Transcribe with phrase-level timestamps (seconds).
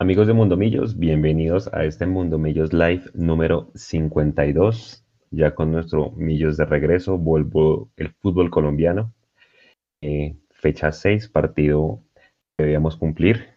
[0.00, 5.04] Amigos de Mundo Millos, bienvenidos a este Mundo Millos Live número 52.
[5.30, 9.14] Ya con nuestro Millos de regreso, vuelvo el fútbol colombiano.
[10.00, 12.02] Eh, fecha 6, partido
[12.56, 13.50] que debíamos cumplir.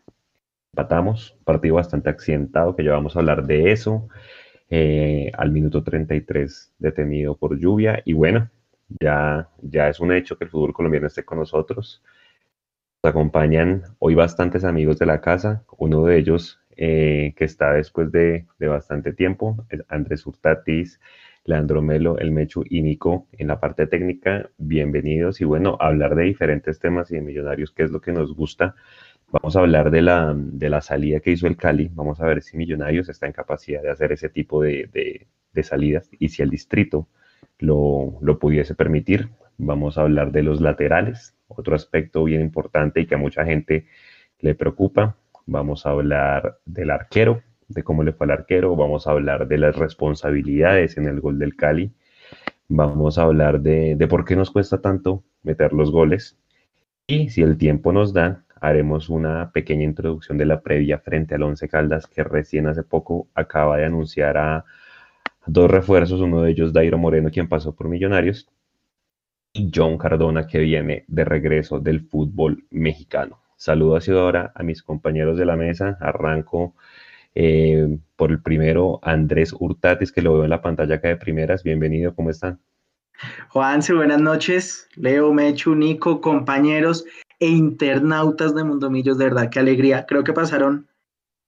[0.73, 4.07] Empatamos, partido bastante accidentado, que ya vamos a hablar de eso.
[4.69, 8.03] Eh, al minuto 33 detenido por lluvia.
[8.05, 8.51] Y bueno,
[9.01, 12.03] ya, ya es un hecho que el fútbol colombiano esté con nosotros
[13.03, 18.45] acompañan hoy bastantes amigos de la casa, uno de ellos eh, que está después de,
[18.59, 20.99] bastante tiempo, Andrés Hurtatis,
[21.43, 24.49] Leandro Melo, El Mechu y Nico en la parte técnica.
[24.57, 28.35] Bienvenidos y bueno, hablar de diferentes temas y de millonarios, que es lo que nos
[28.35, 28.75] gusta.
[29.31, 31.89] Vamos a hablar de la, de la salida que hizo el Cali.
[31.93, 34.89] Vamos a ver si Millonarios está en capacidad de hacer ese tipo de,
[35.53, 37.07] de, salidas y si el distrito
[37.59, 39.29] lo, lo pudiese permitir.
[39.57, 43.87] Vamos a hablar de los laterales, otro aspecto bien importante y que a mucha gente
[44.39, 45.17] le preocupa.
[45.45, 49.57] Vamos a hablar del arquero, de cómo le fue al arquero, vamos a hablar de
[49.57, 51.91] las responsabilidades en el gol del Cali,
[52.67, 56.37] vamos a hablar de, por qué nos cuesta tanto meter los goles.
[57.07, 61.43] Y si el tiempo nos da, haremos una pequeña introducción de la previa frente al
[61.43, 64.65] Once Caldas que recién hace poco acaba de anunciar a
[65.45, 68.49] dos refuerzos, uno de ellos Dairo Moreno, quien pasó por Millonarios,
[69.73, 73.39] John Cardona que viene de regreso del fútbol mexicano.
[73.55, 75.97] Saludo así ahora a mis compañeros de la mesa.
[75.99, 76.75] Arranco
[77.33, 81.63] eh, por el primero, Andrés Hurtatis, que lo veo en la pantalla acá de primeras.
[81.63, 82.59] Bienvenido, ¿cómo están?
[83.49, 84.87] Juanse, buenas noches.
[84.95, 87.05] Leo, Mechu, Nico, compañeros
[87.39, 90.05] e internautas de Mundomillos, de verdad, qué alegría.
[90.07, 90.87] Creo que pasaron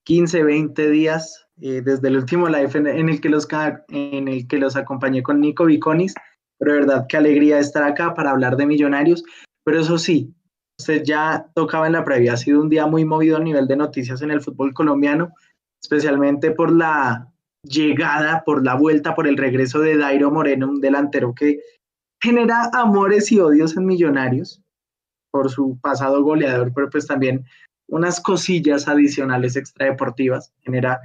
[0.04, 3.48] 15, 20 días eh, desde el último live en, el que los,
[3.90, 6.16] en el que los acompañé con Nico Viconis
[6.60, 9.24] pero de verdad qué alegría estar acá para hablar de millonarios.
[9.64, 10.34] Pero eso sí,
[10.80, 13.78] usted ya tocaba en la previa, ha sido un día muy movido a nivel de
[13.78, 15.34] noticias en el fútbol colombiano,
[15.82, 17.28] especialmente por la
[17.64, 21.60] llegada, por la vuelta, por el regreso de Dairo Moreno, un delantero que
[22.22, 24.62] genera amores y odios en Millonarios
[25.32, 27.46] por su pasado goleador, pero pues también
[27.88, 31.00] unas cosillas adicionales extradeportivas, genera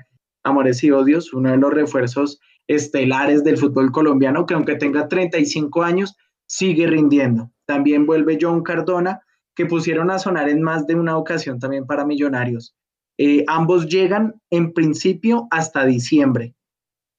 [0.44, 5.82] amores y odios, uno de los refuerzos estelares del fútbol colombiano, que aunque tenga 35
[5.82, 6.16] años,
[6.46, 7.50] sigue rindiendo.
[7.66, 9.20] También vuelve John Cardona,
[9.54, 12.74] que pusieron a sonar en más de una ocasión también para Millonarios.
[13.18, 16.54] Eh, ambos llegan en principio hasta diciembre.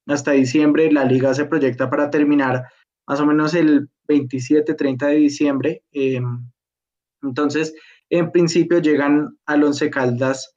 [0.07, 2.66] Hasta diciembre la liga se proyecta para terminar
[3.07, 5.83] más o menos el 27-30 de diciembre.
[5.91, 6.50] Em,
[7.23, 7.73] entonces,
[8.09, 10.53] en principio llegan al Once Caldas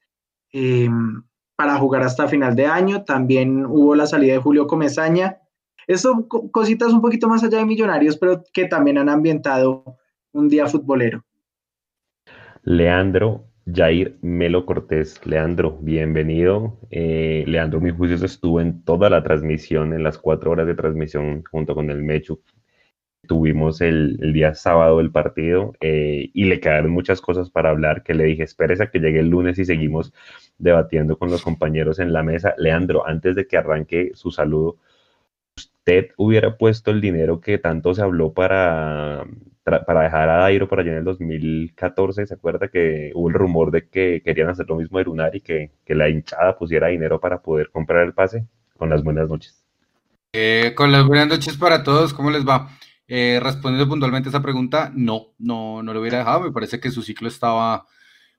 [0.51, 1.23] em,
[1.59, 3.03] para jugar hasta final de año.
[3.03, 5.39] También hubo la salida de Julio Comezaña.
[5.87, 9.83] Esto cositas un poquito más allá de Millonarios, pero que también han ambientado
[10.31, 11.25] un día futbolero.
[12.63, 15.19] Leandro Jair Melo Cortés.
[15.25, 16.79] Leandro, bienvenido.
[16.91, 21.43] Eh, Leandro, mi juicio estuvo en toda la transmisión, en las cuatro horas de transmisión
[21.51, 22.41] junto con el Mechu
[23.29, 28.15] tuvimos el, día sábado el partido eh, y le quedaron muchas cosas para hablar que
[28.15, 30.11] le dije, espérese a que llegue el lunes y seguimos
[30.59, 32.53] debatiendo con los compañeros en la mesa.
[32.57, 34.77] Leandro, antes de que arranque su saludo,
[35.57, 39.25] ¿usted hubiera puesto el dinero que tanto se habló para,
[39.63, 42.25] para dejar a Dairo por allá en el 2014?
[42.25, 45.41] ¿Se acuerda que hubo el rumor de que querían hacer lo mismo de Lunar y
[45.41, 48.45] que, la hinchada pusiera dinero para poder comprar el pase?
[48.77, 49.65] Con las buenas noches.
[50.33, 52.69] Eh, con las buenas noches para todos, ¿cómo les va?
[53.07, 56.41] Eh, respondiendo puntualmente a esa pregunta, no, no, no lo hubiera dejado.
[56.41, 57.87] Me parece que su ciclo estaba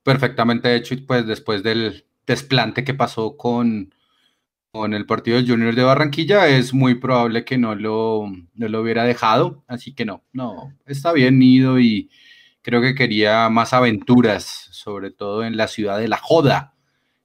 [0.03, 3.95] perfectamente hecho y pues después del desplante que pasó con,
[4.73, 8.81] con el partido del Junior de Barranquilla, es muy probable que no lo, no lo
[8.81, 9.65] hubiera dejado.
[9.67, 12.11] Así que no, no, está bien ido y
[12.63, 16.75] creo que quería más aventuras, sobre todo en la ciudad de La Joda,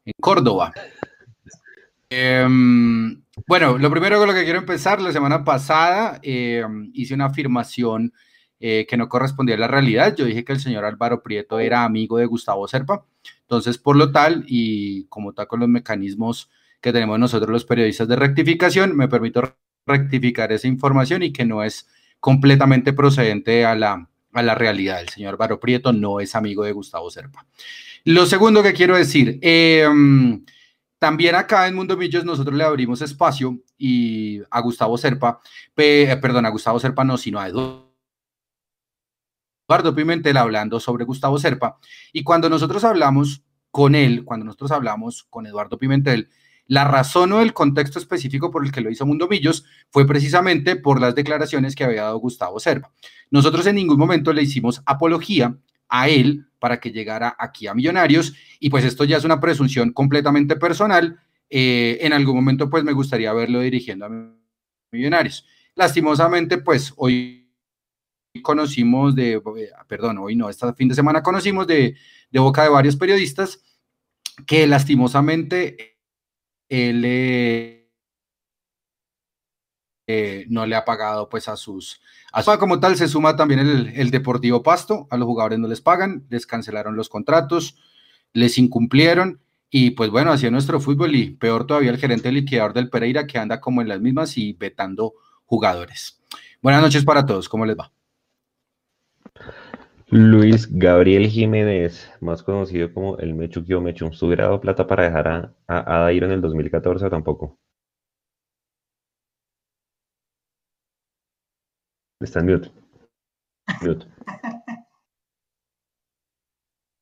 [0.05, 0.73] en Córdoba.
[2.09, 7.25] Em, bueno, lo primero con lo que quiero empezar, la semana pasada em, hice una
[7.25, 8.13] afirmación
[8.59, 10.15] eh, que no correspondía a la realidad.
[10.15, 13.05] Yo dije que el señor Álvaro Prieto era amigo de Gustavo Serpa.
[13.41, 16.49] Entonces, por lo tal, y como tal con los mecanismos
[16.81, 19.55] que tenemos nosotros los periodistas de rectificación, me permito
[19.85, 21.87] rectificar esa información y que no es
[22.19, 25.01] completamente procedente a la, a la realidad.
[25.01, 27.45] El señor Álvaro Prieto no es amigo de Gustavo Serpa.
[28.03, 29.87] Lo segundo que quiero decir, eh,
[30.99, 35.39] también acá en Mundo Millos nosotros le abrimos espacio y a Gustavo Serpa,
[35.75, 37.84] eh, perdón, a Gustavo Serpa no, sino a Eduardo
[39.95, 41.79] Pimentel hablando sobre Gustavo Serpa.
[42.13, 46.29] Y cuando nosotros hablamos con él, cuando nosotros hablamos con Eduardo Pimentel,
[46.67, 50.75] la razón o el contexto específico por el que lo hizo Mundo Millos fue precisamente
[50.75, 52.91] por las declaraciones que había dado Gustavo Serpa.
[53.29, 55.55] Nosotros en ningún momento le hicimos apología
[55.89, 58.33] a él para que llegara aquí a Millonarios.
[58.59, 61.19] Y pues esto ya es una presunción completamente personal.
[61.49, 64.33] Eh, en algún momento pues me gustaría verlo dirigiendo a
[64.91, 65.45] Millonarios.
[65.75, 67.44] Lastimosamente pues hoy
[68.41, 69.41] conocimos de,
[69.87, 71.95] perdón, hoy no, este fin de semana conocimos de,
[72.31, 73.63] de boca de varios periodistas
[74.45, 75.97] que lastimosamente
[76.69, 77.89] él eh,
[80.07, 82.01] eh, no le ha pagado pues a sus,
[82.31, 85.81] a como tal se suma también el, el, Deportivo Pasto, a los jugadores no les
[85.81, 87.77] pagan, les cancelaron los contratos,
[88.33, 92.89] les incumplieron y pues bueno, hacia nuestro fútbol y peor todavía el gerente liquidador del
[92.89, 95.13] Pereira que anda como en las mismas y vetando
[95.45, 96.21] jugadores.
[96.61, 97.94] Buenas noches para todos, ¿cómo les va?
[100.09, 105.55] Luis Gabriel Jiménez, más conocido como el Mechu Mechu, ¿su grado plata para dejar a,
[105.67, 107.57] a, Dairo en el 2014 o tampoco?
[112.19, 112.71] Está en mute.
[113.81, 114.05] mute.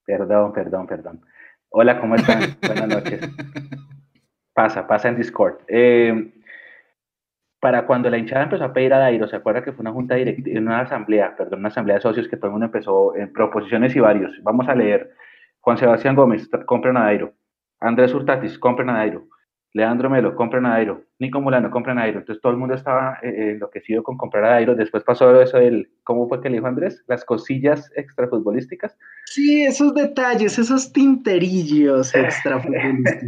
[0.06, 1.26] Perdón, perdón, perdón.
[1.70, 2.58] Hola, ¿cómo están?
[2.62, 3.22] Buenas noches.
[4.54, 5.60] Pasa, pasa en Discord.
[5.68, 6.43] Eh,
[7.64, 10.16] para cuando la hinchada empezó a pedir a Dairo, ¿se acuerda que fue una junta
[10.16, 13.96] directiva, una asamblea, perdón, una asamblea de socios que todo el mundo empezó en proposiciones
[13.96, 14.34] y varios?
[14.44, 15.14] Vamos a leer.
[15.62, 17.34] Juan Sebastián Gómez, compren a Dairo.
[17.80, 19.30] Andrés Hurtatis, compren a Dairo.
[19.72, 21.06] Leandro Melo, compren a Dairo.
[21.20, 22.20] Nico Mulano, compren a Dairo.
[22.20, 24.76] Entonces todo el mundo estaba eh, eh, enloquecido con comprar a Dairo.
[24.76, 27.02] Después pasó eso del, ¿cómo fue que le dijo Andrés?
[27.08, 28.98] Las cosillas extrafutbolísticas.
[29.28, 33.24] Sí, esos detalles, esos tinterillos extrafutbolísticos.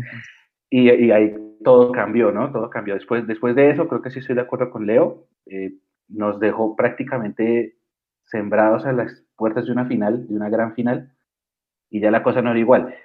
[0.69, 1.33] y, y ahí
[1.63, 2.51] todo cambió, ¿no?
[2.51, 2.93] Todo cambió.
[2.95, 5.27] Después, después de eso, creo que sí estoy de acuerdo con Leo.
[5.45, 5.73] Eh,
[6.07, 7.77] nos dejó prácticamente
[8.25, 11.11] sembrados a las puertas de una final, de una gran final,
[11.89, 12.95] y ya la cosa no era igual.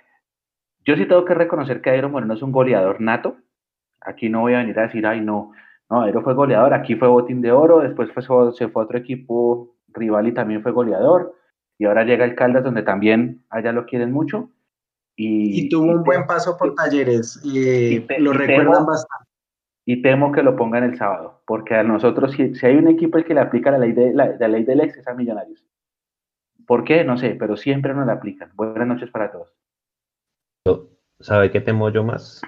[0.85, 3.37] Yo sí tengo que reconocer que Aero Moreno es un goleador nato.
[4.01, 5.53] Aquí no voy a venir a decir, ay, no,
[5.91, 8.99] no, Aero fue goleador, aquí fue botín de oro, después fue, se fue a otro
[8.99, 11.35] equipo rival y también fue goleador,
[11.79, 14.51] y ahora llega el Caldas donde también allá lo quieren mucho,
[15.23, 19.29] y, tuvo un buen paso por talleres y, lo recuerdan bastante.
[19.85, 23.25] Y temo que lo pongan el sábado, porque a nosotros, si, hay un equipo el
[23.25, 25.67] que le aplica la ley, de, la, ley del ex, es a Millonarios.
[26.67, 27.05] ¿Por qué?
[27.05, 28.51] No sé, pero siempre nos la aplican.
[28.55, 29.53] Buenas noches para todos.
[31.19, 32.41] ¿Sabe qué temo yo más?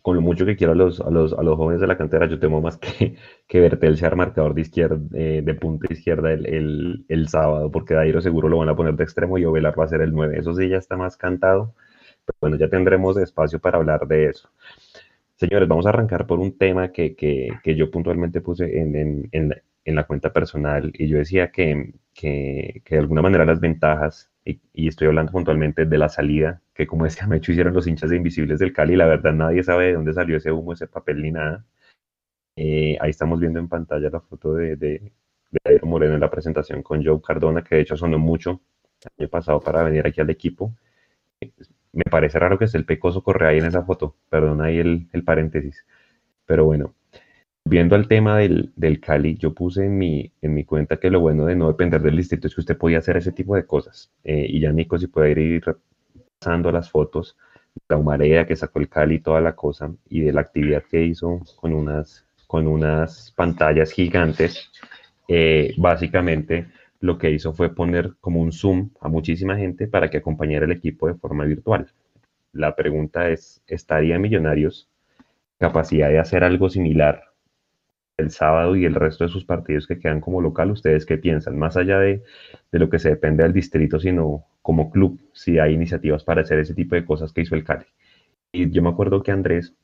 [0.00, 2.26] Con lo mucho que quiero a los, a los, a los jóvenes de la cantera,
[2.26, 3.16] yo temo más que,
[3.46, 7.94] que Bertel sea marcador de izquierda, eh, de punta izquierda el, el, el, sábado, porque
[7.94, 10.36] Dairo seguro lo van a poner de extremo y Ovelar va a ser el 9.
[10.38, 11.74] Eso sí ya está más cantado
[12.40, 14.50] bueno, ya tendremos espacio para hablar de eso.
[15.36, 19.30] Señores, vamos a arrancar por un tema que, que, yo puntualmente puse en, en,
[19.84, 24.60] en, la, cuenta personal y yo decía que, que, de alguna manera las ventajas, y,
[24.72, 28.16] y, estoy hablando puntualmente de la salida, que como decía Mecho hicieron los hinchas de
[28.16, 31.32] Invisibles del Cali, la verdad nadie sabe de dónde salió ese humo, ese papel ni
[31.32, 31.64] nada.
[32.56, 35.12] Eh, ahí estamos viendo en pantalla la foto de, de,
[35.50, 38.60] de Moreno en la presentación con Joe Cardona, que de hecho sonó mucho
[39.02, 40.74] el año pasado para venir aquí al equipo
[41.92, 45.08] me parece raro que esté el pecoso Correa ahí en esa foto, perdón ahí el,
[45.12, 45.84] el paréntesis.
[46.46, 46.94] Pero bueno,
[47.64, 51.20] viendo al tema del, del, Cali, yo puse en mi, en mi cuenta que lo
[51.20, 54.12] bueno de no depender del distrito es que usted podía hacer ese tipo de cosas.
[54.24, 55.64] Eh, y ya Nico, si puede ir
[56.38, 57.36] pasando las fotos,
[57.88, 61.40] la humareda que sacó el Cali, toda la cosa, y de la actividad que hizo
[61.56, 64.70] con unas, con unas pantallas gigantes,
[65.28, 66.66] eh, básicamente
[67.02, 70.72] lo que hizo fue poner como un Zoom a muchísima gente para que acompañara el
[70.72, 71.88] equipo de forma virtual.
[72.52, 74.88] La pregunta es, ¿estaría Millonarios
[75.58, 77.24] capacidad de hacer algo similar
[78.16, 80.70] el sábado y el resto de sus partidos que quedan como local?
[80.70, 81.58] ¿Ustedes qué piensan?
[81.58, 82.22] Más allá de,
[82.70, 86.74] lo que se depende del distrito, sino como club, si hay iniciativas para hacer ese
[86.74, 87.86] tipo de cosas que hizo el Cali.
[88.52, 89.74] Y yo me acuerdo que Andrés,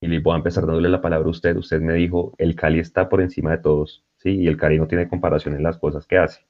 [0.00, 2.80] y le voy a empezar dándole la palabra a usted, usted me dijo, el Cali
[2.80, 4.30] está por encima de todos ¿sí?
[4.30, 6.42] Y el Cari no tiene comparación en las cosas que hace.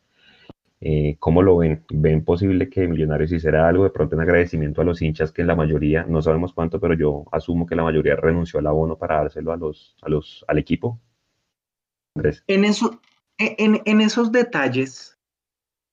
[0.82, 1.84] Eh, ¿Cómo lo ven?
[1.90, 5.48] ¿Ven posible que Millonarios hiciera algo de pronto en agradecimiento a los hinchas que en
[5.48, 9.16] la mayoría, no sabemos cuánto, pero yo asumo que la mayoría renunció al abono para
[9.16, 10.98] dárselo a los, a los, al equipo?
[12.46, 13.00] En, eso,
[13.38, 15.18] en, en esos detalles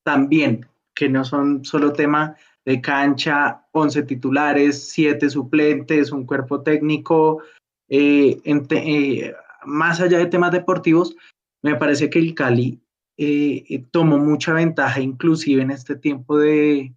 [0.06, 0.66] también,
[0.96, 7.42] que no son solo tema de cancha, 11 titulares, 7 suplentes, un cuerpo técnico,
[7.90, 9.34] eh, eh,
[9.66, 11.16] más allá de temas deportivos,
[11.62, 12.82] me parece que el Cali
[13.18, 16.94] eh, eh, tomó mucha ventaja, inclusive en este tiempo de,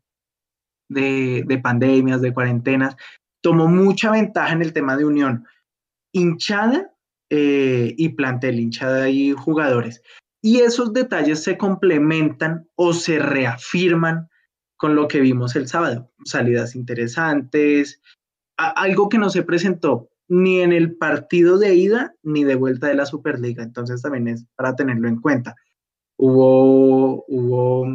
[0.88, 2.96] de, pandemias, de cuarentenas,
[3.42, 5.46] tomó mucha ventaja en el tema de unión.
[6.12, 6.92] Hinchada
[7.30, 10.02] eh, y plantel, hinchada y jugadores.
[10.42, 14.28] Y esos detalles se complementan o se reafirman
[14.76, 16.10] con lo que vimos el sábado.
[16.24, 18.00] Salidas interesantes,
[18.56, 22.94] algo que no se presentó ni en el partido de ida ni de vuelta de
[22.94, 23.62] la Superliga.
[23.62, 25.56] Entonces también es para tenerlo en cuenta.
[26.22, 27.86] Hubo, hubo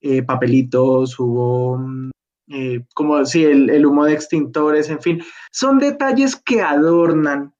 [0.00, 1.80] eh, papelitos, hubo
[2.46, 7.52] eh, como si el, humo de extintores, en fin, son detalles que adornan,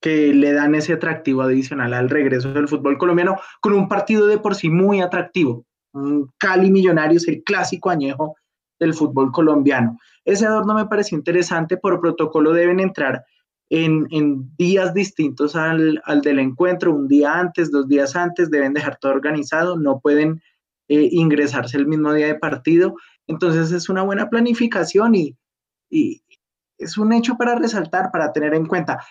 [0.00, 4.38] que le dan ese atractivo adicional al regreso del fútbol colombiano con un partido de
[4.38, 5.64] por sí muy atractivo.
[6.38, 8.36] Cali Millonarios, el clásico añejo
[8.78, 9.98] del fútbol colombiano.
[10.24, 13.24] Ese adorno me pareció interesante, por protocolo deben entrar
[13.70, 19.12] en, días distintos al, del encuentro, un día antes, dos días antes, deben dejar todo
[19.12, 20.42] organizado, no pueden
[20.88, 22.94] eh, ingresarse el mismo día de partido.
[23.26, 25.36] Entonces es una buena planificación y,
[26.78, 29.02] es un hecho para resaltar, para tener en cuenta.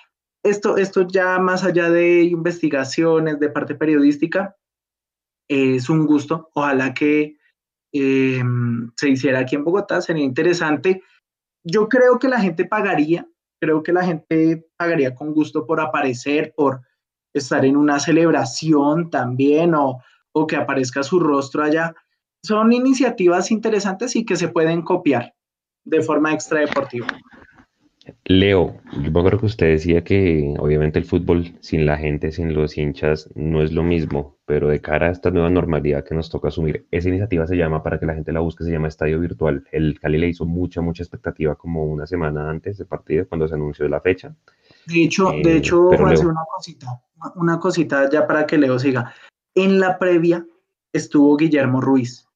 [0.43, 4.55] Esto, esto ya más allá de investigaciones, de parte periodística,
[5.47, 6.51] es un gusto.
[6.53, 7.38] Ojalá que
[7.91, 11.01] em, se hiciera aquí en Bogotá, sería interesante.
[11.63, 13.27] Yo creo que la gente pagaría
[13.65, 16.81] creo que la gente pagaría con gusto por aparecer, por
[17.34, 20.03] estar en una celebración también o,
[20.48, 21.95] que aparezca su rostro allá.
[22.43, 25.34] Son iniciativas interesantes y que se pueden copiar
[25.84, 27.07] de forma extradeportiva.
[28.25, 32.53] Leo, yo me acuerdo que usted decía que obviamente el fútbol sin la gente, sin
[32.53, 36.29] los hinchas, no es lo mismo, pero de cara a esta nueva normalidad que nos
[36.29, 39.19] toca asumir, esa iniciativa se llama, para que la gente la busque, se llama Estadio
[39.19, 39.63] Virtual.
[39.71, 43.55] El Cali le hizo mucha, mucha expectativa como una semana antes del partido, cuando se
[43.55, 44.35] anunció la fecha.
[44.85, 47.01] De hecho, de eh, hecho, una cosita,
[47.35, 49.13] una cosita ya para que Leo siga.
[49.55, 50.45] En la previa
[50.93, 52.27] estuvo Guillermo Ruiz.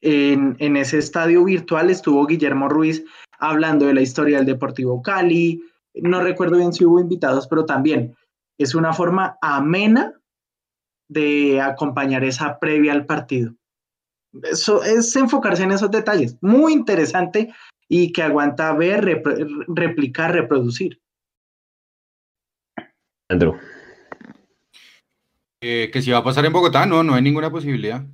[0.00, 3.04] En, en ese estadio virtual estuvo Guillermo Ruiz
[3.38, 5.62] hablando de la historia del Deportivo Cali.
[5.94, 8.16] No recuerdo bien si hubo invitados, pero también
[8.58, 10.12] es una forma amena
[11.08, 13.54] de acompañar esa previa al partido.
[14.42, 16.36] Eso es enfocarse en esos detalles.
[16.40, 17.52] Muy interesante
[17.88, 19.22] y que aguanta ver,
[19.68, 21.00] replicar, reproducir.
[23.30, 23.54] Andrew.
[25.60, 28.04] Eh, que si va a pasar en Bogotá, no, no hay ninguna posibilidad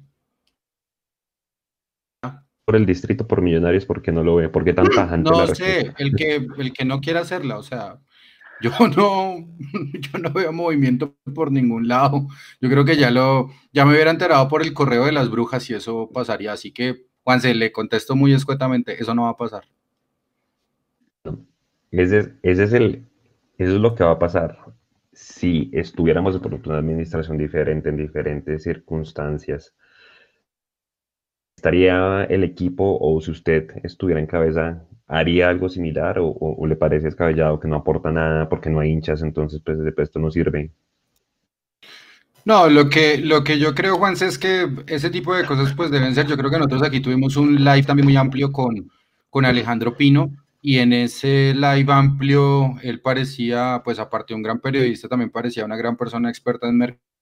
[2.64, 6.14] por el distrito por millonarios porque no lo ve, porque tanta gente no sé, el
[6.14, 7.98] que, el que no quiera hacerla, o sea,
[8.60, 9.46] yo no,
[9.92, 12.26] yo no veo movimiento por ningún lado.
[12.60, 15.68] Yo creo que ya lo, ya me hubiera enterado por el correo de las brujas
[15.68, 16.52] y eso pasaría.
[16.52, 19.64] Así que, Juan, se le contesto muy escuetamente, eso no va a pasar.
[21.90, 23.06] Ese, ese es el,
[23.58, 24.58] eso es lo que va a pasar.
[25.12, 29.74] Si estuviéramos por una administración diferente en diferentes circunstancias,
[31.64, 37.08] ¿Estaría el equipo o si usted estuviera en cabeza, haría algo similar o, le parece
[37.08, 40.72] escabellado que no aporta nada porque no hay hinchas, entonces pues esto no sirve?
[42.44, 45.90] No, lo que, lo que yo creo, Juan, es que ese tipo de cosas pues
[45.90, 48.90] deben ser, yo creo que nosotros aquí tuvimos un live también muy amplio con,
[49.30, 54.60] con Alejandro Pino y en ese live amplio él parecía, pues aparte de un gran
[54.60, 57.13] periodista, también parecía una gran persona experta en mercado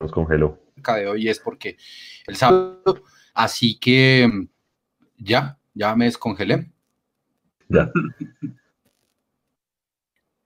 [0.00, 0.58] nos congeló.
[0.76, 1.76] De hoy es porque
[2.26, 3.02] el sábado,
[3.34, 4.30] así que
[5.16, 6.70] ya, ya me descongelé.
[7.68, 7.90] Ya.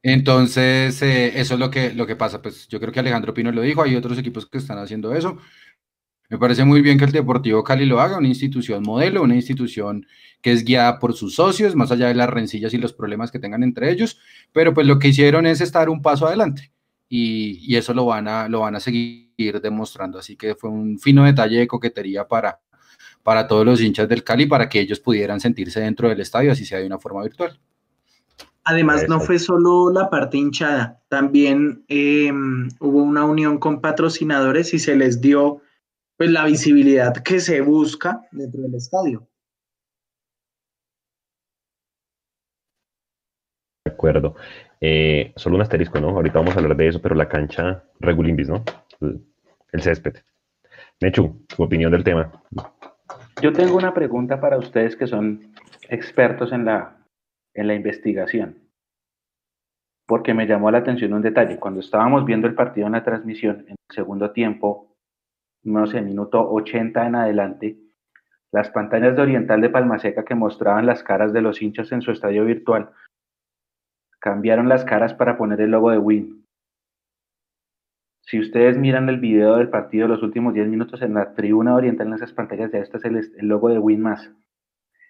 [0.02, 2.42] Entonces, eh, eso es lo que, lo que pasa.
[2.42, 5.38] Pues yo creo que Alejandro Pino lo dijo, hay otros equipos que están haciendo eso.
[6.28, 10.06] Me parece muy bien que el Deportivo Cali lo haga, una institución modelo, una institución
[10.40, 13.38] que es guiada por sus socios, más allá de las rencillas y los problemas que
[13.38, 14.18] tengan entre ellos,
[14.50, 16.71] pero pues lo que hicieron es estar un paso adelante
[17.14, 20.18] y, eso lo van, a, lo van a seguir demostrando.
[20.18, 22.58] Así que fue un fino detalle de coquetería para,
[23.22, 26.64] para todos los hinchas del Cali, para que ellos pudieran sentirse dentro del estadio, así
[26.64, 27.60] sea de una forma virtual.
[28.64, 34.78] Además, no fue solo la parte hinchada, también em, hubo una unión con patrocinadores y
[34.78, 35.60] se les dio
[36.16, 39.28] pues, la visibilidad que se busca dentro del estadio.
[43.84, 44.34] De acuerdo.
[44.84, 46.08] Eh, solo un asterisco, ¿no?
[46.08, 48.64] Ahorita vamos a hablar de eso, pero la cancha regulimbis, ¿no?
[49.00, 50.16] El, césped.
[51.00, 52.32] Mechu, tu opinión del tema.
[53.40, 55.54] Yo tengo una pregunta para ustedes que son
[55.88, 56.96] expertos en la,
[57.54, 58.58] en la investigación,
[60.04, 61.60] porque me llamó la atención un detalle.
[61.60, 64.96] Cuando estábamos viendo el partido en la transmisión, en el segundo tiempo,
[65.62, 67.78] no sé, minuto 80 en adelante,
[68.50, 72.10] las pantallas de Oriental de Palmaseca que mostraban las caras de los hinchas en su
[72.10, 72.90] estadio virtual
[74.22, 76.46] cambiaron las caras para poner el logo de Win.
[78.20, 81.74] Si ustedes miran el video del partido de los últimos 10 minutos en la tribuna
[81.74, 84.30] oriental en esas pantallas, ya este es el, logo de Win más.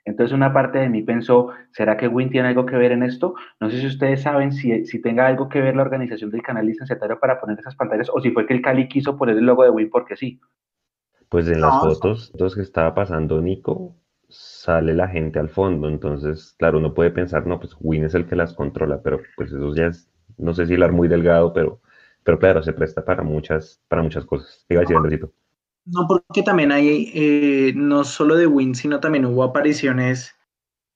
[0.06, 3.34] Entonces una parte de mí pensó, ¿será que Win tiene algo que ver en esto?
[3.60, 6.66] No sé si ustedes saben si, si tenga algo que ver la organización del canal
[6.66, 9.62] licenciatario para poner esas pantallas o si fue que el Cali quiso poner el logo
[9.62, 10.40] de Win porque sí.
[11.28, 13.94] Pues en las fotos, dos que estaba pasando Nico,
[14.32, 15.88] sale la gente al fondo.
[15.88, 19.52] Entonces, claro, uno puede pensar, no, pues Win es el que las controla, pero pues
[19.52, 21.80] eso ya es, no sé si hilar muy delgado, pero
[22.24, 24.64] pero claro, se presta para muchas, para muchas cosas.
[24.68, 25.32] ¿Qué iba a decir, Andresito?
[25.84, 30.34] No, porque también hay, eh, no solo de Win, sino también hubo apariciones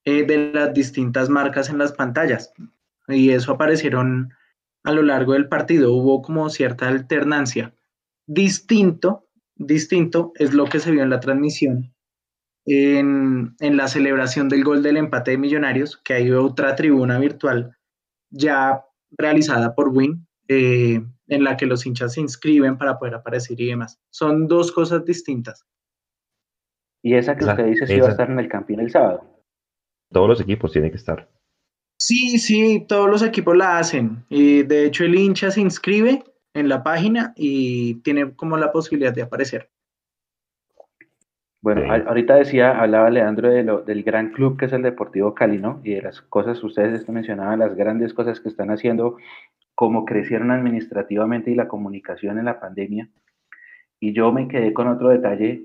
[0.05, 2.53] eh, de las distintas marcas en las pantallas.
[3.09, 4.33] Y eso aparecieron
[4.85, 5.93] a lo largo del partido.
[5.93, 7.75] Hubo como cierta alternancia.
[8.27, 9.27] Distinto,
[9.57, 11.93] distinto es lo que se vio en la transmisión.
[12.67, 17.77] En, en la celebración del gol del empate de Millonarios, que hay otra tribuna virtual
[18.31, 18.85] ya
[19.17, 23.67] realizada por Win, eh, en la que los hinchas se inscriben para poder aparecer y
[23.67, 24.01] demás.
[24.11, 25.65] Son dos cosas distintas.
[27.03, 29.45] Y esa que usted dice sí va a estar en el Campín el sábado.
[30.11, 31.29] Todos los equipos tienen que estar.
[31.99, 34.25] Sí, sí, todos los equipos la hacen.
[34.29, 39.13] Y de hecho el hincha se inscribe en la página y tiene como la posibilidad
[39.13, 39.71] de aparecer.
[41.63, 45.59] Bueno, ahorita decía, hablaba Leandro de lo, del gran club que es el Deportivo Cali,
[45.59, 45.81] ¿no?
[45.83, 49.17] Y de las cosas, ustedes mencionaban las grandes cosas que están haciendo,
[49.75, 53.09] cómo crecieron administrativamente y la comunicación en la pandemia.
[53.99, 55.65] Y yo me quedé con otro detalle,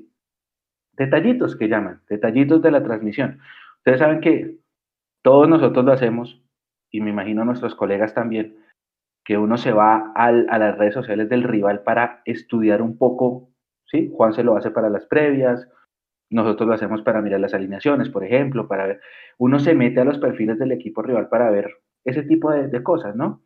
[0.94, 3.40] detallitos que llaman, detallitos de la transmisión.
[3.78, 4.58] Ustedes saben que
[5.22, 6.42] todos nosotros lo hacemos,
[6.90, 8.58] y me imagino nuestros colegas también,
[9.24, 13.50] que uno se va a las redes sociales del rival para estudiar un poco,
[13.86, 14.12] ¿sí?
[14.14, 15.68] Juan se lo hace para las previas,
[16.32, 19.02] nosotros lo hacemos para mirar las alineaciones, por ejemplo, para ver,
[19.38, 21.70] uno se mete a los perfiles del equipo rival para ver
[22.06, 23.42] ese tipo de, cosas, ¿no?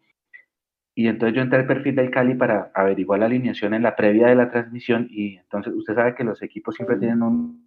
[0.94, 4.27] Y entonces yo entré al perfil del Cali para averiguar la alineación en la previa
[4.27, 7.65] de la transmisión y entonces usted sabe que los equipos siempre tienen un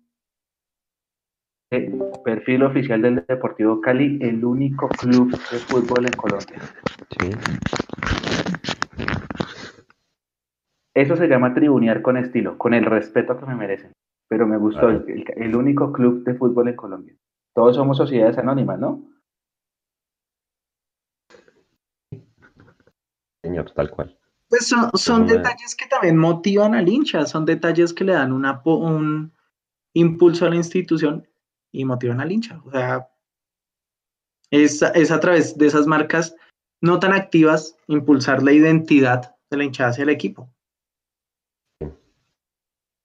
[2.25, 6.61] perfil oficial del Deportivo Cali, el único club de fútbol en Colombia.
[7.21, 7.31] Sí.
[10.95, 13.93] Eso se llama tribunear con estilo, con el respeto que me merecen
[14.29, 17.17] pero me gustó el, único club de fútbol en Colombia.
[17.55, 19.05] Todos somos sociedades anónimas, ¿no?
[23.43, 24.19] Señor, tal cual.
[24.49, 29.33] Pues son, detalles que también motivan al hincha, son detalles que le dan una, un
[29.95, 31.27] impulso a la institución
[31.73, 32.61] y motivan al hincha.
[32.65, 33.09] O sea,
[34.51, 36.35] es, es a través de esas marcas
[36.81, 40.51] no tan activas impulsar la identidad de la hinchada hacia el equipo.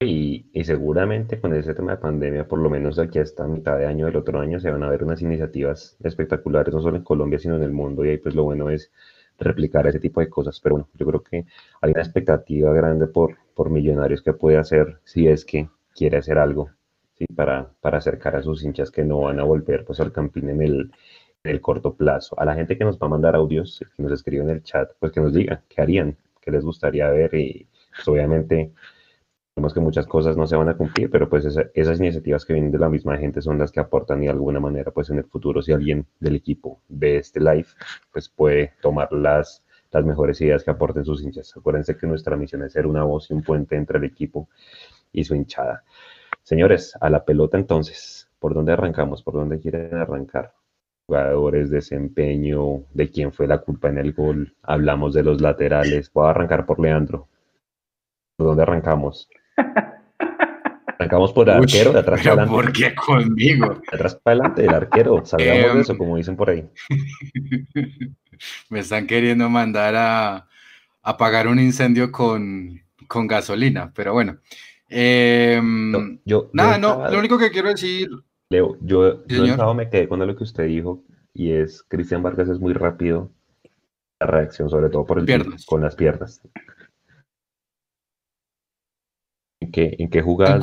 [0.06, 4.06] Y, seguramente con ese tema de pandemia, por lo menos aquí hasta mitad de año
[4.06, 7.56] del otro año, se van a ver unas iniciativas espectaculares, no solo en Colombia, sino
[7.56, 8.06] en el mundo.
[8.06, 8.92] Y ahí pues lo bueno es
[9.40, 10.60] replicar ese tipo de cosas.
[10.60, 11.46] Pero bueno, yo creo que
[11.82, 16.38] hay una expectativa grande por, por Millonarios que puede hacer si es que quiere hacer
[16.38, 16.70] algo
[17.18, 17.26] ¿sí?
[17.28, 20.62] para, para acercar a sus hinchas que no van a volver pues, al campín en
[20.62, 20.92] el,
[21.44, 22.40] en el corto plazo.
[22.40, 24.92] A la gente que nos va a mandar audios, que nos escribe en el chat,
[25.00, 28.72] pues que nos diga qué harían, qué les gustaría ver y pues, obviamente
[29.56, 32.72] Sabemos que muchas cosas no se van a cumplir, pero pues esas iniciativas que vienen
[32.72, 35.26] de la misma gente son las que aportan y de alguna manera pues en el
[35.26, 37.68] futuro si alguien del equipo ve este live
[38.12, 41.56] pues puede tomar las, las mejores ideas que aporten sus hinchas.
[41.56, 44.50] Acuérdense que nuestra misión es ser una voz y un puente entre el equipo
[45.12, 45.84] y su hinchada.
[46.42, 49.22] Señores, a la pelota entonces, ¿por dónde arrancamos?
[49.22, 50.56] ¿Por dónde quieren arrancar?
[51.06, 56.12] Jugadores, desempeño, de quién fue la culpa en el gol, hablamos de los laterales.
[56.12, 57.28] Voy a arrancar por Leandro.
[58.36, 59.30] ¿Por dónde arrancamos?
[61.00, 62.54] Arrancamos por el arquero, de atrás para adelante.
[62.54, 63.68] ¿Por qué conmigo?
[63.92, 65.26] De atrás para adelante, el arquero.
[65.26, 66.68] Sabemos de eso, como dicen por ahí.
[68.70, 70.48] Me están queriendo mandar a
[71.02, 74.38] apagar un incendio con, con gasolina, pero bueno.
[74.90, 78.10] Em, yo, nada, no, lo único que quiero decir.
[78.50, 82.60] Leo, yo, yo me quedé con lo que usted dijo, y es: Cristian Vargas es
[82.60, 83.32] muy rápido
[84.20, 86.42] la reacción, sobre todo por el con las piernas.
[89.76, 90.62] ¿En qué, jugadas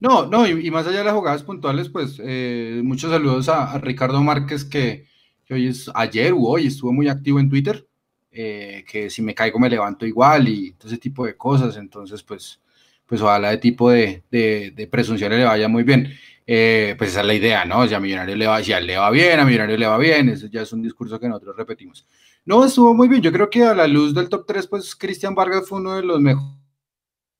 [0.00, 4.22] No, no, y, más allá de las jugadas puntuales, pues eh, muchos saludos a, Ricardo
[4.22, 5.06] Márquez que,
[5.50, 7.86] hoy es ayer u hoy estuvo muy activo en Twitter,
[8.30, 12.22] eh, que si me caigo me levanto igual y todo ese tipo de cosas, entonces
[12.22, 12.60] pues,
[13.04, 16.12] pues ojalá de tipo de, de, presunciones le vaya muy bien.
[16.50, 17.86] Eh, pues esa es la idea, ¿no?
[17.86, 20.30] Si a Millonario le va, si a le va bien, a Millonario le va bien,
[20.30, 22.06] eso ya es un discurso que nosotros repetimos.
[22.46, 25.34] No, estuvo muy bien, yo creo que a la luz del top 3, pues Cristian
[25.34, 26.67] Vargas fue uno de los mejores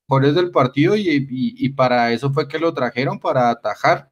[0.08, 4.10] mejores del partido y, para eso fue que lo trajeron, para atajar.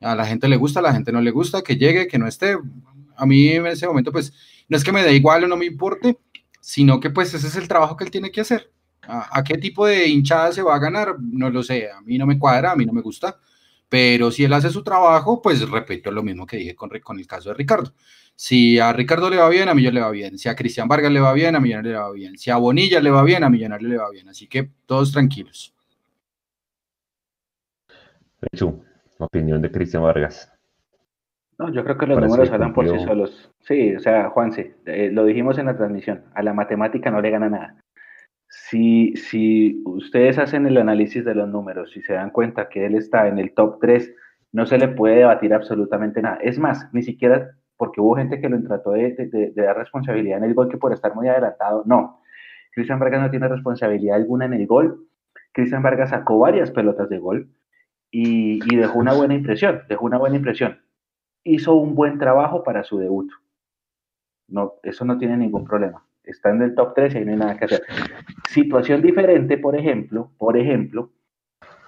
[0.00, 2.26] A la gente le gusta, a la gente no le gusta, que llegue, que no
[2.26, 2.56] esté.
[3.16, 4.32] A mí en ese momento, pues,
[4.68, 6.18] no es que me dé igual o no me importe,
[6.60, 8.70] sino que pues ese es el trabajo que él tiene que hacer.
[9.02, 11.16] ¿A, qué tipo de hinchada se va a ganar?
[11.18, 13.38] No lo sé, a mí no me cuadra, a mí no me gusta,
[13.88, 17.26] pero si él hace su trabajo, pues repito lo mismo que dije con, con el
[17.26, 17.94] caso de Ricardo.
[18.42, 20.38] Si a Ricardo le va bien, a Millón le va bien.
[20.38, 22.38] Si a Cristian Vargas le va bien, a Millonario le va bien.
[22.38, 24.30] Si a Bonilla le va bien, a Millonario le va bien.
[24.30, 25.74] Así que todos tranquilos.
[28.50, 28.80] Hecho,
[29.18, 30.50] opinión de Cristian Vargas.
[31.58, 33.52] No, yo creo que los números hablan por sí solos.
[33.58, 37.28] Sí, o sea, Juanse, eh, lo dijimos en la transmisión, a la matemática no le
[37.28, 37.76] gana nada.
[38.48, 42.94] Si, si ustedes hacen el análisis de los números y se dan cuenta que él
[42.94, 44.14] está en el top 3,
[44.52, 46.38] no se le puede debatir absolutamente nada.
[46.40, 50.52] Es más, ni siquiera porque hubo gente que lo trató de, dar responsabilidad en el
[50.52, 52.20] gol que por estar muy adelantado, no.
[52.72, 55.06] Cristian Vargas no tiene responsabilidad alguna en el gol.
[55.52, 57.48] Cristian Vargas sacó varias pelotas de gol
[58.10, 60.78] y, y dejó una buena impresión, dejó una buena impresión.
[61.42, 63.32] Hizo un buen trabajo para su debut.
[64.46, 66.04] No, eso no tiene ningún problema.
[66.22, 67.82] Está en el top 3 y ahí no hay nada que hacer.
[68.50, 71.12] Situación diferente, por ejemplo, por ejemplo,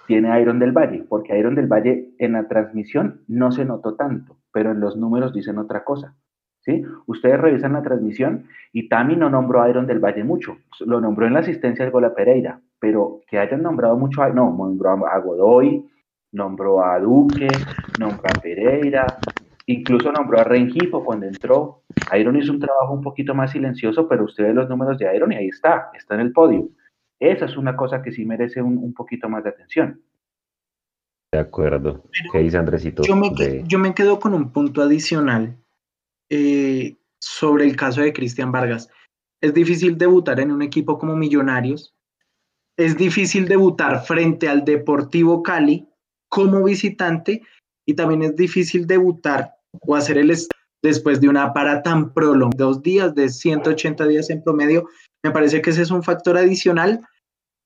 [0.06, 4.38] tiene Iron del Valle, porque Iron del Valle en la transmisión no se notó tanto,
[4.52, 6.14] pero en los números dicen otra cosa.
[6.60, 6.84] ¿sí?
[7.06, 11.26] Ustedes revisan la transmisión y Tami no nombró a Iron del Valle mucho, lo nombró
[11.26, 15.18] en la asistencia del gol a Pereira, pero que hayan nombrado mucho, no, nombró a
[15.18, 15.84] Godoy,
[16.32, 17.48] nombró a Duque,
[17.98, 19.06] nombró a Pereira,
[19.66, 21.82] incluso nombró a Rengifo cuando entró.
[22.18, 25.36] Iron hizo un trabajo un poquito más silencioso, pero ustedes los números de Iron y
[25.36, 26.68] ahí está, está en el podio.
[27.20, 30.00] Esa es una cosa que sí merece un, poquito más de atención.
[31.32, 32.04] De acuerdo.
[32.30, 33.02] ¿Qué dice Andresito?
[33.02, 35.56] Yo me, quedo con un punto adicional
[36.30, 38.90] eh, sobre el caso de Cristian Vargas.
[39.40, 41.94] Es difícil debutar en un equipo como Millonarios.
[42.76, 45.88] Es difícil debutar frente al Deportivo Cali
[46.28, 47.42] como visitante
[47.86, 50.36] y también es difícil debutar o hacer el
[50.82, 54.88] después de una para tan prolongada, dos días de 180 días en promedio.
[55.22, 57.00] Me parece que ese es un factor adicional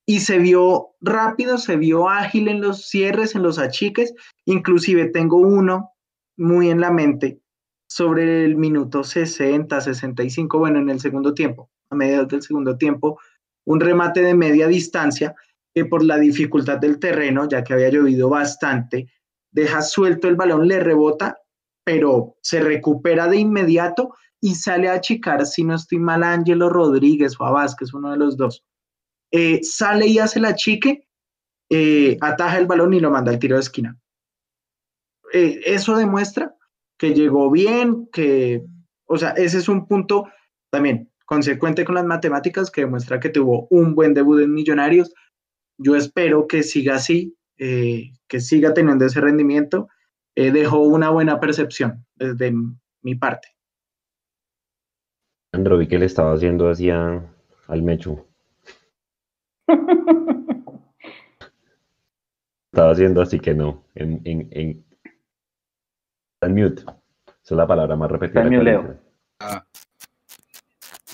[0.06, 4.14] y se vio rápido, se vio ágil en los cierres, en los achiques,
[4.44, 5.90] inclusive tengo uno
[6.36, 7.40] muy en la mente
[7.88, 13.18] sobre el minuto 60, 65, bueno, en el segundo tiempo, a mediados del segundo tiempo,
[13.64, 15.34] un remate de media distancia
[15.74, 19.10] que por la dificultad del terreno, ya que había llovido bastante,
[19.50, 21.38] deja suelto el balón, le rebota,
[21.84, 27.34] pero se recupera de inmediato y sale a achicar, si no estoy mal, Ángelo Rodríguez
[27.40, 28.64] o a Vázquez, uno de los dos.
[29.30, 31.08] Eh, sale y hace la chique,
[31.68, 33.98] eh, ataja el balón y lo manda al tiro de esquina.
[35.32, 36.54] Eh, eso demuestra
[36.96, 38.62] que llegó bien, que,
[39.06, 40.28] o sea, ese es un punto
[40.70, 45.12] también consecuente con las matemáticas que demuestra que tuvo un buen debut en Millonarios.
[45.76, 49.88] Yo espero que siga así, que siga teniendo ese rendimiento.
[50.34, 52.54] dejó una buena percepción desde
[53.02, 53.48] mi parte.
[55.52, 58.25] Andro, vi que le estaba haciendo así al Mechu.
[62.72, 63.84] Estaba haciendo así que no.
[63.94, 64.84] En, en, en...
[66.54, 66.82] mute.
[66.82, 66.94] Esa
[67.42, 68.42] es la palabra más repetida.
[68.42, 69.00] En Leo.
[69.40, 69.64] Ah.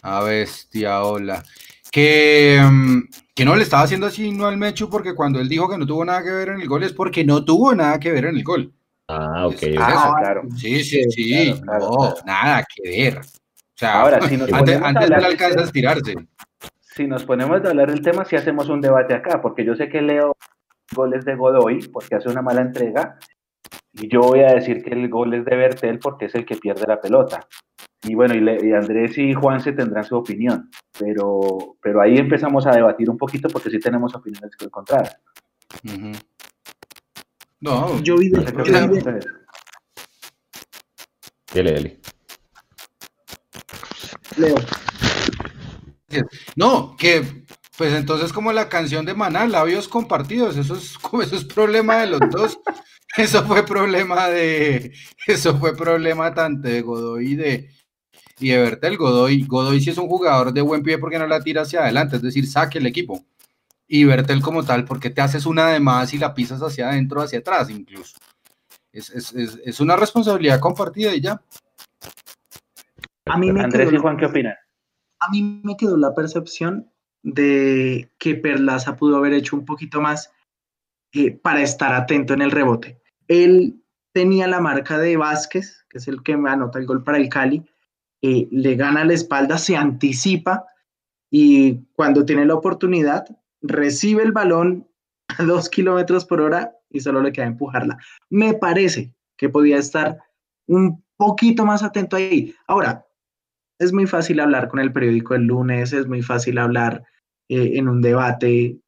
[0.02, 1.42] A bestia, hola.
[1.90, 3.02] Que, mm,
[3.34, 5.86] que no le estaba haciendo así no al Mechu porque cuando él dijo que no
[5.86, 8.36] tuvo nada que ver en el gol es porque no tuvo nada que ver en
[8.36, 8.72] el gol.
[9.08, 9.62] Ah, ok.
[9.78, 10.42] ah, claro.
[10.56, 11.54] Sí, sí, sí.
[11.64, 13.18] no, nada que ver.
[13.18, 16.14] O sea, Ahora, si antes, antes no le alcanza a estirarse
[16.94, 19.88] si nos ponemos a hablar del tema, si hacemos un debate acá, porque yo sé
[19.88, 20.36] que Leo
[20.94, 23.18] goles de Godoy porque hace una mala entrega,
[23.94, 26.56] y yo voy a decir que el gol es de Bertel porque es el que
[26.56, 27.46] pierde la pelota.
[28.04, 32.72] Y bueno, y, Andrés y Juan se tendrán su opinión, pero, pero ahí empezamos a
[32.72, 35.18] debatir un poquito porque sí tenemos opiniones que encontrar.
[37.60, 38.42] No, yo vi de,
[44.36, 44.56] Leo.
[46.56, 47.44] No, que
[47.76, 52.06] pues entonces como la canción de Maná, labios compartidos, eso es, eso es problema de
[52.08, 52.60] los dos.
[53.16, 54.92] Eso fue problema de,
[55.26, 57.70] eso fue problema tanto de Godoy y de,
[58.38, 58.96] y de Bertel.
[58.96, 62.16] Godoy, Godoy sí es un jugador de buen pie porque no la tira hacia adelante,
[62.16, 63.24] es decir, saque el equipo.
[63.86, 67.20] Y Bertel como tal, porque te haces una de más y la pisas hacia adentro,
[67.20, 68.16] hacia atrás incluso.
[68.92, 71.42] Es, es, es, una responsabilidad compartida y ya.
[73.26, 74.54] A mí me Andrés y Juan, ¿qué opinan?
[75.22, 76.90] A mí me quedó la percepción
[77.22, 80.32] de que Perlaza pudo haber hecho un poquito más
[81.12, 83.00] eh, para estar atento en el rebote.
[83.28, 83.80] Él
[84.12, 87.64] tenía la marca de Vázquez, que es el que anota el gol para el Cali,
[88.22, 90.66] eh, le gana la espalda, se anticipa
[91.30, 93.24] y cuando tiene la oportunidad
[93.60, 94.88] recibe el balón
[95.28, 97.98] a dos kilómetros por hora y solo le queda empujarla.
[98.28, 100.18] Me parece que podía estar
[100.66, 102.54] un poquito más atento ahí.
[102.66, 103.06] Ahora,
[103.82, 107.04] es muy fácil hablar con el periódico el lunes, es muy fácil hablar
[107.48, 108.78] eh, en un debate,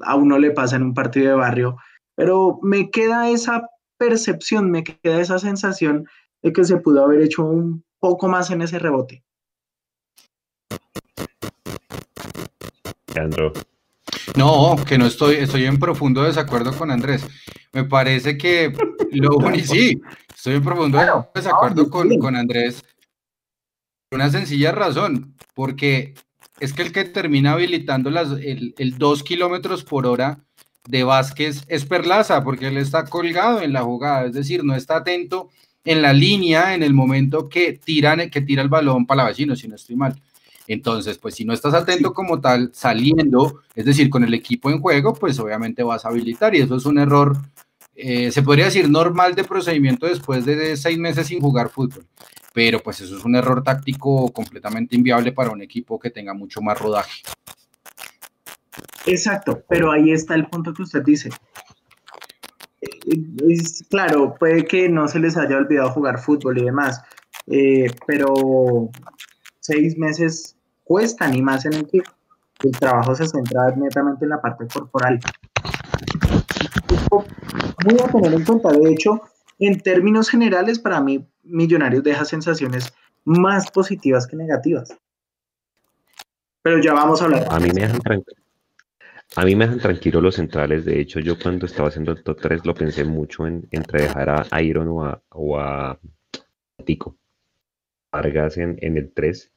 [0.00, 1.76] a uno le pasa en un partido de barrio,
[2.16, 6.06] pero me queda esa percepción, me queda esa sensación
[6.42, 9.22] de que se pudo haber hecho un poco más en ese rebote.
[13.14, 13.52] Andro.
[14.36, 17.24] No, que no estoy, estoy en profundo desacuerdo con Andrés.
[17.72, 18.72] me parece que
[19.12, 20.00] lo único, sí,
[20.34, 20.98] estoy en profundo
[21.32, 22.82] desacuerdo con, con Andrés.
[24.12, 26.12] Una sencilla razón, porque
[26.60, 30.44] es que el que termina habilitando las, el, el 2 kilómetros por hora
[30.86, 34.96] de Vázquez es Perlaza, porque él está colgado en la jugada, es decir, no está
[34.96, 35.48] atento
[35.84, 39.56] en la línea en el momento que, tiran, que tira el balón para la vecino,
[39.56, 40.20] si no estoy mal.
[40.66, 44.80] Entonces, pues si no estás atento como tal, saliendo, es decir, con el equipo en
[44.80, 47.38] juego, pues obviamente vas a habilitar y eso es un error,
[47.96, 52.06] eh, se podría decir normal de procedimiento después de seis meses sin jugar fútbol,
[52.52, 56.60] pero pues eso es un error táctico completamente inviable para un equipo que tenga mucho
[56.60, 57.22] más rodaje.
[59.06, 61.30] Exacto, pero ahí está el punto que usted dice.
[63.48, 67.02] Es, claro, puede que no se les haya olvidado jugar fútbol y demás,
[67.46, 68.90] eh, pero
[69.60, 72.02] seis meses cuestan y más en el que
[72.64, 75.18] el trabajo se centra netamente en la parte corporal.
[77.84, 79.22] Muy a tener en cuenta, de hecho,
[79.66, 82.92] en términos generales, para mí, Millonarios deja sensaciones
[83.24, 84.96] más positivas que negativas.
[86.62, 87.46] Pero ya vamos a hablar.
[87.50, 88.42] A mí me dejan tranquilo.
[89.34, 90.84] A mí me dejan tranquilo los centrales.
[90.84, 94.46] De hecho, yo cuando estaba haciendo el top 3 lo pensé mucho en entre dejar
[94.50, 94.88] a Iron
[95.30, 95.98] o a,
[96.84, 97.16] Tico.
[98.12, 99.52] Vargas en, en el 3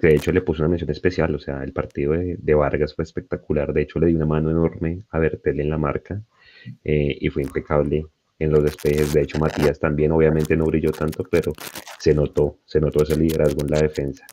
[0.00, 3.72] de hecho le puse una mención especial, o sea, el partido de, Vargas fue espectacular,
[3.72, 6.20] de hecho le di una mano enorme a Bertel en la marca
[6.84, 8.06] eh, y fue impecable
[8.38, 11.52] en los despejes, de hecho Matías también obviamente no brilló tanto, pero
[11.98, 14.26] se notó, se notó ese liderazgo en la defensa.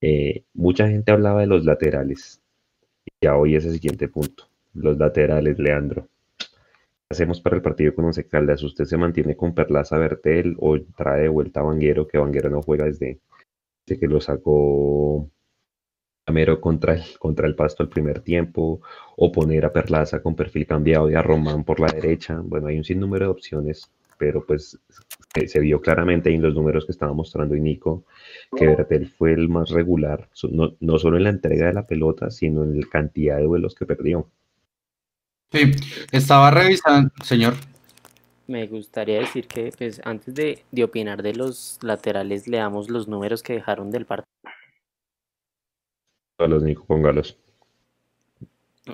[0.00, 2.40] Eh, mucha gente hablaba de los laterales,
[3.04, 6.08] y ya hoy es el siguiente punto, los laterales, Leandro.
[6.38, 8.62] ¿Qué hacemos para el partido con Once Caldas?
[8.62, 12.62] ¿Usted se mantiene con Perlaza Bertel o trae de vuelta a Vanguero, que Vanguero no
[12.62, 13.20] juega desde,
[13.86, 15.30] que lo sacó
[16.28, 18.80] Amero contra el, contra el Pasto al primer tiempo,
[19.16, 22.40] o poner a Perlaza con perfil cambiado y a Román por la derecha.
[22.42, 24.78] Bueno, hay un sinnúmero de opciones, pero pues
[25.46, 28.04] se, vio claramente en los números que estaba mostrando Nico
[28.56, 32.30] que Bertel fue el más regular, no, no solo en la entrega de la pelota,
[32.30, 34.28] sino en la cantidad de vuelos que perdió.
[35.50, 35.72] Sí,
[36.12, 37.54] estaba revisando, señor
[38.48, 43.52] me gustaría decir que pues, antes de, opinar de los laterales, leamos los números que
[43.52, 44.32] dejaron del partido.
[46.46, 47.36] Los Nico, póngalos.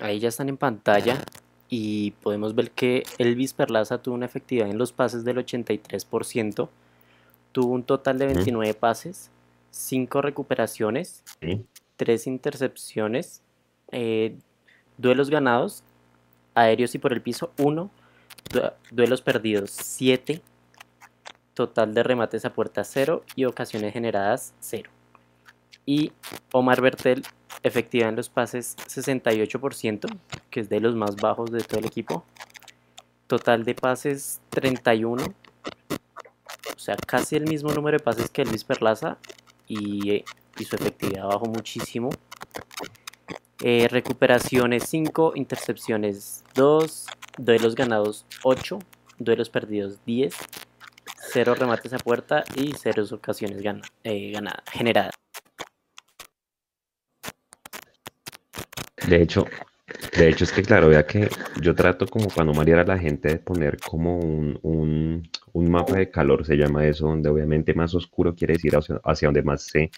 [0.00, 1.22] Ahí ya están en pantalla
[1.68, 6.68] y podemos ver que Elvis Perlaza tuvo una efectividad en los pases del 83%,
[7.52, 9.30] tuvo un total de 29 pases,
[9.70, 11.22] 5 recuperaciones,
[11.96, 13.42] 3 intercepciones,
[13.92, 14.36] eh,
[14.96, 15.84] duelos ganados,
[16.54, 17.90] aéreos y por el piso 1,
[18.90, 20.40] duelos perdidos 7,
[21.52, 24.90] total de remates a puerta 0 y ocasiones generadas 0.
[25.86, 26.12] Y
[26.52, 27.22] Omar Bertel
[27.62, 30.06] efectiva en los pases 68%,
[30.50, 32.24] que es de los más bajos de todo el equipo.
[33.26, 39.18] Total de pases 31, o sea, casi el mismo número de pases que Luis Perlaza
[39.66, 40.24] y,
[40.58, 42.10] y su efectividad bajó muchísimo.
[43.62, 47.06] Eh, recuperaciones 5, intercepciones 2,
[47.38, 48.78] duelos ganados 8,
[49.18, 50.34] duelos perdidos 10,
[51.32, 54.34] 0 remates a puerta y 0 ocasiones gana, eh,
[54.70, 55.23] generadas.
[59.08, 59.46] De hecho,
[60.16, 61.28] de hecho es que claro, vea que
[61.60, 66.10] yo trato como cuando marear la gente de poner como un, un, un, mapa de
[66.10, 69.90] calor, se llama eso, donde obviamente más oscuro quiere decir hacia, hacia donde más se,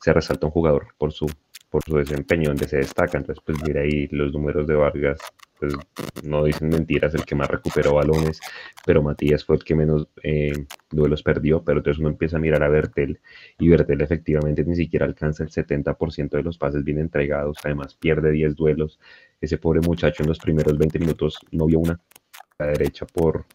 [0.00, 1.26] se resalta un jugador por su,
[1.70, 3.18] por su desempeño, donde se destaca.
[3.18, 5.18] Entonces, pues mira ahí los números de Vargas
[5.62, 8.40] pues no dicen mentiras, el que más recuperó balones,
[8.84, 12.62] pero Matías fue el que menos eh, duelos perdió, pero entonces uno empieza a mirar
[12.64, 13.20] a Bertel
[13.58, 18.32] y Bertel efectivamente ni siquiera alcanza el 70% de los pases bien entregados, además pierde
[18.32, 18.98] 10 duelos,
[19.40, 22.00] ese pobre muchacho en los primeros 20 minutos no vio una
[22.62, 23.46] a derecha por,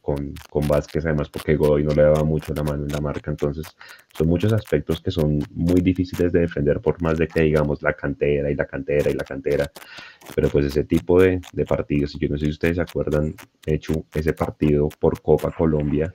[0.00, 3.30] con, con, Vázquez, además porque Godoy no le daba mucho la mano en la marca,
[3.30, 3.66] entonces
[4.16, 7.94] son muchos aspectos que son muy difíciles de defender por más de que digamos la
[7.94, 9.70] cantera y la cantera y la cantera,
[10.34, 13.34] pero pues ese tipo de, de partidos, y yo no sé si ustedes se acuerdan,
[13.66, 16.12] hecho ese partido por Copa Colombia,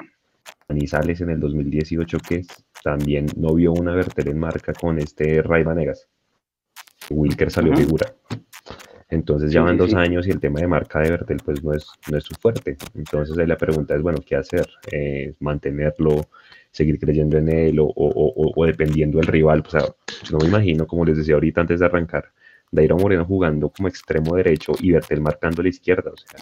[0.70, 2.46] Manizales en el 2018 que
[2.84, 6.08] también no vio una verter en marca con este Ray Vanegas.
[7.10, 8.14] Wilker salió figura.
[9.10, 11.88] Entonces ya van dos años y el tema de marca de Bertel pues no es,
[12.12, 12.78] no es su fuerte.
[12.94, 14.68] Entonces ahí la pregunta es, bueno, ¿qué hacer?
[14.92, 16.28] Eh, ¿Mantenerlo?
[16.72, 17.80] ¿Seguir creyendo en él?
[17.80, 19.64] O, o, dependiendo del rival?
[19.66, 19.82] O sea,
[20.32, 22.26] no me imagino, como les decía ahorita antes de arrancar,
[22.70, 26.12] Dairo Moreno jugando como extremo derecho y Bertel marcando a la izquierda.
[26.12, 26.40] O sea,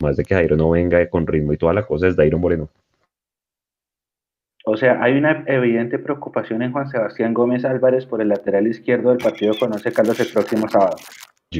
[0.00, 2.70] más de que Dairo no venga con ritmo y toda la cosa es Dairo Moreno.
[4.64, 9.10] O sea, hay una evidente preocupación en Juan Sebastián Gómez Álvarez por el lateral izquierdo
[9.10, 10.96] del partido con Once Carlos el próximo sábado.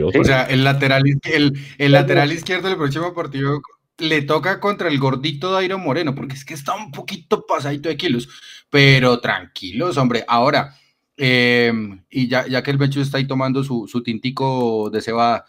[0.01, 3.61] O sea, el lateral, el, el lateral izquierdo del próximo partido
[3.99, 7.97] le toca contra el gordito Dairo Moreno, porque es que está un poquito pasadito de
[7.97, 8.29] kilos,
[8.71, 10.25] pero tranquilos, hombre.
[10.27, 10.75] Ahora,
[11.17, 15.45] em, y ya, ya que el Bencho está ahí tomando su, su tintico de cebada,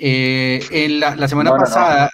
[0.00, 2.08] eh, en la, semana pasada,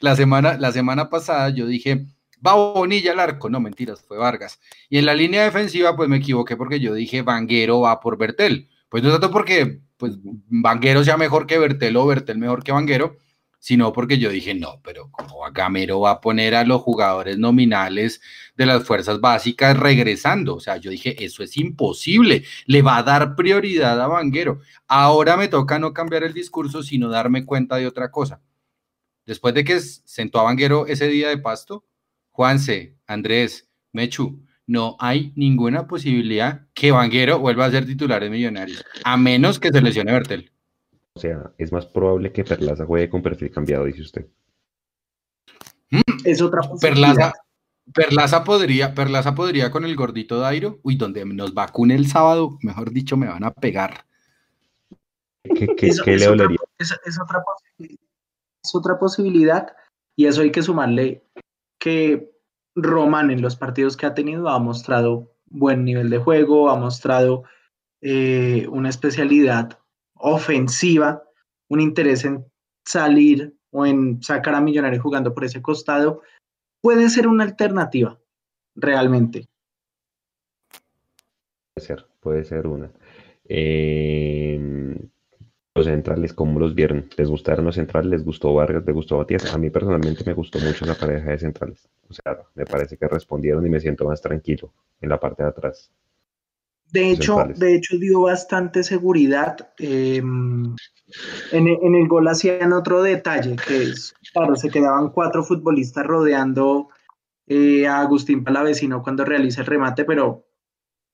[0.00, 2.06] la semana, la semana pasada yo dije,
[2.46, 4.60] va Bonilla al arco, no mentiras, fue Vargas.
[4.88, 8.68] Y en la línea defensiva, pues me equivoqué porque yo dije Vanguero va por Bertel.
[8.88, 13.16] Pues no tanto porque pues Vanguero sea mejor que Bertel o Bertel mejor que Vanguero,
[13.58, 18.20] sino porque yo dije, no, pero como Gamero va a poner a los jugadores nominales
[18.56, 20.54] de las fuerzas básicas regresando?
[20.56, 24.60] O sea, yo dije, eso es imposible, le va a dar prioridad a Vanguero.
[24.86, 28.40] Ahora me toca no cambiar el discurso, sino darme cuenta de otra cosa.
[29.26, 31.84] Después de que sentó a Vanguero ese día de pasto,
[32.38, 38.84] Juanse, Andrés, Mechu, no hay ninguna posibilidad que Vanguero vuelva a ser titular de Millonarios,
[39.02, 40.52] a menos que se lesione Bertel.
[41.14, 44.26] O sea, es más probable que Perlaza juegue con perfil cambiado, dice usted.
[45.90, 47.32] Mm, es otra posibilidad.
[47.92, 50.78] Perlaza, podría, Perlaza podría con el gordito Dairo.
[50.84, 54.04] Uy, donde nos vacune el sábado, mejor dicho, me van a pegar.
[55.42, 56.58] ¿Qué, le dolería?
[56.78, 57.42] es, otra
[58.62, 59.74] es otra posibilidad
[60.14, 61.24] y eso hay que sumarle
[61.78, 62.30] que
[62.74, 67.44] Román en los partidos que ha tenido ha mostrado buen nivel de juego, ha mostrado
[68.00, 69.78] eh, una especialidad
[70.14, 71.22] ofensiva,
[71.68, 72.44] un interés en
[72.84, 76.22] salir o en sacar a Millonarios jugando por ese costado,
[76.80, 78.18] puede ser una alternativa,
[78.74, 79.46] realmente.
[81.74, 82.90] Puede ser, puede ser una.
[83.44, 85.08] Eh,
[85.78, 87.08] los centrales, ¿cómo los vieron?
[87.16, 88.10] ¿Les gustaron los centrales?
[88.10, 88.84] ¿Les gustó Vargas?
[88.84, 89.52] ¿Les gustó Batías?
[89.54, 91.88] A mí personalmente me gustó mucho la pareja de centrales.
[92.08, 95.48] O sea, me parece que respondieron y me siento más tranquilo en la parte de
[95.48, 95.90] atrás.
[96.90, 99.56] De hecho, de hecho dio bastante seguridad.
[99.78, 100.74] Em,
[101.52, 106.88] en, el gol hacían otro detalle, que es, claro, se quedaban cuatro futbolistas rodeando
[107.46, 110.46] eh, a Agustín Palavecino cuando realiza el remate, pero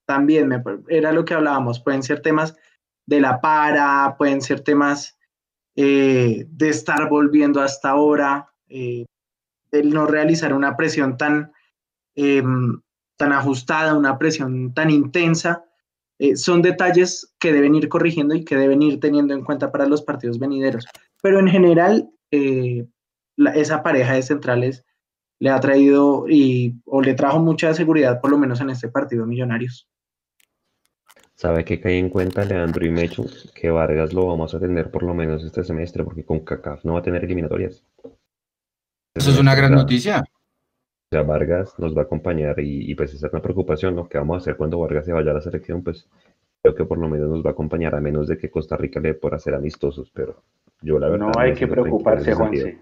[0.07, 2.57] también me, era lo que hablábamos, pueden ser temas
[3.06, 5.18] de la para, pueden ser temas
[5.76, 9.06] eh, de estar volviendo hasta ahora, eh,
[9.72, 11.52] el no realizar una presión tan,
[12.14, 12.80] em,
[13.16, 15.64] tan ajustada, una presión tan intensa.
[16.18, 19.86] Eh, son detalles que deben ir corrigiendo y que deben ir teniendo en cuenta para
[19.86, 20.86] los partidos venideros.
[21.22, 22.10] Pero en general,
[23.36, 24.84] esa pareja de centrales
[25.40, 29.26] le ha traído y, o le trajo mucha seguridad, por lo menos en este partido
[29.26, 29.88] Millonarios.
[31.34, 33.24] ¿Sabe que cae en cuenta Leandro y Mecho?
[33.54, 36.94] Que Vargas lo vamos a tener por lo menos este semestre, porque con CACAF no
[36.94, 37.84] va a tener eliminatorias.
[39.14, 40.20] Eso es una gran noticia.
[40.20, 44.08] O sea, Vargas nos va a acompañar y, pues esa es una preocupación, ¿no?
[44.08, 45.82] ¿Qué vamos a hacer cuando Vargas se vaya a la selección?
[45.82, 46.08] Pues
[46.62, 49.00] creo que por lo menos nos va a acompañar, a menos de que Costa Rica
[49.00, 50.42] le por hacer amistosos, pero
[50.82, 51.26] yo la verdad...
[51.26, 52.78] No hay que preocuparse, Juanse.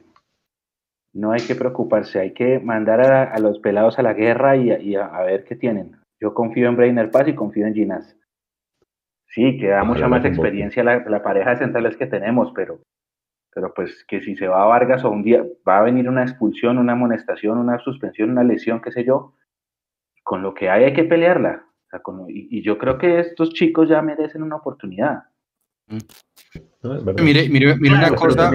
[1.14, 5.20] No hay que preocuparse, hay que mandar a, los pelados a la guerra y, a,
[5.22, 5.96] ver qué tienen.
[6.20, 8.16] Yo confío en Brainer Paz y confío en Ginas.
[9.32, 12.82] Sí, que da mucha más experiencia la, pareja de centrales que tenemos, pero,
[13.54, 16.22] pero pues que si se va a Vargas o un día va a venir una
[16.22, 19.34] expulsión, una amonestación, una suspensión, una lesión, qué sé yo,
[20.22, 21.64] con lo que hay hay que pelearla.
[22.28, 25.22] y, yo creo que estos chicos ya merecen una oportunidad.
[27.22, 28.50] mire, mire, mire una cosa.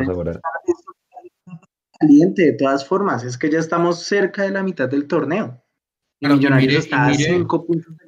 [1.99, 5.59] Caliente, de todas formas, es que ya estamos cerca de la mitad del torneo.
[6.19, 8.06] Y Millonarios está a cinco puntos de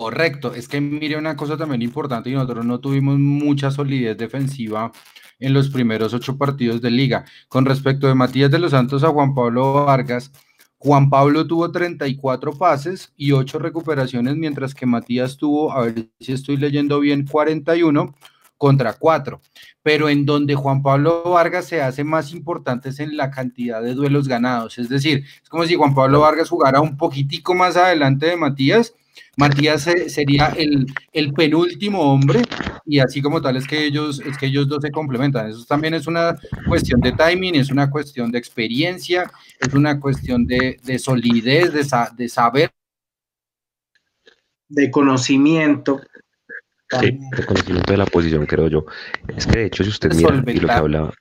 [0.00, 4.90] Correcto, es que mire una cosa también importante y nosotros no tuvimos mucha solidez defensiva
[5.38, 7.26] en los primeros ocho partidos de liga.
[7.48, 10.32] Con respecto de Matías de los Santos a Juan Pablo Vargas,
[10.78, 16.32] Juan Pablo tuvo 34 pases y 8 recuperaciones, mientras que Matías tuvo, a ver si
[16.32, 18.14] estoy leyendo bien, 41
[18.56, 19.38] contra 4.
[19.82, 23.92] Pero en donde Juan Pablo Vargas se hace más importante es en la cantidad de
[23.92, 24.78] duelos ganados.
[24.78, 28.94] Es decir, es como si Juan Pablo Vargas jugara un poquitico más adelante de Matías
[29.36, 32.42] Matías sería el, el, penúltimo hombre
[32.84, 35.48] y así como tal es que ellos es que ellos dos se complementan.
[35.48, 36.36] Eso también es una
[36.68, 41.86] cuestión de timing, es una cuestión de experiencia, es una cuestión de, de solidez, de,
[42.16, 42.70] de, saber.
[44.68, 46.00] De conocimiento.
[47.00, 48.84] Sí, de conocimiento de la posición, creo yo.
[49.36, 51.14] Es que de hecho, si usted mira y lo que hablaba,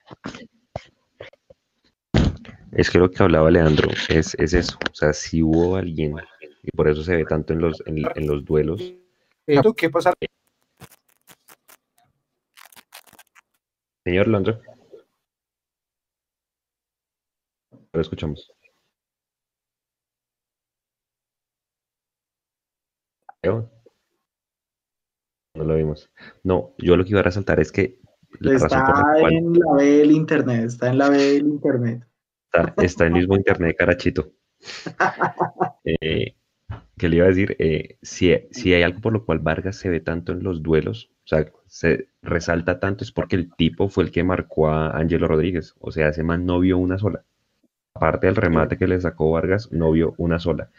[2.72, 4.78] es que lo que hablaba Leandro es, es eso.
[4.91, 6.16] O sea, si hubo alguien
[6.64, 8.93] y por eso se ve tanto en los, en, los duelos.
[9.76, 10.14] ¿Qué pasa?
[14.03, 14.62] Señor Landro.
[17.93, 18.51] Lo escuchamos.
[23.43, 23.70] No
[25.55, 26.12] lo vimos.
[26.43, 27.99] No, yo lo que iba a resaltar es que
[28.41, 32.05] está en la B del internet, está en la B del internet.
[32.78, 34.32] Está, en el mismo internet, carachito.
[35.84, 36.36] eh,
[36.97, 39.89] que le iba a decir, eh, si, si, hay algo por lo cual Vargas se
[39.89, 44.03] ve tanto en los duelos, o sea, se resalta tanto es porque el tipo fue
[44.03, 47.24] el que marcó a Ángelo Rodríguez, o sea, ese man no vio una sola.
[47.93, 50.70] Aparte del remate que le sacó Vargas, no vio una sola.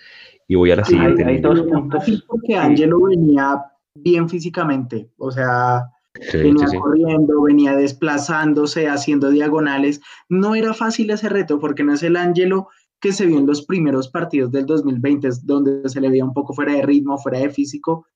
[0.47, 1.24] Y voy a la siguiente.
[1.24, 2.24] Hay, dos puntos.
[2.26, 3.62] Porque Ángelo venía
[3.95, 5.91] bien físicamente, o sea,
[6.32, 10.01] venía corriendo, venía desplazándose, haciendo diagonales.
[10.28, 12.68] No era fácil ese reto porque no es el Ángelo
[13.01, 16.53] que se vio en los primeros partidos del 2020, donde se le veía un poco
[16.53, 18.07] fuera de ritmo, fuera de físico.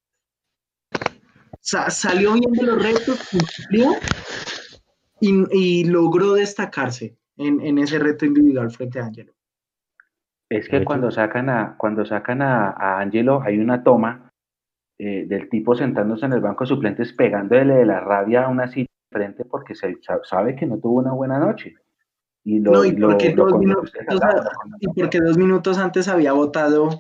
[1.61, 3.93] salió bien de los retos, cumplió
[5.21, 9.33] y, logró destacarse en, ese reto individual frente a Angelo.
[10.51, 14.31] Es que cuando sacan a, cuando sacan a, Angelo hay una toma
[14.99, 18.69] eh, del tipo sentándose en el banco de suplentes pegándole de la rabia a una
[18.69, 21.75] silla frente porque se sabe que no tuvo una buena noche.
[22.45, 23.93] Y no, y porque, dos, minutos,
[24.81, 26.91] y porque dos minutos antes había votado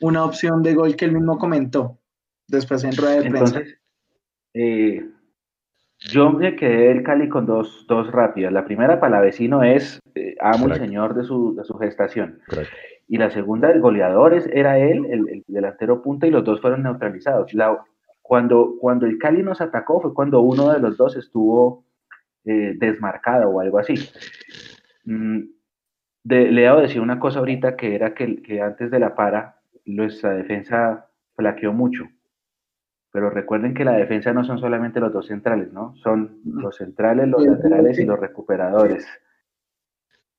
[0.00, 1.98] una opción de gol que él mismo comentó
[2.48, 3.58] después en rueda de prensa.
[3.58, 3.78] Entonces,
[4.54, 5.08] eh,
[6.00, 8.52] yo me quedé del Cali con dos, dos rápidas.
[8.52, 12.40] La primera para la vecino es eh, amo y señor de su, de su gestación.
[13.08, 17.50] Y la segunda, el goleador era él, el, delantero punta, y los dos fueron neutralizados.
[18.22, 21.84] cuando, cuando el Cali nos atacó fue cuando uno de los dos estuvo
[22.44, 23.94] eh, desmarcado o algo así.
[25.08, 25.48] Mm,
[26.24, 30.34] de, Leo decía una cosa ahorita que era que, que antes de la para, nuestra
[30.34, 32.04] defensa flaqueó mucho.
[33.10, 35.96] Pero recuerden que la defensa no son solamente los dos centrales, ¿no?
[35.96, 39.06] Son los centrales, los laterales y los recuperadores.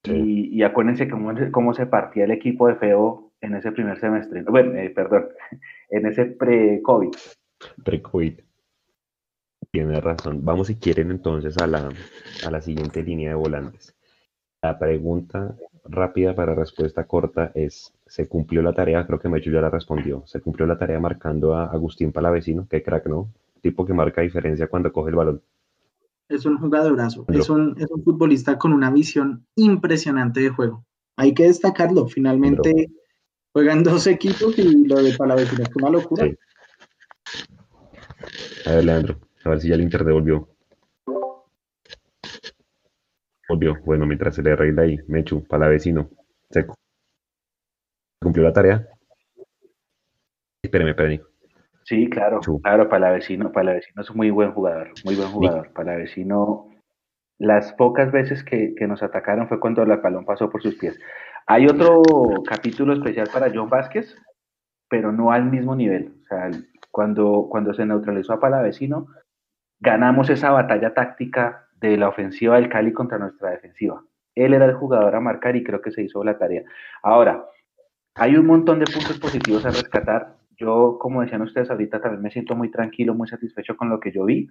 [0.03, 4.43] Y, acuérdense cómo, cómo, se partía el equipo de Feo en ese primer semestre.
[4.43, 5.29] Bueno, eh, perdón,
[5.89, 7.09] en ese pre-COVID.
[7.83, 8.39] Pre-COVID.
[9.71, 10.45] Tiene razón.
[10.45, 11.89] Vamos, si quieren, entonces a la,
[12.45, 13.98] a la siguiente línea de volantes.
[14.61, 15.55] La pregunta
[15.85, 19.05] rápida para respuesta corta es, ¿se cumplió la tarea?
[19.07, 20.23] Creo que Mecho ya la respondió.
[20.25, 22.67] ¿Se cumplió la tarea marcando a Agustín Palavecino?
[22.69, 23.29] Qué crack, ¿no?
[23.61, 25.41] Tipo que marca diferencia cuando coge el balón.
[26.27, 27.25] Es un jugadorazo.
[27.29, 30.85] Es un, es un futbolista con una visión impresionante de juego.
[31.15, 32.07] Hay que destacarlo.
[32.07, 32.91] Finalmente
[33.53, 36.29] juegan dos equipos y lo de Palavecino es una locura.
[38.65, 40.49] A ver, Leandro, a ver si ya el Inter devolvió.
[43.49, 43.75] Volvió.
[43.83, 46.07] Bueno, mientras se le arregla ahí, Mechu, para la vecino.
[46.51, 46.67] ¿Se
[48.21, 48.87] cumplió la tarea?
[50.63, 51.21] Espéreme, espéreme.
[51.83, 55.15] Sí, claro, claro, para la vecino, para la vecino es un muy buen jugador, muy
[55.15, 55.73] buen jugador.
[55.73, 56.69] Para la vecino,
[57.39, 60.99] las pocas veces que, nos atacaron fue cuando el balón pasó por sus pies.
[61.47, 62.03] Hay otro
[62.47, 64.15] capítulo especial para John Vázquez,
[64.87, 66.13] pero no al mismo nivel.
[66.21, 66.51] O sea,
[66.91, 69.07] cuando, cuando se neutralizó a Palavecino,
[69.79, 74.03] ganamos esa batalla táctica de la ofensiva del Cali contra nuestra defensiva.
[74.35, 76.63] Él era el jugador a marcar y creo que se hizo la tarea.
[77.03, 77.45] Ahora,
[78.15, 80.35] hay un montón de puntos positivos a rescatar.
[80.57, 84.11] Yo, como decían ustedes ahorita, también me siento muy tranquilo, muy satisfecho con lo que
[84.11, 84.49] yo vi,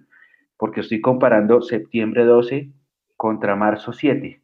[0.57, 2.71] porque estoy comparando septiembre 12
[3.15, 4.41] contra marzo 7.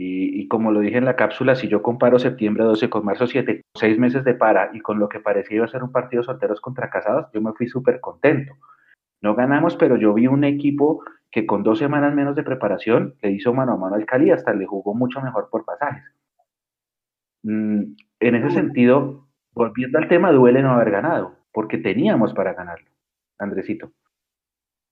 [0.00, 3.62] Y, como lo dije en la cápsula, si yo comparo septiembre 12 con marzo 7,
[3.74, 6.60] seis meses de para y con lo que parecía iba a ser un partido solteros
[6.60, 8.54] contra casados, yo me fui súper contento.
[9.20, 13.32] No ganamos, pero yo vi un equipo que con dos semanas menos de preparación le
[13.32, 16.04] hizo mano a mano al Cali, hasta le jugó mucho mejor por pasajes.
[17.42, 22.88] Mm, en ese sentido, volviendo al tema, duele no haber ganado, porque teníamos para ganarlo.
[23.38, 23.92] Andresito.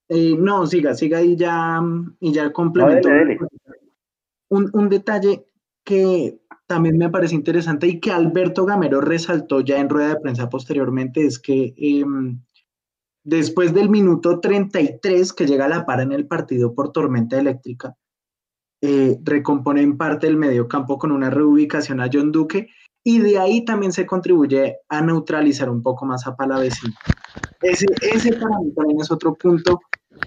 [0.09, 1.81] Eh, no, siga, siga y ya,
[2.21, 3.09] y ya complemento.
[4.49, 5.47] Un, un, detalle
[5.83, 10.49] que también me parece interesante y que Alberto Gamero resaltó ya en rueda de prensa
[10.49, 12.41] posteriormente es que em,
[13.27, 17.97] Después del minuto 33 que llega la para en el partido por tormenta eléctrica,
[18.81, 22.69] eh, recompone en parte el medio campo con una reubicación a John Duque
[23.03, 26.95] y de ahí también se contribuye a neutralizar un poco más a Palavecino.
[27.63, 29.81] Ese, ese para mí también es otro punto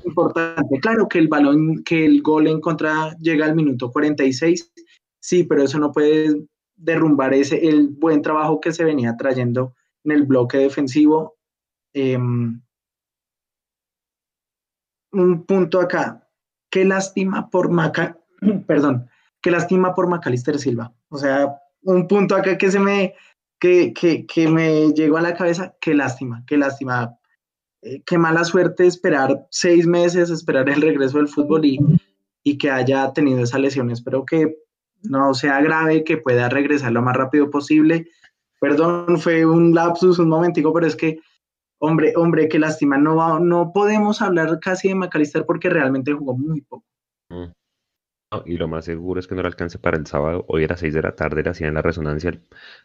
[0.04, 0.78] importante.
[0.82, 4.74] Claro que el balón, que el gol en contra llega al minuto 46,
[5.22, 6.36] sí, pero eso no puede
[6.76, 9.74] derrumbar ese, el buen trabajo que se venía trayendo
[10.04, 11.38] en el bloque defensivo.
[11.94, 12.62] Em,
[15.12, 16.28] un punto acá.
[16.70, 18.18] Qué lástima por Maca,
[18.68, 19.10] perdón,
[19.42, 20.94] qué lástima por Macalister Silva.
[21.10, 23.16] O sea, un punto acá que se me,
[23.60, 27.16] que, que, que me llegó a la cabeza, qué lástima, qué lástima.
[27.82, 31.80] Eh, qué mala suerte esperar seis meses, esperar el regreso del fútbol y,
[32.44, 33.90] y que haya tenido esa lesión.
[33.90, 34.58] Espero que
[35.04, 38.08] no sea grave, que pueda regresar lo más rápido posible.
[38.60, 41.20] Perdón, fue un lapsus, un momentico, pero es que
[41.80, 42.98] Hombre, hombre, qué lástima.
[42.98, 46.86] No, no podemos hablar casi de McAllister porque realmente jugó muy poco.
[47.30, 47.52] Mm.
[48.46, 50.46] y lo más seguro es que no le alcance para el sábado.
[50.48, 52.32] Hoy era 6 de la tarde, le hacían la resonancia.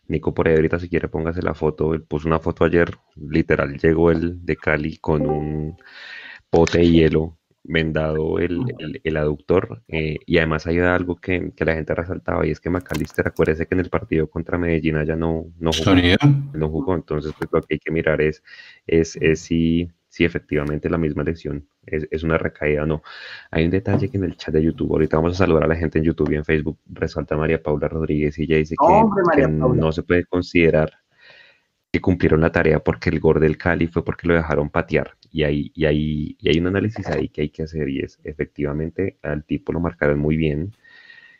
[0.06, 1.94] Nico por ahí ahorita si quiere póngase la foto.
[1.94, 5.76] Él puso una foto ayer, literal, llegó el de Cali con un
[6.50, 8.60] pote de hielo vendado el,
[9.02, 12.68] el, aductor eh, y además hay algo que, que, la gente resaltaba y es que
[12.68, 15.94] McAllister acuérdese que en el partido contra Medellín ya no, no jugó,
[16.52, 18.42] no jugó entonces pues, lo que hay que mirar es,
[18.86, 23.02] es, es si, si efectivamente la misma lesión es, es, una recaída o no.
[23.50, 25.76] Hay un detalle que en el chat de YouTube, ahorita vamos a saludar a la
[25.76, 29.90] gente en YouTube y en Facebook, resalta María Paula Rodríguez y ella dice que, no
[29.90, 30.92] se puede considerar
[31.90, 35.42] que cumplieron la tarea porque el gol del Cali fue porque lo dejaron patear y
[35.42, 39.18] hay, y, hay, y hay un análisis ahí que hay que hacer y es, efectivamente,
[39.22, 40.76] al tipo lo marcaron muy bien.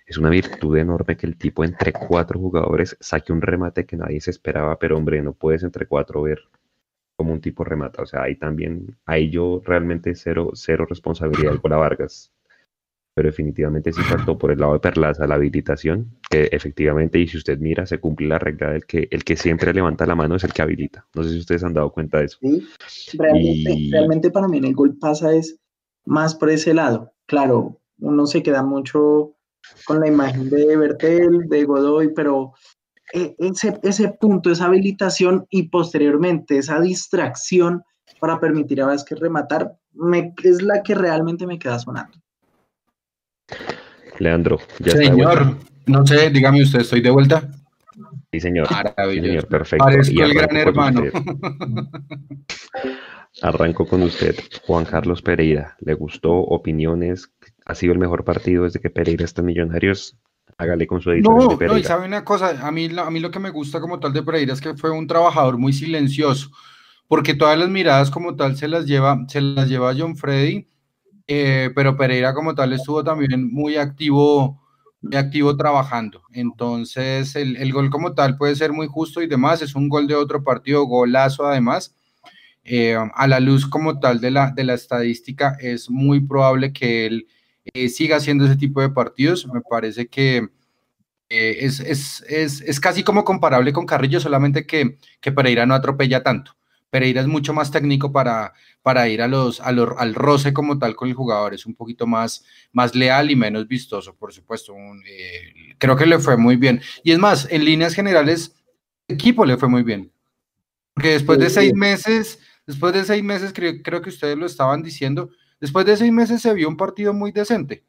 [0.07, 4.21] Es una virtud enorme que el tipo entre cuatro jugadores saque un remate que nadie
[4.21, 6.41] se esperaba, pero hombre, no puedes entre cuatro ver
[7.17, 8.03] como un tipo remata.
[8.03, 12.33] O sea, ahí también, ahí yo realmente cero, cero responsabilidad con la Vargas
[13.15, 17.39] pero definitivamente sí faltó por el lado de Perlaza la habilitación, que efectivamente, y si
[17.39, 20.43] usted mira, se cumple la regla del que el que siempre levanta la mano es
[20.43, 21.07] el que habilita.
[21.15, 22.39] No sé si ustedes han dado cuenta de eso.
[22.43, 25.57] Sí, realmente, para mí el gol pasa es
[26.05, 27.13] más por ese lado.
[27.27, 29.37] Claro, uno se queda mucho
[29.87, 32.53] con la imagen de Bertel, de Godoy, pero
[33.13, 37.85] e, ese, ese punto, esa habilitación y posteriormente esa distracción
[38.21, 42.19] para permitir a Vázquez rematar, me, es la que realmente me queda sonando.
[44.19, 47.49] Leandro, ya Señor, no sé, dígame usted, ¿estoy de vuelta?
[48.33, 48.67] Sí, señor.
[48.69, 49.85] Señor, perfecto.
[49.85, 51.03] Parezco el gran hermano.
[53.43, 54.35] Arranco con usted.
[54.67, 56.33] Juan Carlos Pereira, ¿le gustó?
[56.33, 57.33] ¿Opiniones?
[57.67, 60.17] ¿Ha sido el mejor partido desde que Pereira está en Millonarios?
[60.57, 61.37] Hágale con su edición.
[61.37, 64.01] No, no, y sabe una cosa, a mí, a mí lo que me gusta como
[64.01, 66.51] tal de Pereira es que fue un trabajador muy silencioso,
[67.09, 70.69] porque todas las miradas como tal se las lleva, se las lleva John Freddy
[71.27, 74.61] eh, pero Pereira como tal estuvo también muy activo,
[75.01, 76.23] muy activo trabajando.
[76.33, 80.07] Entonces el, el, gol como tal puede ser muy justo y demás, es un gol
[80.07, 81.95] de otro partido, golazo además.
[82.67, 87.07] Eh, a la luz como tal de la, de la estadística, es muy probable que
[87.07, 87.27] él
[87.75, 89.47] eh, siga haciendo ese tipo de partidos.
[89.47, 90.49] Me parece que
[91.29, 96.23] es, es, es, es, casi como comparable con Carrillo, solamente que, que Pereira no atropella
[96.23, 96.57] tanto.
[96.95, 100.79] Pereira es mucho más técnico para, para ir a los, a los, al roce como
[100.79, 104.77] tal con el jugador, es un poquito más, más leal y menos vistoso, por supuesto.
[105.05, 106.81] Eh, creo que le fue muy bien.
[107.03, 108.55] Y es más, en líneas generales,
[109.09, 110.13] el equipo le fue muy bien.
[110.95, 114.81] Porque después de seis meses, después de seis meses, creo, creo que ustedes lo estaban
[114.81, 115.31] diciendo,
[115.61, 117.85] después de seis meses se vio un partido muy decente.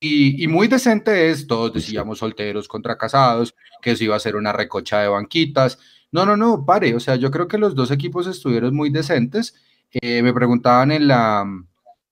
[0.00, 4.34] Y, y, muy decente es, todos decíamos solteros contra casados, que eso iba a ser
[4.34, 5.78] una recocha de banquitas,
[6.14, 6.94] no, no, no, pare.
[6.94, 9.56] O sea, yo creo que los dos equipos estuvieron muy decentes.
[9.90, 11.44] Eh, me preguntaban en la,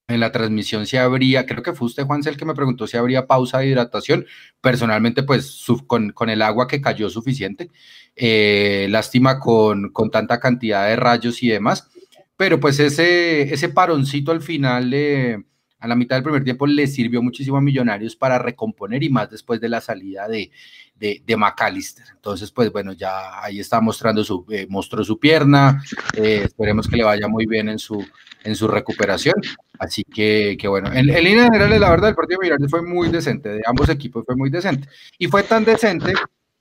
[0.08, 2.96] en la transmisión si habría, creo que fue usted, Juan el que me preguntó si
[2.96, 4.26] habría pausa de hidratación.
[4.60, 7.70] Personalmente, pues con, el agua que cayó suficiente.
[8.16, 11.88] Eh, lástima con, con, tanta cantidad de rayos y demás.
[12.36, 15.44] Pero pues ese, ese paroncito al final de
[15.82, 19.28] a la mitad del primer tiempo le sirvió muchísimo a Millonarios para recomponer y más
[19.28, 20.52] después de la salida de,
[20.96, 22.04] de, McAllister.
[22.14, 25.82] Entonces, pues bueno, ya ahí está mostrando su, eh, mostró su pierna,
[26.16, 28.06] eh, esperemos que le vaya muy bien en su,
[28.44, 29.34] en su recuperación.
[29.76, 32.82] Así que, que bueno, en, en línea general, la verdad, el partido de Millonarios fue
[32.82, 34.88] muy decente, de ambos equipos fue muy decente.
[35.18, 36.12] Y fue tan decente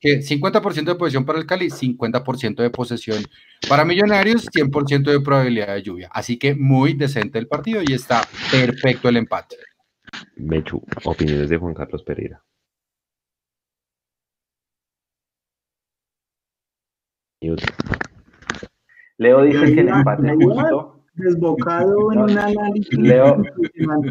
[0.01, 3.23] que 50% de posesión para el Cali, 50% de posesión
[3.69, 6.09] para Millonarios, 100% de probabilidad de lluvia.
[6.11, 9.57] Así que muy decente el partido y está perfecto el empate.
[10.35, 12.43] Mechu, opiniones de Juan Carlos Pereira.
[19.17, 20.97] Leo dice que el empate es justo.
[21.13, 22.97] Desbocado en un análisis.
[22.97, 23.37] Leo,
[23.77, 24.01] no,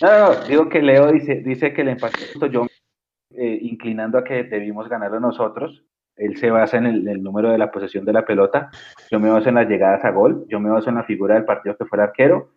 [0.00, 2.46] no, digo que Leo dice, dice que el empate es justo.
[2.46, 2.66] Yo
[3.38, 5.84] eh, inclinando a que debimos ganarlo nosotros.
[6.16, 8.70] Él se basa en el, número de la posesión de la pelota.
[9.10, 10.46] Yo me baso en las llegadas a gol.
[10.48, 12.50] Yo me baso en la figura del partido que fue el arquero.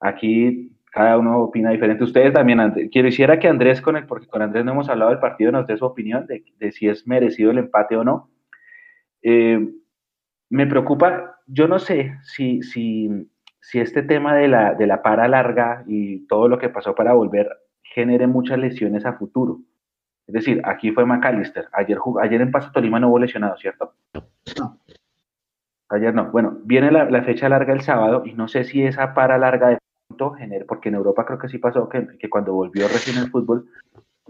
[0.00, 2.04] Aquí cada uno opina diferente.
[2.04, 5.20] Ustedes también, quiero quisiera que Andrés, con el, porque con Andrés no hemos hablado del
[5.20, 8.30] partido, nos dé su opinión de, si es merecido el empate o no.
[9.22, 9.68] Eh,
[10.50, 13.08] me preocupa, yo no sé si, si,
[13.60, 17.14] si este tema de la, de la para larga y todo lo que pasó para
[17.14, 17.48] volver
[17.82, 19.60] genere muchas lesiones a futuro.
[20.26, 21.68] Es decir, aquí fue McAllister.
[21.72, 23.94] Ayer, ayer en Paso Tolima no hubo lesionado, ¿cierto?
[24.58, 24.78] No.
[25.88, 26.30] Ayer no.
[26.30, 29.78] Bueno, viene la, fecha larga el sábado y no sé si esa para larga de
[30.08, 33.66] pronto genera, porque en Europa creo que sí pasó que, cuando volvió recién el fútbol,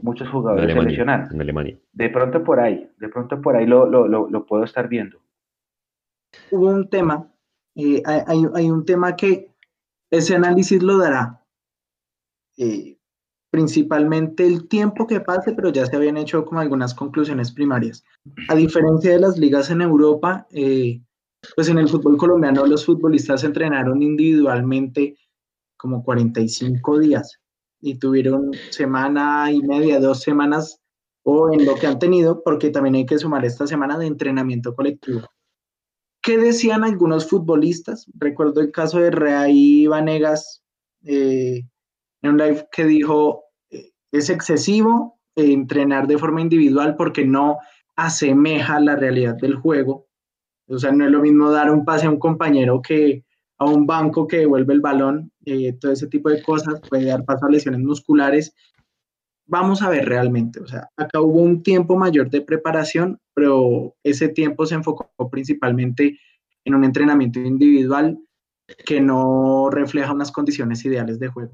[0.00, 1.32] muchos jugadores se lesionaron.
[1.32, 1.76] En Alemania.
[1.92, 5.18] De pronto por ahí, de pronto por ahí lo, lo, lo, puedo estar viendo.
[6.50, 7.32] Hubo un tema
[7.74, 9.50] eh, hay, un tema que
[10.10, 11.42] ese análisis lo dará.
[12.58, 12.98] Eh,
[13.52, 18.02] principalmente el tiempo que pase, pero ya se habían hecho como algunas conclusiones primarias.
[18.48, 21.02] A diferencia de las ligas en Europa, eh,
[21.54, 25.18] pues en el fútbol colombiano los futbolistas entrenaron individualmente
[25.76, 27.40] como 45 días
[27.82, 30.80] y tuvieron semana y media, dos semanas
[31.22, 34.74] o en lo que han tenido, porque también hay que sumar esta semana de entrenamiento
[34.74, 35.28] colectivo.
[36.22, 38.06] ¿Qué decían algunos futbolistas?
[38.14, 40.62] Recuerdo el caso de Reay Vanegas
[41.04, 41.64] eh,
[42.22, 47.58] en un live que dijo, eh, es excesivo eh, entrenar de forma individual porque no
[47.96, 50.06] asemeja la realidad del juego.
[50.68, 53.24] O sea, no es lo mismo dar un pase a un compañero que
[53.58, 55.30] a un banco que devuelve el balón,
[55.80, 58.54] todo ese tipo de cosas puede dar paso a lesiones musculares
[59.46, 64.28] vamos a ver realmente, o sea, acá hubo un tiempo mayor de preparación, pero ese
[64.28, 66.18] tiempo se enfocó principalmente
[66.64, 68.18] en un entrenamiento individual
[68.86, 71.52] que no refleja unas condiciones ideales de juego.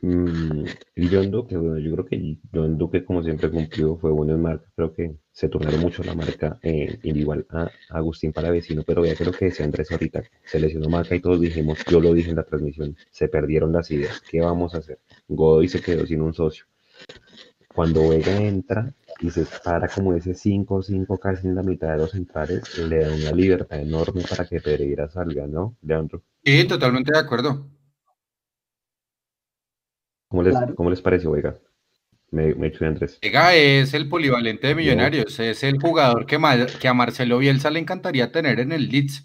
[0.00, 0.64] Mm,
[1.10, 4.66] John Duque, bueno, yo creo que John Duque, como siempre cumplió, fue bueno en marca.
[4.74, 9.32] Creo que se turnaron mucho la marca eh, individual a, Agustín Palavecino, pero ya creo
[9.32, 12.44] que decía Andrés ahorita, se lesionó marca y todos dijimos, yo lo dije en la
[12.44, 14.20] transmisión, se perdieron las ideas.
[14.20, 14.98] ¿Qué vamos a hacer?
[15.28, 16.64] Godoy se quedó sin un socio.
[17.74, 22.12] Cuando Vega entra y se para como ese 5-5 casi en la mitad de los
[22.12, 26.22] centrales, le da una libertad enorme para que Pereira salga, ¿no, Leandro?
[26.44, 27.73] Sí, totalmente de acuerdo.
[30.34, 31.54] ¿Cómo les, ¿cómo les pareció Vega?
[32.32, 33.20] Me, me echo Andrés.
[33.22, 36.40] Vega es el polivalente de Millonarios, es el jugador que,
[36.80, 39.24] que a Marcelo Bielsa le encantaría tener en el Leeds,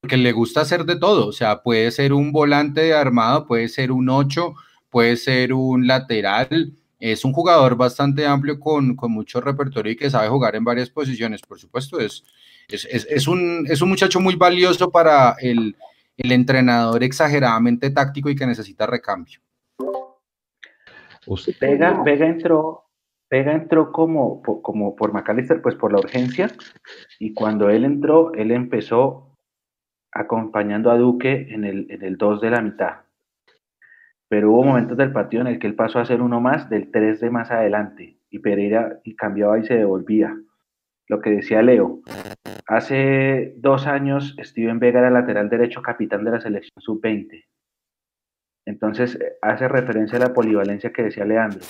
[0.00, 3.68] porque le gusta hacer de todo, o sea, puede ser un volante de armado, puede
[3.68, 4.54] ser un 8,
[4.88, 10.08] puede ser un lateral, es un jugador bastante amplio con, con mucho repertorio y que
[10.08, 12.24] sabe jugar en varias posiciones, por supuesto, es,
[12.68, 15.76] es, es, un, es un muchacho muy valioso para el,
[16.16, 19.40] el entrenador exageradamente táctico y que necesita recambio.
[21.60, 22.84] Vega, Vega entró,
[23.30, 26.48] Vega entró como, como por McAllister, pues por la urgencia,
[27.18, 29.36] y cuando él entró, él empezó
[30.12, 32.96] acompañando a Duque en el, en el 2 de la mitad.
[34.28, 36.90] Pero hubo momentos del partido en el que él pasó a ser uno más del
[36.90, 40.36] 3 de más adelante, y Pereira y cambiaba y se devolvía.
[41.08, 42.00] Lo que decía Leo,
[42.66, 47.44] hace dos años Steven Vega era lateral derecho capitán de la selección sub-20
[48.68, 51.60] entonces, eh, hace referencia a la polivalencia que decía Leandro.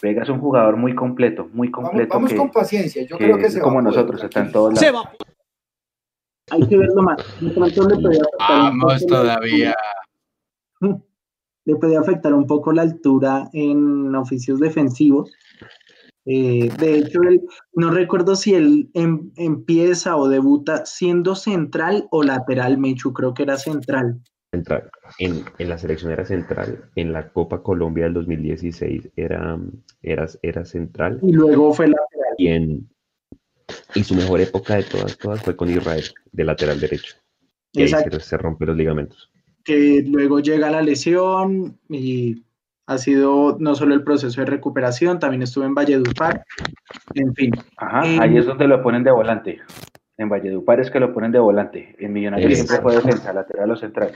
[0.00, 2.14] Vega es un jugador muy completo, muy completo.
[2.14, 5.08] Vamos, con paciencia, yo creo que se Como nosotros, está en todos lados.
[6.52, 7.16] Hay que verlo más.
[8.38, 9.74] Vamos todavía.
[11.64, 15.32] Le puede afectar un poco la altura en oficios defensivos.
[16.26, 17.42] Eh, de hecho, él,
[17.74, 23.42] no recuerdo si él em, empieza o debuta siendo central o lateral, Mechu, creo que
[23.42, 24.20] era central
[24.50, 24.90] central.
[25.18, 26.90] En, la selección era central.
[26.96, 29.58] En la Copa Colombia del 2016 era,
[30.02, 31.18] era, era central.
[31.22, 32.34] Y luego fue lateral.
[32.38, 32.88] Y, en,
[33.94, 37.16] y su mejor época de todas, todas fue con Israel, de lateral derecho.
[37.72, 39.30] Y ahí se, se rompe los ligamentos.
[39.64, 42.44] Que luego llega la lesión y
[42.86, 46.44] ha sido no solo el proceso de recuperación, también estuvo en Valledupar,
[47.14, 47.52] en fin.
[47.76, 49.60] Ajá, ahí es donde lo ponen de volante.
[50.20, 51.96] En Valledupar es que lo ponen de volante.
[51.98, 54.12] En Millonarios siempre fue defensa, lateral o central.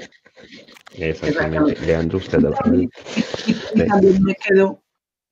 [0.98, 1.80] Exactamente.
[1.80, 2.40] Leandro, usted
[2.74, 2.90] y,
[3.46, 4.82] y, también me quedo,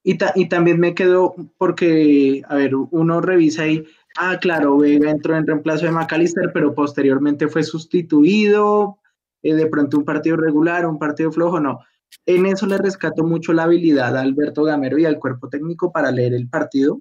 [0.02, 3.84] y, y, también me quedo porque, a ver, uno revisa ahí,
[4.16, 8.96] ah, claro, Vega entró en reemplazo de McAllister, pero posteriormente fue sustituido,
[9.42, 11.80] eh, de pronto un partido regular, un partido flojo, no.
[12.24, 16.10] En eso le rescato mucho la habilidad a Alberto Gamero y al cuerpo técnico para
[16.10, 16.98] leer el partido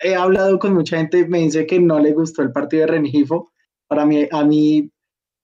[0.00, 3.52] he hablado con mucha gente, me dice que no le gustó el partido de Rengifo.
[3.86, 4.90] Para mí, a mí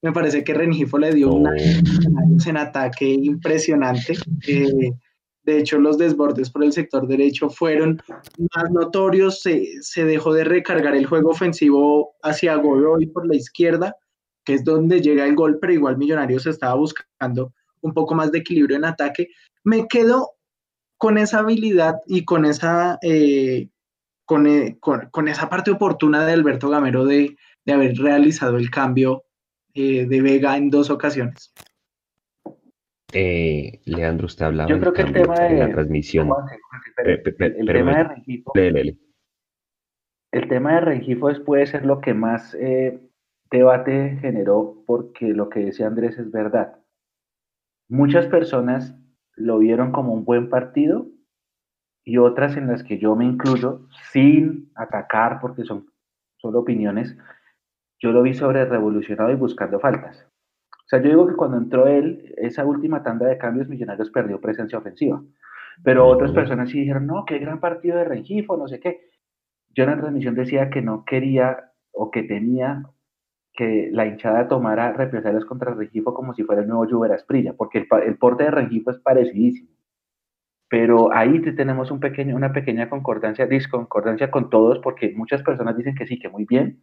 [0.03, 1.53] me parece que Rengifo le dio una
[2.47, 4.17] en ataque impresionante.
[4.47, 4.93] Eh,
[5.43, 8.01] de hecho, los desbordes por el sector derecho fueron
[8.55, 9.41] más notorios.
[9.41, 13.97] Se, dejó de recargar el juego ofensivo hacia Godoy por la izquierda,
[14.45, 18.39] que es donde llega el gol, pero igual Millonarios estaba buscando un poco más de
[18.39, 19.29] equilibrio en ataque.
[19.65, 20.33] Me quedo
[20.99, 23.69] con esa habilidad y con esa eh,
[24.31, 29.25] eh, con, esa parte oportuna de Alberto Gamero de, haber realizado el cambio
[29.75, 31.53] eh, de Vega en dos ocasiones.
[33.13, 36.29] Eh, Leandro, usted hablaba Yo creo que el tema de la transmisión.
[37.05, 42.57] el, tema de Rengifo, el tema de Rengifo puede ser lo que más
[43.51, 46.77] debate generó porque lo que decía Andrés es verdad.
[47.89, 48.95] Muchas personas
[49.35, 51.09] lo vieron como un buen partido
[52.11, 55.87] y otras en las que yo me incluyo sin atacar porque son
[56.39, 57.17] solo opiniones,
[58.01, 60.27] yo lo vi sobre revolucionado y buscando faltas.
[60.73, 64.41] O sea, yo digo que cuando entró él, esa última tanda de cambios, Millonarios perdió
[64.41, 65.23] presencia ofensiva.
[65.85, 69.13] Pero otras personas sí dijeron, no, qué gran partido de Rengifo, no sé qué.
[69.69, 72.83] Yo en la transmisión decía que no quería o que tenía
[73.53, 77.79] que la hinchada tomara represalias contra Rengifo como si fuera el nuevo Lluvia Esprilla, porque
[77.79, 79.71] el, el, porte de Rengifo es parecidísimo.
[80.71, 85.97] Pero ahí tenemos un pequeño, una pequeña concordancia, disconcordancia con todos, porque muchas personas dicen
[85.97, 86.81] que sí, que muy bien,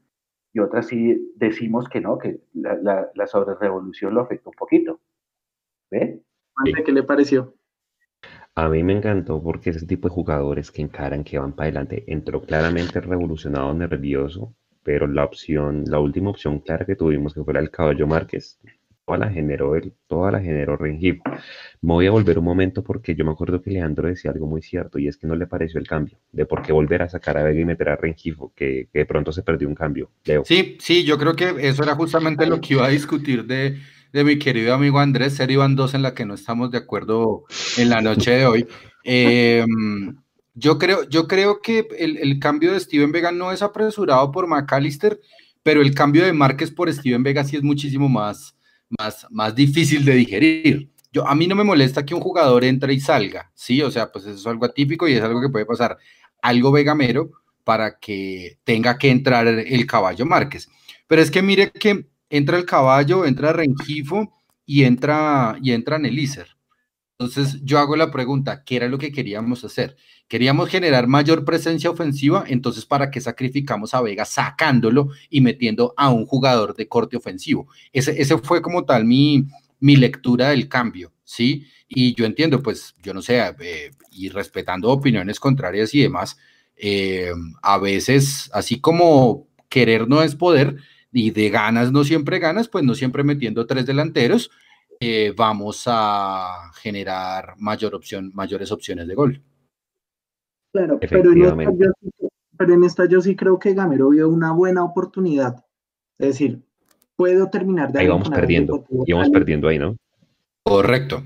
[0.53, 4.99] y otras sí decimos que no, que la, la, la sobrerevolución lo afectó un poquito.
[5.89, 6.21] ¿Ve?
[6.85, 7.53] ¿Qué le pareció?
[8.55, 12.03] A mí me encantó porque ese tipo de jugadores que encaran, que van para adelante,
[12.07, 17.53] entró claramente revolucionado, nervioso, pero la opción, la última opción clara que tuvimos, que fue
[17.53, 18.59] la del caballo Márquez,
[19.07, 19.73] toda la generó
[20.41, 21.23] generó Rengifo.
[21.81, 24.61] Me voy a volver un momento porque yo me acuerdo que Leandro decía algo muy
[24.61, 27.37] cierto y es que no le pareció el cambio, de por qué volver a sacar
[27.37, 30.11] a Vega y meter a Rengifo, que, de pronto se perdió un cambio.
[30.43, 33.77] Sí, sí, yo creo que eso era justamente lo que iba a discutir de,
[34.11, 37.45] de mi querido amigo Andrés, serie van dos en la que no estamos de acuerdo
[37.77, 38.67] en la noche de hoy.
[39.05, 39.65] Eh,
[40.53, 44.47] yo, creo, yo creo que el, el, cambio de Steven Vega no es apresurado por
[44.47, 45.21] McAllister,
[45.63, 48.56] pero el cambio de Márquez por Steven Vega sí es muchísimo más,
[48.89, 50.91] más, más difícil de digerir.
[51.11, 53.81] Yo, a mí no me molesta que un jugador entre y salga, ¿sí?
[53.81, 55.97] O sea, pues eso es algo atípico y es algo que puede pasar.
[56.41, 57.31] Algo vegamero
[57.63, 60.69] para que tenga que entrar el caballo Márquez.
[61.07, 64.31] Pero es que mire que entra el caballo, entra Rengifo
[64.65, 66.57] y entra, y entra Nelícer.
[67.19, 69.97] Entonces yo hago la pregunta, ¿qué era lo que queríamos hacer?
[70.27, 76.09] Queríamos generar mayor presencia ofensiva, entonces ¿para qué sacrificamos a Vega sacándolo y metiendo a
[76.09, 77.67] un jugador de corte ofensivo?
[77.93, 79.47] Ese, fue como tal mi,
[79.79, 81.65] mi lectura del cambio, ¿sí?
[81.87, 86.37] Y yo entiendo, pues, yo no sé, eh, y respetando opiniones contrarias y demás,
[86.75, 90.75] eh, a veces, así como querer no es poder,
[91.11, 94.51] y de ganas no siempre ganas, pues no siempre metiendo tres delanteros,
[94.99, 99.41] eh, vamos a generar mayor opción, mayores opciones de gol.
[100.73, 101.91] Claro, pero en, esta yo,
[102.57, 105.65] pero en esta yo sí creo que Gamero vio una buena oportunidad.
[106.19, 106.61] Es decir,
[107.15, 107.99] puedo terminar de...
[107.99, 109.95] Ahí vamos perdiendo, íbamos perdiendo ahí, ¿no?
[110.63, 111.23] Correcto.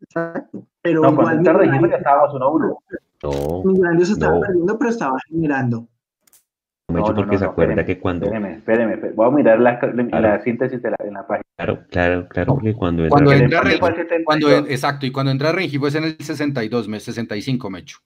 [0.00, 0.66] Exacto.
[0.82, 2.76] Pero no, igual Millonarios, ya estábamos 1-1.
[3.22, 4.40] No, Millonarios estaba no.
[4.40, 5.88] perdiendo, pero estaba generando.
[6.88, 8.26] Me no, porque no, se acuerda que cuando.
[8.26, 11.42] Espéreme, espéreme, voy a mirar la, la, la síntesis de la, en la página.
[11.56, 13.16] Claro, claro, claro, porque cuando entra.
[13.16, 13.86] Cuando entra, Rengifo,
[14.24, 17.98] cuando, exacto, y cuando entra Rengifo es en el 62, 65, Mecho.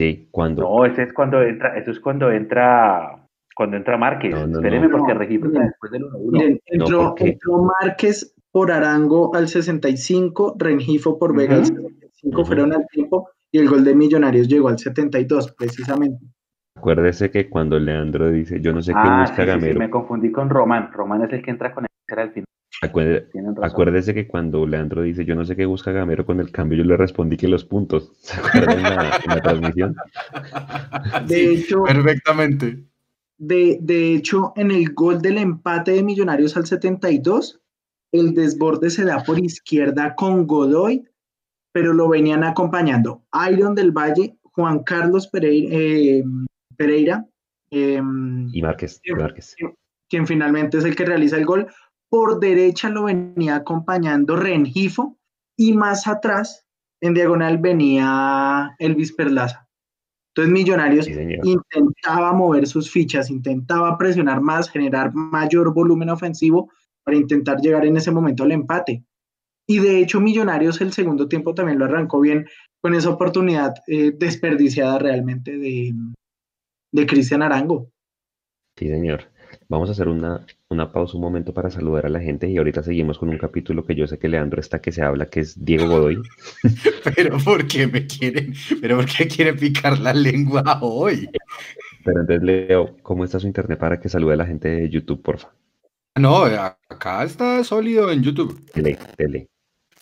[0.00, 0.62] Sí, cuando.
[0.62, 3.22] No, ese es cuando entra, eso es cuando entra.
[3.54, 4.30] Cuando entra Márquez.
[4.30, 6.60] No, no, Espéreme, porque Rengifo está después del 1-1.
[6.64, 11.60] Entró, entró Márquez por Arango al 65, Rengifo por Vega uh -huh.
[11.60, 12.46] al 65 uh -huh.
[12.46, 16.24] fueron al tiempo, y el gol de Millonarios llegó al 72, precisamente.
[16.78, 19.74] Acuérdese que cuando Leandro dice, yo no sé qué ah, busca sí, Gamero.
[19.74, 20.90] Sí, me confundí con Román.
[20.94, 22.46] Román es el que entra con el al final.
[22.82, 23.30] Acuérdese,
[23.62, 26.84] acuérdese, que cuando Leandro dice, yo no sé qué busca Gamero con el cambio, yo
[26.84, 28.12] le respondí que los puntos.
[28.20, 29.96] ¿Se acuerdan en la, en la transmisión?
[31.26, 32.84] De hecho, perfectamente.
[33.38, 37.60] De, de hecho, en el gol del empate de Millonarios al 72,
[38.12, 41.04] el desborde se da por izquierda con Godoy,
[41.72, 46.24] pero lo venían acompañando Iron del Valle, Juan Carlos Pereira, eh,
[46.76, 47.26] Pereira
[47.70, 48.02] eh,
[48.52, 49.56] y Márquez, quien, Márquez.
[50.08, 51.68] Quien, finalmente es el que realiza el gol.
[52.10, 55.16] Por derecha lo venía acompañando Rengifo
[55.56, 56.66] y más atrás,
[57.00, 59.68] en diagonal, venía Elvis Perlaza.
[60.34, 66.70] Entonces Millonarios sí, intentaba mover sus fichas, intentaba presionar más, generar mayor volumen ofensivo
[67.04, 69.04] para intentar llegar en ese momento al empate.
[69.66, 72.46] Y de hecho Millonarios el segundo tiempo también lo arrancó bien
[72.80, 75.94] con esa oportunidad eh, desperdiciada realmente de,
[76.92, 77.90] de Cristian Arango.
[78.76, 79.24] Sí, señor.
[79.70, 82.82] Vamos a hacer una, una, pausa un momento para saludar a la gente y ahorita
[82.82, 85.64] seguimos con un capítulo que yo sé que Leandro está que se habla, que es
[85.64, 86.20] Diego Godoy.
[87.14, 91.30] Pero ¿por qué me quieren, pero por qué quieren picar la lengua hoy?
[92.04, 95.22] Pero entonces Leo, ¿cómo está su internet para que salude a la gente de YouTube,
[95.22, 95.52] porfa?
[96.16, 98.60] No, acá está sólido en YouTube.
[98.72, 99.46] Tele, tele.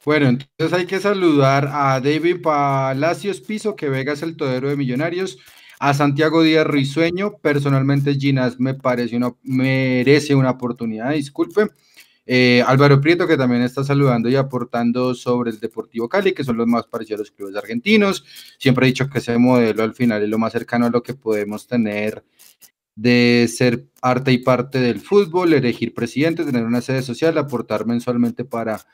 [0.02, 4.76] Bueno, entonces hay que saludar a David Palacios Piso, que Vega es el todero de
[4.76, 5.38] Millonarios,
[5.80, 11.68] a Santiago Díaz Risueño, personalmente Ginas me parece una, merece una oportunidad, disculpe.
[12.30, 16.58] Eh, Álvaro Prieto, que también está saludando y aportando sobre el Deportivo Cali, que son
[16.58, 18.22] los más parecidos a los clubes argentinos.
[18.58, 21.14] Siempre he dicho que ese modelo al final es lo más cercano a lo que
[21.14, 22.22] podemos tener
[22.94, 28.44] de ser arte y parte del fútbol, elegir presidente, tener una sede social, aportar mensualmente
[28.44, 28.84] para,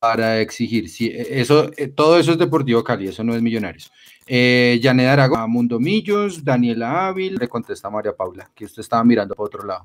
[0.00, 0.88] para exigir.
[0.88, 3.92] Sí, eso, todo eso es Deportivo Cali, eso no es Millonarios.
[4.26, 9.34] Eh, Janet Aragón, Mundo Millos, Daniela Ávila, le contesta María Paula, que usted estaba mirando
[9.34, 9.84] para otro lado.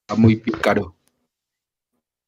[0.00, 0.94] Está muy caro.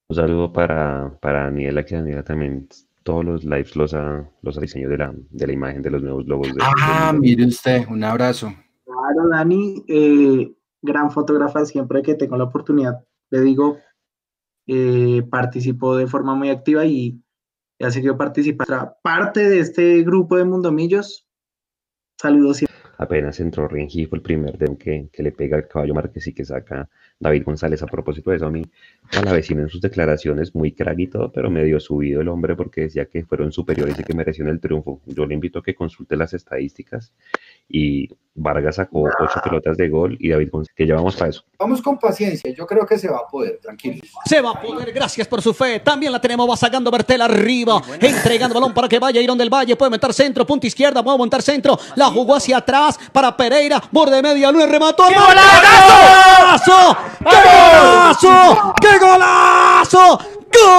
[0.08, 2.68] Un saludo para, para Daniela, que Daniela también
[3.04, 6.26] todos los lives los ha, los diseñado de la, de la imagen de los nuevos
[6.26, 6.48] logos.
[6.48, 8.52] De, ah, mire usted, un abrazo.
[8.84, 10.52] Claro, Dani, eh,
[10.82, 13.78] gran fotógrafa, siempre que tengo la oportunidad, le digo,
[14.66, 17.22] eh, participó de forma muy activa y
[17.80, 18.94] ha seguido participando.
[19.02, 21.28] Parte de este grupo de Mundomillos,
[22.20, 22.64] saludos
[22.98, 26.34] apenas entró Renji, fue el primer de que, que le pega al caballo Márquez y
[26.34, 26.88] que saca
[27.24, 27.82] David González.
[27.82, 28.62] A propósito de eso, a mí,
[29.12, 32.54] a la vecina en sus declaraciones, muy crack y todo, pero medio subido el hombre
[32.54, 35.00] porque decía que fueron superiores y que merecieron el triunfo.
[35.06, 37.12] Yo le invito a que consulte las estadísticas
[37.68, 41.44] y Vargas sacó ocho pelotas de gol y David González, que llevamos para eso.
[41.58, 44.02] Vamos con paciencia, yo creo que se va a poder, tranquilo.
[44.26, 45.80] Se va a poder, gracias por su fe.
[45.80, 49.76] También la tenemos, va sacando Bertel arriba, entregando balón para que vaya Irón del Valle,
[49.76, 54.20] puede meter centro, punta izquierda, puede montar centro, la jugó hacia atrás para Pereira, borde
[54.20, 55.04] media, luna, remató.
[55.08, 55.14] ¡Qué
[57.20, 58.74] golazo!
[58.80, 60.18] ¡Qué golazo!
[60.52, 60.74] ¡Gol!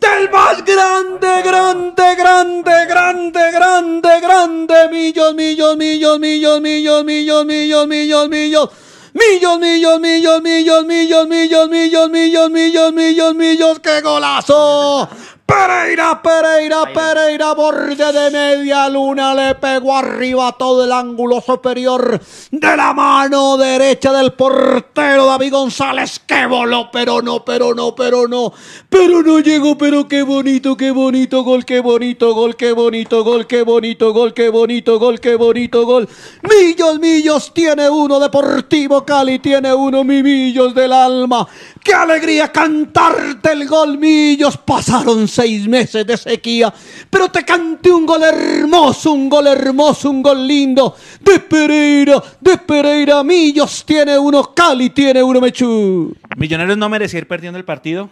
[0.00, 4.88] ¡Del más grande, grande, grande, grande, grande, grande!
[4.90, 7.44] ¡Millos, millos, millos, millos, millos, millos,
[7.86, 8.68] millos, millos!
[9.14, 15.08] Millos, millos, millos, millos, millos, millos, millos, millos, millos, millos, millos, qué golazo.
[15.48, 22.20] Pereira, Pereira, Pereira, borde de media luna, le pegó arriba todo el ángulo superior
[22.50, 28.28] de la mano derecha del portero David González, que voló, pero no, pero no, pero
[28.28, 28.52] no,
[28.90, 33.46] pero no llegó, pero qué bonito, qué bonito gol, qué bonito gol, qué bonito gol,
[33.46, 36.06] qué bonito gol, qué bonito gol, qué bonito gol.
[36.42, 41.48] Millos, Millos tiene uno, Deportivo Cali tiene uno, mi Millos del alma.
[41.88, 44.58] Qué alegría cantarte el gol, Millos.
[44.58, 46.70] Pasaron seis meses de sequía,
[47.08, 50.94] pero te canté un gol hermoso, un gol hermoso, un gol lindo.
[51.18, 56.14] De Pereira, de Pereira, Millos tiene uno, Cali tiene uno, Mechú.
[56.36, 58.10] Millonarios no merecía ir perdiendo el partido.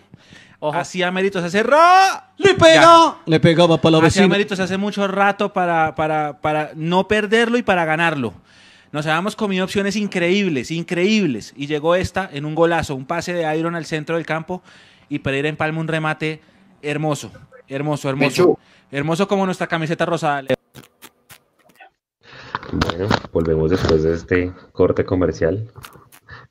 [0.72, 4.24] Hacía méritos hace Le pega, le pegaba para la vecina.
[4.24, 8.32] Hacía méritos hace mucho rato para, para, para no perderlo y para ganarlo.
[8.92, 11.52] Nos habíamos comido opciones increíbles, increíbles.
[11.56, 14.62] Y llegó esta en un golazo, un pase de Iron al centro del campo
[15.08, 16.40] y Pereira empalma un remate
[16.82, 17.32] Hermoso,
[17.68, 18.58] hermoso, hermoso.
[18.92, 20.44] Hermoso como nuestra camiseta rosada.
[22.72, 25.68] Bueno, volvemos después de este corte comercial.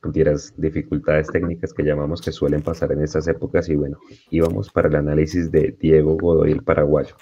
[0.03, 3.69] Mentiras, dificultades técnicas que llamamos que suelen pasar en estas épocas.
[3.69, 3.97] Y bueno,
[4.29, 7.15] íbamos para el análisis de Diego Godoy, el paraguayo.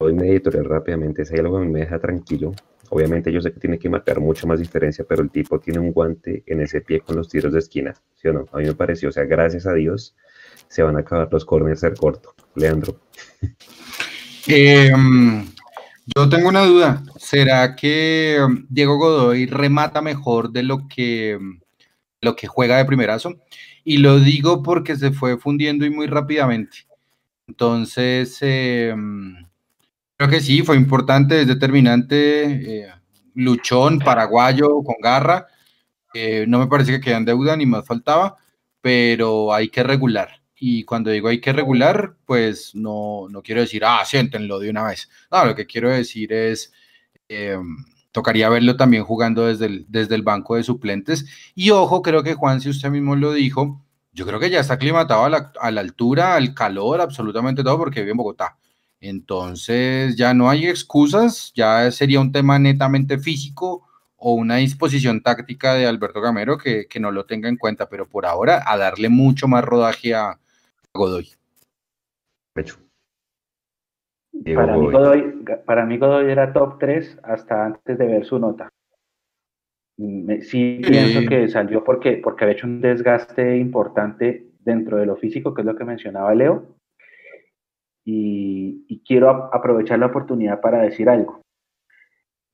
[0.00, 1.22] Doy mi editorial rápidamente.
[1.22, 2.52] Ese diálogo me deja tranquilo.
[2.94, 5.92] Obviamente yo sé que tiene que marcar mucha más diferencia, pero el tipo tiene un
[5.92, 8.44] guante en ese pie con los tiros de esquina, ¿sí o no?
[8.52, 10.14] A mí me pareció, o sea, gracias a Dios,
[10.68, 12.34] se van a acabar los corners ser corto.
[12.54, 13.00] Leandro.
[14.46, 15.46] Em,
[16.14, 17.02] yo tengo una duda.
[17.16, 21.60] ¿Será que em, Diego Godoy remata mejor de lo que, em,
[22.20, 23.36] lo que juega de primerazo?
[23.84, 26.78] Y lo digo porque se fue fundiendo y muy rápidamente.
[27.46, 28.38] Entonces,
[30.16, 32.80] creo que sí, fue importante, es determinante.
[32.80, 32.92] Eh,
[33.34, 35.46] luchón, paraguayo, con garra.
[36.46, 38.36] No me parece que quede en deuda, ni más faltaba,
[38.80, 40.42] pero hay que regular.
[40.64, 44.84] Y cuando digo hay que regular, pues no, no quiero decir, ah, siéntenlo de una
[44.84, 45.08] vez.
[45.30, 46.72] No, lo que quiero decir es,
[47.28, 47.58] eh,
[48.12, 51.24] tocaría verlo también jugando desde el, desde el banco de suplentes.
[51.54, 53.82] Y ojo, creo que Juan, si usted mismo lo dijo,
[54.12, 57.78] yo creo que ya está aclimatado a la, a la altura, al calor, absolutamente todo,
[57.78, 58.58] porque vive en Bogotá.
[59.02, 63.86] Entonces ya no hay excusas, ya sería un tema netamente físico
[64.16, 68.08] o una disposición táctica de Alberto Gamero que, que no lo tenga en cuenta, pero
[68.08, 70.38] por ahora a darle mucho más rodaje a,
[70.94, 71.28] Godoy.
[74.54, 78.68] Para, Mí Godoy, para mí Godoy era top 3 hasta antes de ver su nota.
[79.96, 85.54] Sí, pienso que salió porque, porque había hecho un desgaste importante dentro de lo físico,
[85.54, 86.66] que es lo que mencionaba Leo.
[88.04, 91.42] Y, quiero aprovechar la oportunidad para decir algo.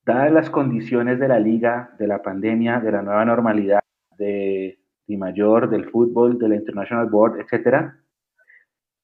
[0.04, 3.80] Dadas las condiciones de la liga, de la pandemia, de la nueva normalidad,
[4.16, 7.98] de Di Mayor, del fútbol, de la International Board, etcétera,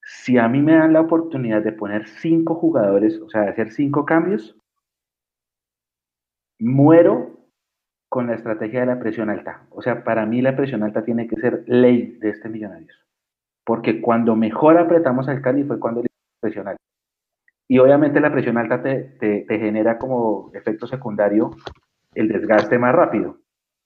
[0.03, 3.73] si a mí me dan la oportunidad de poner cinco jugadores, o sea, de hacer
[3.73, 4.57] cinco cambios,
[6.59, 7.35] muero
[8.09, 9.67] con la estrategia de la presión alta.
[9.71, 13.05] O sea, para mí la presión alta tiene que ser ley de este Millonarios.
[13.65, 16.09] Porque cuando mejor apretamos al Cali fue cuando le
[16.45, 16.81] presión alta.
[17.69, 21.51] Y obviamente la presión alta te, te genera como efecto secundario
[22.15, 23.39] el desgaste más rápido.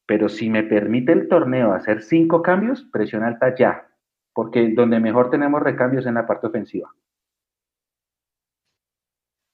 [0.06, 3.88] Pero si me permite el torneo hacer cinco cambios, presión alta ya,
[4.32, 6.90] porque donde mejor tenemos recambios es en la parte ofensiva.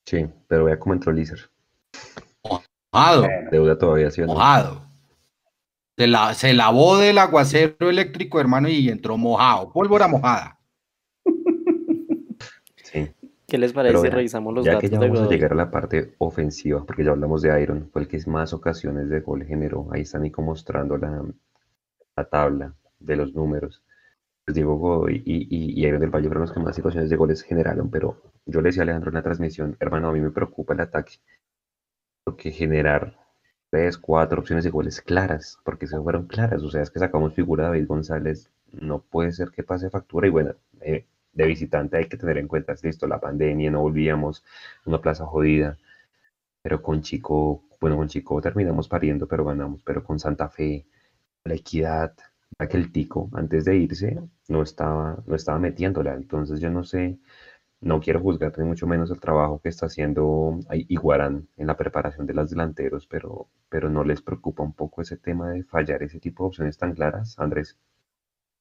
[0.06, 1.50] Sí, pero vea cómo entró Lícer.
[2.92, 4.34] Mojado, Bueno, Deuda todavía sí o no.
[4.34, 4.82] mojado.
[5.96, 9.72] Se, la- se lavó del aguacero eléctrico, hermano, y entró mojado.
[9.72, 10.58] Pólvora mojada.
[13.54, 15.54] ¿Qué les parece si revisamos los ya datos que ya de vamos a llegar a
[15.54, 19.44] la parte ofensiva, porque ya hablamos de Iron, fue el que más ocasiones de gol
[19.44, 19.86] generó.
[19.92, 21.24] Ahí están Nico mostrando la,
[22.16, 23.80] la tabla de los números.
[24.44, 27.14] Pues Diego Godoy y, y, y Iron del Valle fueron los que más situaciones de
[27.14, 30.32] goles generaron, pero yo le decía a Alejandro en la transmisión, hermano, a mí me
[30.32, 31.20] preocupa el ataque,
[32.24, 33.16] porque generar
[33.70, 37.34] tres, cuatro opciones de goles claras, porque se fueron claras, o sea, es que sacamos
[37.34, 41.96] figura de David González, no puede ser que pase factura y bueno, eh, de visitante
[41.96, 44.44] hay que tener en cuenta, es listo, la pandemia, no volvíamos,
[44.86, 45.76] una plaza jodida,
[46.62, 50.86] pero con Chico, bueno, con Chico terminamos pariendo, pero ganamos, pero con Santa Fe,
[51.44, 52.14] la equidad,
[52.58, 54.18] aquel tico, antes de irse,
[54.48, 57.18] no estaba, no estaba metiéndola, entonces yo no sé,
[57.80, 60.58] no quiero juzgar ni mucho menos el trabajo que está haciendo
[60.88, 65.16] Iguarán en la preparación de los delanteros, pero, pero no les preocupa un poco ese
[65.16, 67.78] tema de fallar ese tipo de opciones tan claras, Andrés.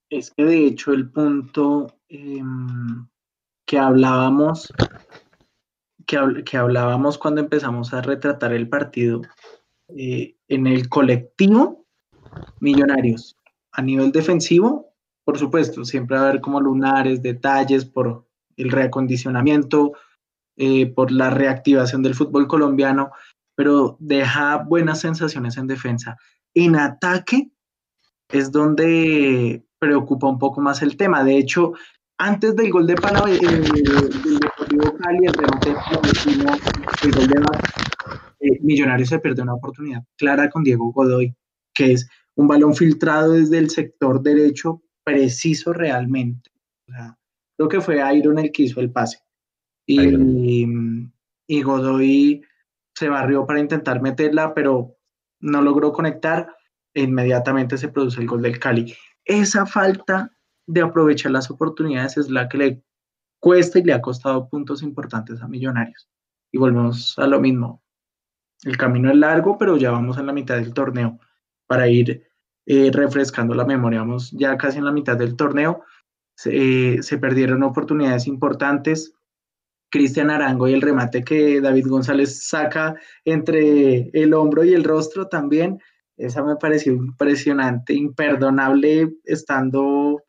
[0.09, 3.07] Es que de hecho el punto em,
[3.65, 4.71] que hablábamos,
[6.05, 9.21] que, habl- que hablábamos cuando empezamos a retratar el partido,
[9.97, 11.85] eh, en el colectivo,
[12.59, 13.35] Millonarios,
[13.73, 14.93] a nivel defensivo,
[15.25, 19.93] por supuesto, siempre va a haber como lunares, detalles por el reacondicionamiento,
[20.55, 23.11] eh, por la reactivación del fútbol colombiano,
[23.55, 26.17] pero deja buenas sensaciones en defensa.
[26.53, 27.51] En ataque
[28.29, 31.23] es donde preocupa un poco más el tema.
[31.23, 31.73] De hecho,
[32.23, 35.69] antes del gol de Pana, eh, del Deportivo Cali, el remate
[37.03, 37.41] el gol de
[38.39, 41.35] eh, Millonarios se pierde una oportunidad clara con Diego Godoy,
[41.73, 46.49] que es un balón filtrado desde el sector derecho, preciso realmente.
[46.87, 47.17] O sea,
[47.57, 49.19] creo que fue Iron el que hizo el pase.
[49.85, 50.65] Y,
[51.45, 52.41] y Godoy
[52.95, 54.95] se barrió para intentar meterla, pero
[55.41, 56.55] no logró conectar.
[56.93, 58.95] Inmediatamente se produce el gol del Cali.
[59.25, 60.32] Esa falta
[60.67, 62.83] de aprovechar las oportunidades es la que le
[63.39, 66.09] cuesta y le ha costado puntos importantes a Millonarios.
[66.51, 67.83] Y volvemos a lo mismo.
[68.63, 71.19] El camino es largo, pero ya vamos en la mitad del torneo
[71.67, 72.25] para ir
[72.65, 73.99] eh, refrescando la memoria.
[73.99, 75.83] Vamos ya casi en la mitad del torneo.
[76.35, 79.13] Se, eh, se perdieron oportunidades importantes.
[79.91, 82.95] Cristian Arango y el remate que David González saca
[83.25, 85.79] entre el hombro y el rostro también.
[86.17, 90.23] Esa me pareció impresionante, imperdonable, estando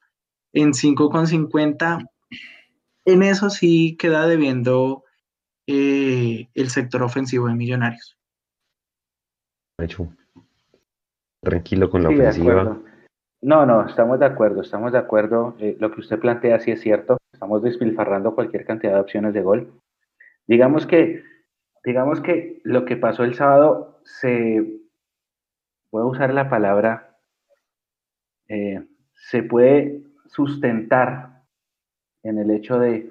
[0.55, 2.09] en 5,50.
[3.05, 5.05] En eso sí queda debiendo
[5.67, 8.17] eh, el sector ofensivo de Millonarios.
[11.43, 12.79] Tranquilo con la Sí, ofensiva.
[13.43, 15.55] No, no, estamos de acuerdo, estamos de acuerdo.
[15.59, 17.19] Eh, lo que usted plantea sí es cierto.
[17.33, 19.73] Estamos despilfarrando cualquier cantidad de opciones de gol.
[20.47, 21.23] Digamos que,
[21.85, 24.81] digamos que lo que pasó el sábado se,
[25.91, 27.19] voy a usar la palabra,
[28.49, 28.83] eh,
[29.15, 30.03] se puede
[30.35, 31.43] sustentar
[32.23, 33.11] en el hecho de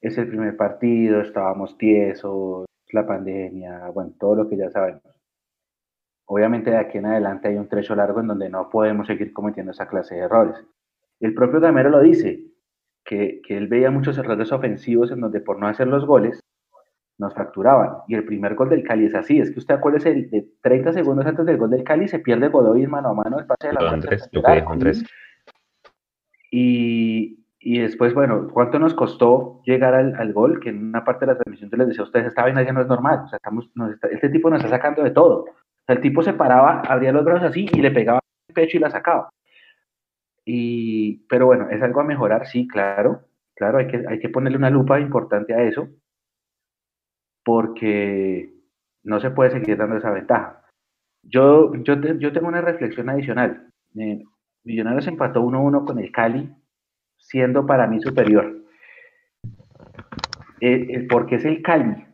[0.00, 5.02] es el primer partido, estábamos tiesos, la pandemia, bueno, todo lo que ya sabemos.
[6.26, 9.72] Obviamente de aquí en adelante hay un trecho largo en donde no podemos seguir cometiendo
[9.72, 10.56] esa clase de errores.
[11.20, 12.52] El propio Gamero lo dice,
[13.04, 16.40] que, que él veía muchos errores ofensivos en donde por no hacer los goles
[17.18, 17.98] nos fracturaban.
[18.08, 20.92] Y el primer gol del Cali es así, es que usted acuérdese, el de 30
[20.92, 23.72] segundos antes del gol del Cali se pierde Godoy mano a mano el pase de
[23.74, 24.72] la Lo de muerte Andrés, frente lo al que dijo arco.
[24.72, 25.02] Andrés.
[25.02, 25.06] Y,
[26.54, 30.60] y después, bueno, ¿cuánto nos costó llegar al, al gol?
[30.60, 32.72] Que en una parte de la transmisión yo les decía a ustedes, esta vaina ya
[32.72, 33.22] no es normal.
[33.24, 35.44] O sea, estamos, nos está- este tipo nos está sacando de todo.
[35.44, 38.76] O sea, el tipo se paraba, abría los brazos así y le pegaba el pecho
[38.76, 39.30] y la sacaba.
[40.44, 43.22] Y, pero bueno, es algo a mejorar, sí, claro.
[43.54, 45.88] Claro, hay que, hay que ponerle una lupa importante a eso,
[47.44, 48.52] porque
[49.04, 50.64] no se puede seguir dando esa ventaja.
[51.22, 53.68] Yo, yo, te- yo tengo una reflexión adicional.
[53.96, 54.22] Eh,
[54.64, 56.48] Millonarios empató 1-1 con el Cali,
[57.18, 58.62] siendo para mí superior.
[60.60, 62.06] Eh, el, porque es el Cali,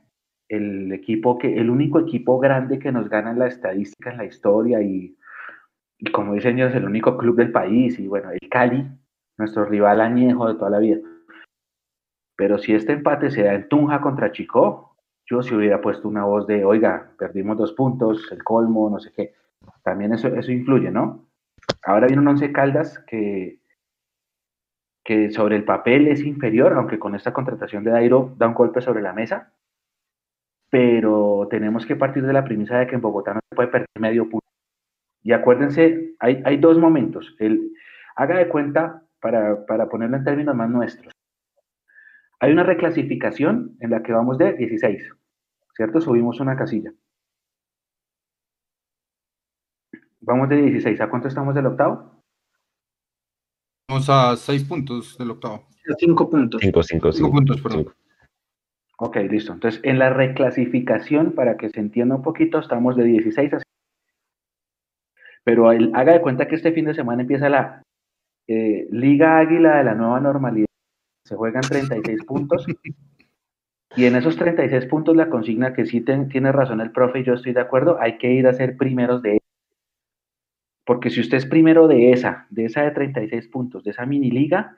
[0.49, 4.25] el equipo que, el único equipo grande que nos gana en la estadística, en la
[4.25, 5.17] historia, y,
[5.99, 8.87] y como dicen ellos, el único club del país, y bueno, el Cali,
[9.37, 10.99] nuestro rival añejo de toda la vida.
[12.37, 14.97] Pero si este empate se da en Tunja contra Chico,
[15.27, 19.13] yo si hubiera puesto una voz de, oiga, perdimos dos puntos, el colmo, no sé
[19.13, 19.35] qué.
[19.83, 21.28] También eso, eso influye, ¿no?
[21.83, 23.61] Ahora viene un Once Caldas que,
[25.05, 28.81] que sobre el papel es inferior, aunque con esta contratación de Dairo da un golpe
[28.81, 29.53] sobre la mesa.
[30.71, 33.89] Pero tenemos que partir de la premisa de que en Bogotá no se puede perder
[33.99, 34.47] medio punto.
[35.23, 37.35] Y acuérdense, hay, hay dos momentos.
[37.39, 37.73] El,
[38.17, 41.13] haga de cuenta para, para ponerlo en términos más nuestros.
[42.41, 45.11] Hay una reclasificación en la que vamos de 16,
[45.75, 46.01] ¿cierto?
[46.01, 46.93] Subimos una casilla.
[50.21, 51.01] Vamos de 16.
[51.01, 52.23] ¿A cuánto estamos del octavo?
[53.89, 55.67] Vamos a 6 puntos del octavo.
[55.99, 56.61] 5 puntos.
[56.61, 57.87] 5, 5, 5 puntos, perdón.
[58.99, 59.53] Ok, listo.
[59.53, 63.59] Entonces, en la reclasificación, para que se entienda un poquito, estamos de 16 a
[65.45, 67.83] Pero el, haga de cuenta que este fin de semana empieza la
[68.49, 70.67] eh, Liga Águila de la nueva normalidad.
[71.25, 72.67] Se juegan 36 puntos.
[73.97, 77.35] Y en esos 36 puntos la consigna que sí tiene razón el profe y yo
[77.35, 79.39] estoy de acuerdo, hay que ir a ser primeros de
[80.89, 84.31] porque si usted es primero de esa, de esa de 36 puntos, de esa mini
[84.31, 84.75] liga,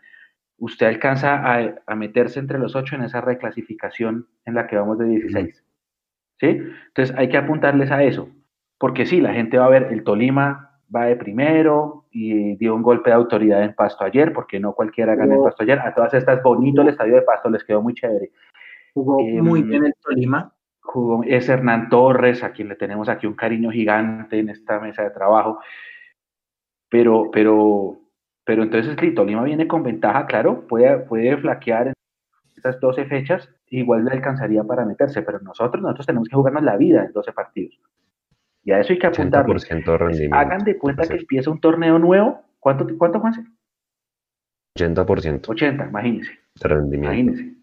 [0.58, 1.40] usted alcanza
[1.86, 5.64] a, meterse entre los ocho en esa reclasificación en la que vamos de 16.
[6.40, 6.46] ¿Sí?
[6.88, 8.28] Entonces hay que apuntarles a eso,
[8.76, 12.82] porque sí, la gente va a ver, el Tolima va de primero y dio un
[12.82, 15.78] golpe de autoridad en Pasto ayer, porque no cualquiera gana en Pasto ayer.
[15.78, 18.32] A todas estas, bonito el estadio de Pasto, les quedó muy chévere.
[18.94, 20.52] Jugó Em, muy bien el Tolima.
[20.80, 25.04] Jugó, es Hernán Torres, a quien le tenemos aquí un cariño gigante en esta mesa
[25.04, 25.60] de trabajo.
[26.90, 27.98] Pero, pero,
[28.44, 31.94] pero entonces el Tolima viene con ventaja, claro, puede, puede flaquear en
[32.56, 36.76] estas 12 fechas, igual le alcanzaría para meterse, pero nosotros, nosotros tenemos que jugarnos la
[36.76, 37.80] vida en 12 partidos.
[38.62, 39.46] Y a eso hay que apuntar.
[39.46, 40.36] 80% rendimiento.
[40.36, 42.42] Hagan de cuenta que empieza un torneo nuevo.
[42.58, 43.42] ¿Cuánto, cuánto Juanse?
[44.78, 45.48] 80%.
[45.48, 46.32] 80, imagínense.
[46.60, 47.14] De rendimiento.
[47.14, 47.56] Imagínense.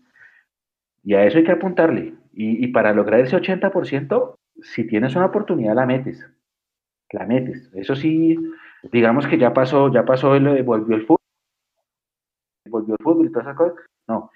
[1.04, 2.16] Y a eso hay que apuntarle.
[2.34, 6.26] Y, y, para lograr ese 80%, si tienes una oportunidad, la metes.
[7.12, 7.70] La metes.
[7.74, 8.38] Eso sí,
[8.92, 11.18] digamos que ya pasó, ya pasó, el, volvió el fútbol,
[12.70, 13.76] volvió el fútbol y todas esas cosas.
[14.08, 14.32] No,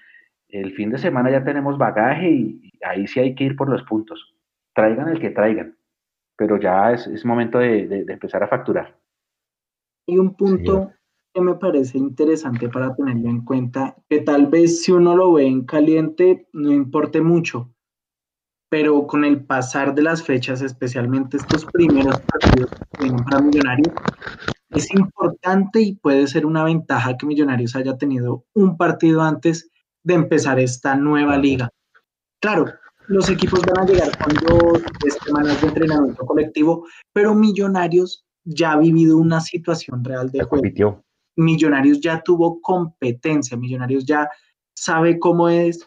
[0.48, 3.82] el fin de semana ya tenemos bagaje y, ahí sí hay que ir por los
[3.84, 4.34] puntos.
[4.74, 5.76] Traigan el que traigan,
[6.36, 8.98] pero ya es, es momento de, de, de, empezar a facturar.
[10.06, 10.94] Y un punto sí.
[11.34, 15.46] que me parece interesante para tenerlo en cuenta, que tal vez si uno lo ve
[15.46, 17.71] en caliente no importe mucho,
[18.72, 23.94] pero con el pasar de las fechas, especialmente estos primeros partidos que vienen para Millonarios,
[24.70, 29.68] es importante y puede ser una ventaja que Millonarios haya tenido un partido antes
[30.02, 31.68] de empezar esta nueva liga.
[32.40, 32.64] Claro,
[33.08, 34.82] los equipos van a llegar con dos,
[35.22, 41.04] semanas de entrenamiento colectivo, pero Millonarios ya ha vivido una situación real de juego.
[41.36, 44.30] Millonarios ya tuvo competencia, Millonarios ya
[44.74, 45.86] sabe cómo es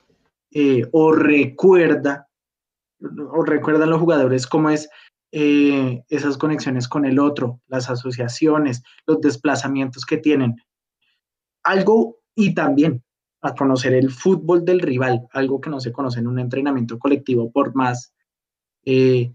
[0.51, 2.24] eh, o recuerda
[3.31, 4.89] o recuerdan los jugadores cómo es
[5.31, 10.55] eh, esas conexiones con el otro, las asociaciones, los desplazamientos que tienen.
[11.63, 13.03] Algo y también
[13.41, 17.51] a conocer el fútbol del rival, algo que no se conoce en un entrenamiento colectivo
[17.51, 18.13] por más
[18.85, 19.33] eh,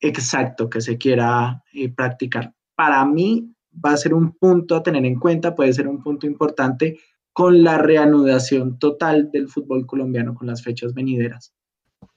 [0.00, 2.54] exacto que se quiera eh, practicar.
[2.74, 6.26] Para mí va a ser un punto a tener en cuenta, puede ser un punto
[6.26, 6.98] importante
[7.32, 11.52] con la reanudación total del fútbol colombiano con las fechas venideras.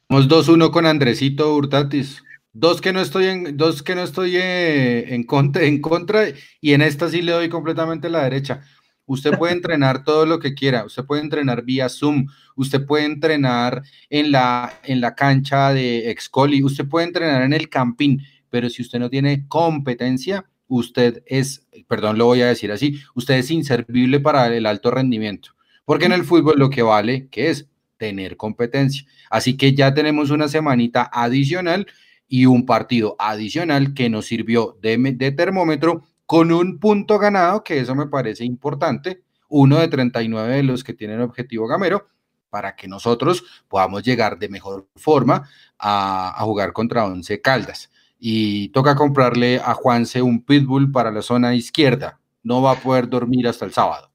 [0.10, 2.24] Vamos 2-1 con Andresito Hurtatis.
[2.51, 6.26] Dos que no estoy en, dos que no estoy en, en, contra, en contra
[6.62, 8.62] y en esta sí le doy completamente la derecha.
[9.06, 13.82] Usted puede entrenar todo lo que quiera, usted puede entrenar vía Zoom, usted puede entrenar
[14.10, 18.82] en la, en la cancha de Excoli, usted puede entrenar en el campín, pero si
[18.82, 24.20] usted no tiene competencia, usted es, perdón, lo voy a decir así, usted es inservible
[24.20, 25.49] para el alto rendimiento,
[25.86, 27.68] porque en el fútbol lo que vale, que es
[27.98, 29.06] tener competencia.
[29.30, 31.88] Así que ya tenemos una semanita adicional
[32.28, 37.95] y un partido adicional que nos sirvió de, termómetro con un punto ganado, que eso
[37.95, 42.07] me parece importante, uno de 39 de los que tienen objetivo gamero,
[42.49, 45.48] para que nosotros podamos llegar de mejor forma
[45.78, 47.91] a, jugar contra Once Caldas.
[48.18, 52.20] Y toca comprarle a Juanse un pitbull para la zona izquierda.
[52.41, 54.11] No va a poder dormir hasta el sábado.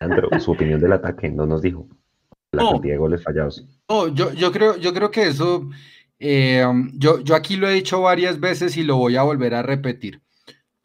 [0.00, 1.88] Andro, su opinión del ataque no nos dijo
[2.52, 3.64] la no, cantidad de goles fallados.
[3.88, 5.68] No, yo, yo, creo, yo creo que eso,
[6.18, 6.64] eh,
[6.94, 10.20] yo, yo aquí lo he dicho varias veces y lo voy a volver a repetir.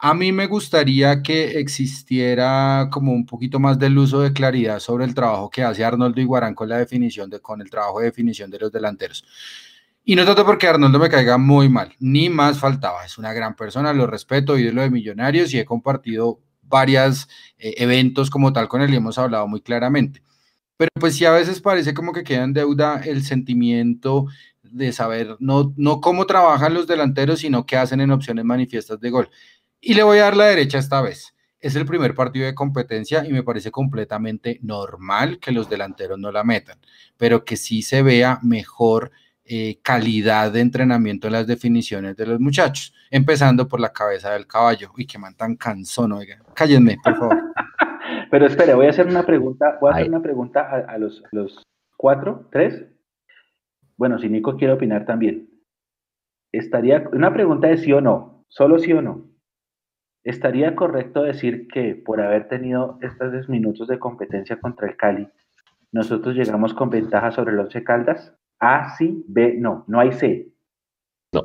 [0.00, 5.04] A mí me gustaría que existiera como un poquito más del uso de claridad sobre
[5.04, 8.50] el trabajo que hace Arnoldo Iguarán con la definición de, con el trabajo de definición
[8.50, 9.24] de los delanteros.
[10.04, 13.04] Y no tanto porque Arnoldo me caiga muy mal, ni más faltaba.
[13.04, 17.28] Es una gran persona, lo respeto, ídolo de millonarios y he compartido varios
[17.58, 20.22] eh, eventos como tal con él y hemos hablado muy claramente.
[20.78, 24.26] Pero pues sí a veces parece como que queda en deuda el sentimiento
[24.62, 29.10] de saber no, no cómo trabajan los delanteros, sino qué hacen en opciones manifiestas de
[29.10, 29.28] gol.
[29.80, 31.34] Y le voy a dar la derecha esta vez.
[31.60, 36.30] Es el primer partido de competencia y me parece completamente normal que los delanteros no
[36.30, 36.78] la metan,
[37.16, 39.10] pero que sí se vea mejor
[39.44, 44.46] eh, calidad de entrenamiento en las definiciones de los muchachos, empezando por la cabeza del
[44.46, 44.92] caballo.
[44.96, 46.38] Uy, qué man tan cansón, oiga.
[46.54, 47.47] Cállenme, por favor.
[48.30, 51.22] Pero espere, voy a hacer una pregunta, voy a hacer una pregunta a, a los,
[51.32, 51.62] los
[51.96, 52.86] cuatro, tres.
[53.96, 55.48] Bueno, si Nico quiere opinar también.
[56.52, 59.28] Estaría, una pregunta de sí o no, solo sí o no.
[60.24, 65.28] ¿Estaría correcto decir que por haber tenido estos 10 minutos de competencia contra el Cali,
[65.92, 68.34] nosotros llegamos con ventaja sobre el Once Caldas?
[68.60, 69.84] A, sí, B, no.
[69.86, 70.52] No hay C.
[71.32, 71.42] No.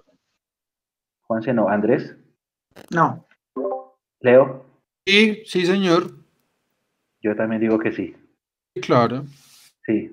[1.22, 1.69] Juanse, no.
[1.69, 2.18] Andrés,
[2.91, 3.26] No,
[4.19, 4.65] Leo,
[5.05, 6.23] Sí, sí, señor.
[7.24, 8.16] Yo también digo que sí.
[8.82, 9.26] Claro.
[9.86, 10.12] Sí.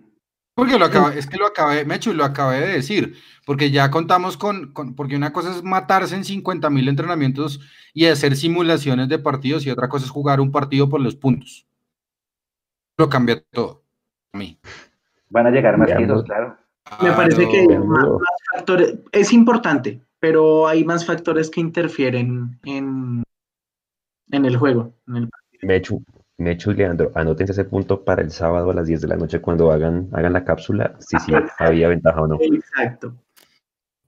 [0.55, 3.15] Porque lo acabé, es que lo acabé, Mechu, lo acabé de decir,
[3.47, 7.61] porque ya contamos con, con- porque una cosa es matarse en 50 mil entrenamientos
[7.95, 11.67] y hacer simulaciones de partidos y otra cosa es jugar un partido por los puntos.
[12.99, 13.83] Lo cambia todo.
[14.35, 14.59] A mí.
[15.31, 16.11] Van a llegar más que Veamos.
[16.17, 16.57] esos, claro.
[17.03, 18.05] me parece que más
[18.53, 23.23] factores, es importante, pero hay más factores que interfieren en,
[24.31, 24.93] en el juego.
[25.09, 25.31] en el-
[25.63, 26.03] Mechu,
[26.41, 29.41] Mechu y Leandro, anótense ese punto para el sábado a las 10 de la noche
[29.41, 32.39] cuando hagan, hagan la cápsula, si sí había ventaja o no.
[32.41, 33.15] Exacto.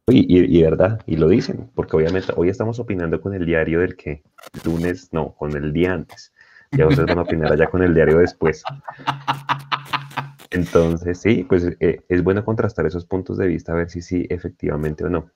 [0.08, 3.80] Y, y, y verdad, y lo dicen, porque obviamente hoy estamos opinando con el diario
[3.80, 4.22] del que
[4.64, 6.32] lunes, no, con el día antes.
[6.72, 8.64] Ya ustedes van a opinar allá con el diario después.
[10.50, 14.26] Entonces, sí, pues eh, es bueno contrastar esos puntos de vista, a ver si sí,
[14.30, 15.30] efectivamente o no.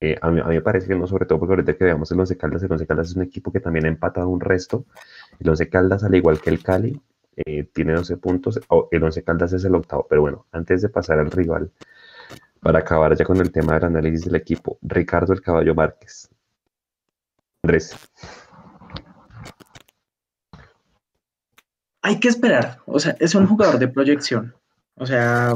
[0.00, 2.36] Eh, a, mí, me parece que no, sobre todo porque ahorita que veamos el Once
[2.36, 4.84] Caldas, el Once Caldas es un equipo que también ha empatado un resto.
[5.40, 7.00] El Once Caldas, al igual que el Cali,
[7.36, 8.60] eh, tiene 12 puntos.
[8.90, 11.70] el Once Caldas es el octavo, pero bueno, antes de pasar al rival,
[12.60, 16.28] para acabar ya con el tema del análisis del equipo, Ricardo el Caballo Márquez.
[17.62, 17.96] Andrés,
[22.02, 22.78] Hay que esperar.
[22.86, 24.54] O sea, es un jugador de proyección.
[24.94, 25.54] O sea,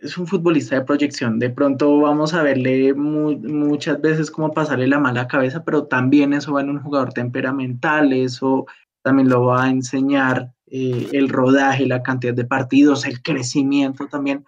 [0.00, 1.38] es un futbolista de proyección.
[1.38, 6.32] De pronto vamos a verle mu- muchas veces como pasarle la mala cabeza, pero también
[6.32, 8.66] eso va en un jugador temperamental, eso
[9.02, 14.44] también lo va a enseñar eh, el rodaje, la cantidad de partidos, el crecimiento también.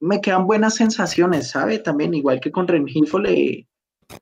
[0.00, 1.78] Me quedan buenas sensaciones, ¿sabe?
[1.78, 3.66] También, igual que con Rengifo, le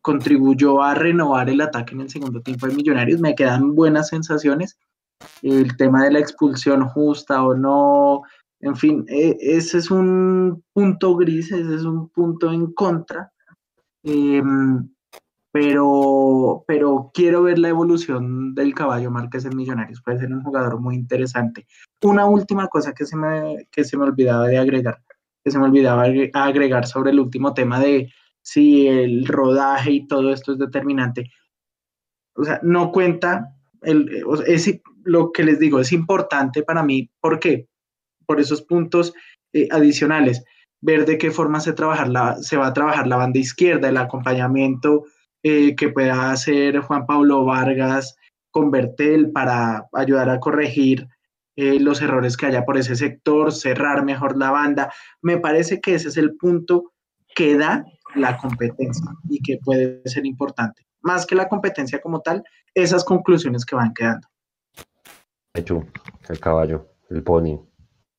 [0.02, 3.20] contribuyó a renovar el ataque en el segundo tiempo de Millonarios.
[3.20, 4.78] Me quedan buenas sensaciones
[5.42, 8.22] el tema de la expulsión justa o no,
[8.60, 13.32] en fin, e- ese es un punto gris, ese es un punto en contra,
[14.02, 14.88] em,
[15.52, 20.80] pero, pero quiero ver la evolución del caballo Márquez en Millonarios, puede ser un jugador
[20.80, 21.66] muy interesante.
[22.02, 25.02] Una última cosa que se me, que se me olvidaba de agregar,
[25.44, 28.12] que se me olvidaba agre- agregar sobre el último tema de
[28.42, 31.30] si el rodaje y todo esto es determinante.
[32.36, 33.54] O sea, no cuenta,
[35.04, 37.10] lo que les digo, es importante para mí.
[37.20, 37.68] ¿Por qué?
[38.30, 39.12] Por esos puntos
[39.52, 40.44] eh, adicionales.
[40.80, 43.96] Ver de qué forma se, trabajar la, se va a trabajar la banda izquierda, el
[43.96, 45.02] acompañamiento
[45.42, 48.14] eh, que pueda hacer Juan Pablo Vargas
[48.52, 51.08] con Bertel para ayudar a corregir
[51.56, 54.92] eh, los errores que haya por ese sector, cerrar mejor la banda.
[55.22, 56.92] Me parece que ese es el punto
[57.34, 57.84] que da
[58.14, 60.86] la competencia y que puede ser importante.
[61.00, 62.44] Más que la competencia como tal,
[62.74, 64.28] esas conclusiones que van quedando.
[66.28, 67.69] El caballo, el pony.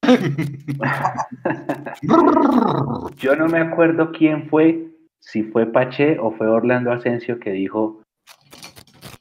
[3.17, 4.87] Yo no me acuerdo quién fue,
[5.19, 8.01] si fue Pache o fue Orlando Asensio que dijo,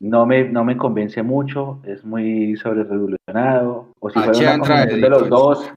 [0.00, 4.58] no me, no me convence mucho, es muy sobre revolucionado, o si Pache fue una
[4.58, 5.70] combinación de los dos,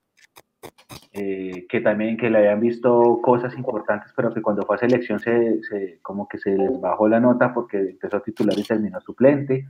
[1.12, 5.20] eh, que también que le habían visto cosas importantes, pero que cuando fue a selección
[5.20, 9.00] se, se- como que se les bajó la nota porque empezó a titular y terminó
[9.02, 9.68] suplente,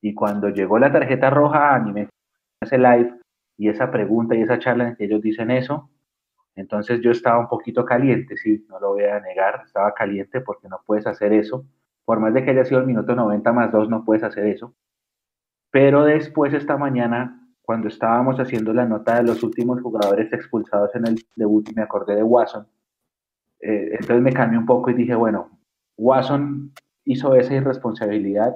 [0.00, 2.08] y cuando llegó la tarjeta roja, animé
[2.60, 3.14] ese live
[3.56, 5.90] y esa pregunta y esa charla en que ellos dicen eso,
[6.54, 10.68] entonces yo estaba un poquito caliente, sí, no lo voy a negar, estaba caliente porque
[10.68, 11.64] no puedes hacer eso.
[12.04, 14.74] Por más de que haya sido el minuto 90 más 2, no puedes hacer eso.
[15.70, 21.06] Pero después esta mañana, cuando estábamos haciendo la nota de los últimos jugadores expulsados en
[21.06, 22.66] el debut, me acordé de Watson.
[23.60, 25.58] Eh, entonces me cambié un poco y dije, bueno,
[25.96, 26.72] Watson
[27.04, 28.54] hizo esa irresponsabilidad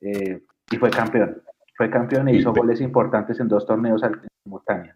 [0.00, 1.41] eh, y fue campeón.
[1.76, 4.94] Fue campeón e Y hizo goles importantes en dos torneos al- en simultáneo.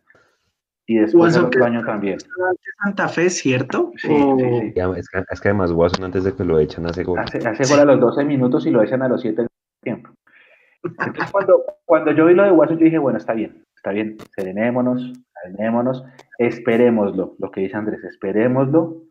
[0.89, 2.19] Y después el Watson, otro año también.
[2.85, 3.91] Santa Fe, ¿cierto?
[3.97, 4.81] Sí, O- sí, sí.
[4.97, 7.19] Es que, es que además Watson antes de que lo echen hace gol.
[7.19, 9.49] Hace, hace gol a los 12 minutos y lo echan a los 7 del
[9.83, 10.11] tiempo.
[10.85, 14.17] Entonces, cuando, cuando yo vi lo de Watson, yo dije, bueno, está bien, está bien,
[14.37, 15.13] serenémonos,
[15.43, 16.05] calmémonos,
[16.39, 19.03] esperémoslo, lo que dice Andrés, esperémoslo,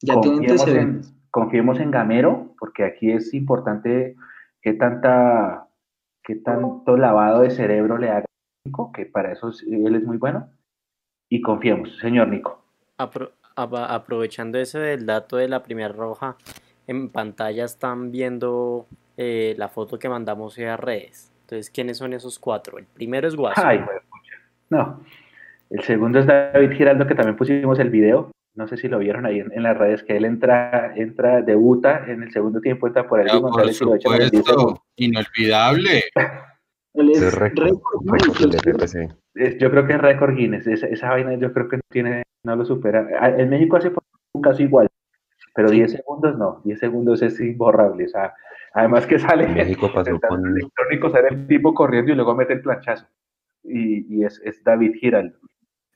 [0.00, 1.00] ya confiemos en,
[1.32, 4.14] confiemos en Gamero, porque aquí es importante
[4.62, 5.66] que tanta,
[6.24, 8.24] que tanto lavado de cerebro le haga a
[8.68, 10.48] Nico, que para eso es- él es muy bueno,
[11.30, 12.62] y confiemos, señor Nico.
[12.98, 16.36] Apro- aprovechando ese del dato de la primera roja,
[16.86, 18.86] en pantalla están viendo
[19.16, 21.32] eh, la foto que mandamos a redes.
[21.42, 22.78] Entonces, ¿quiénes son esos cuatro?
[22.78, 23.62] El primero es Guaso.
[23.64, 23.80] Ay.
[24.70, 25.00] No.
[25.70, 28.32] El segundo es David Giraldo, que también pusimos el video.
[28.54, 32.04] No sé si lo vieron ahí en, en las redes, que él entra, entra, debuta
[32.06, 33.40] en el segundo tiempo, entra por ahí.
[33.40, 36.04] Por supuesto, inolvidable.
[39.58, 40.66] Yo creo que es récord Guinness.
[40.66, 43.08] Esa, esa vaina yo creo que no tiene, no lo supera.
[43.18, 43.92] Ah, En México hace
[44.32, 44.86] un caso igual,
[45.54, 46.62] pero 10 segundos no.
[46.64, 48.04] 10 segundos es imborrable.
[48.04, 48.34] O sea,
[48.74, 52.52] además que sale En México pasó el electrónico, sale el tipo corriendo y luego mete
[52.52, 53.06] el planchazo.
[53.64, 55.36] Y, y es, es David Giraldo.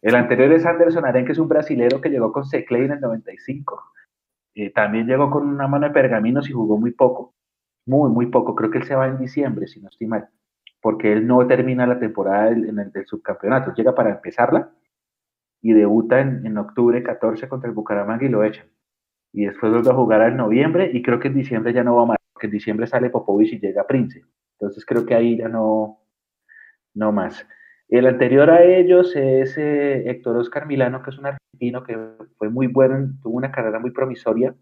[0.00, 3.00] El anterior es Anderson Aren, que es un brasilero que llegó con Seclay en el
[3.00, 3.92] 95.
[4.54, 7.34] Eh, también llegó con una mano de pergaminos y jugó muy poco.
[7.86, 8.54] Muy, muy poco.
[8.54, 10.28] Creo que él se va en diciembre, si no estoy mal.
[10.80, 13.74] Porque él no termina la temporada del, en el, subcampeonato.
[13.74, 14.70] Llega para empezarla
[15.60, 18.66] y debuta en, en octubre 14 contra el Bucaramanga y lo echan.
[19.32, 22.06] Y después vuelve a jugar en noviembre y creo que en diciembre ya no va
[22.06, 22.18] más.
[22.32, 24.22] Porque en diciembre sale Popovich y llega Prince.
[24.60, 25.98] Entonces creo que ahí ya no,
[26.94, 27.46] no más.
[27.88, 31.96] El anterior a ellos es eh, Héctor Oscar Milano, que es un argentino que
[32.36, 34.54] fue muy bueno, tuvo una carrera muy promisoria.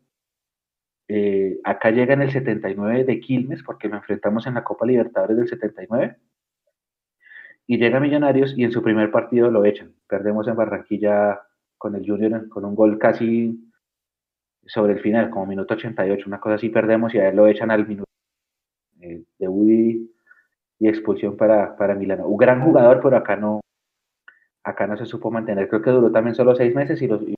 [1.08, 5.36] Eh, acá llega en el 79 de Quilmes, porque lo enfrentamos en la Copa Libertadores
[5.36, 6.16] del 79.
[7.66, 9.92] Y llega Millonarios y en su primer partido lo echan.
[10.08, 11.40] Perdemos en Barranquilla
[11.78, 13.60] con el Junior con un gol casi
[14.66, 17.70] sobre el final, como minuto 88, una cosa así perdemos y a él lo echan
[17.70, 18.10] al minuto
[19.00, 20.15] eh, de Woody
[20.78, 22.26] y expulsión para, para Milano.
[22.26, 23.60] Un gran jugador, pero acá no,
[24.64, 25.68] acá no se supo mantener.
[25.68, 27.34] Creo que duró también solo seis meses y lo, y,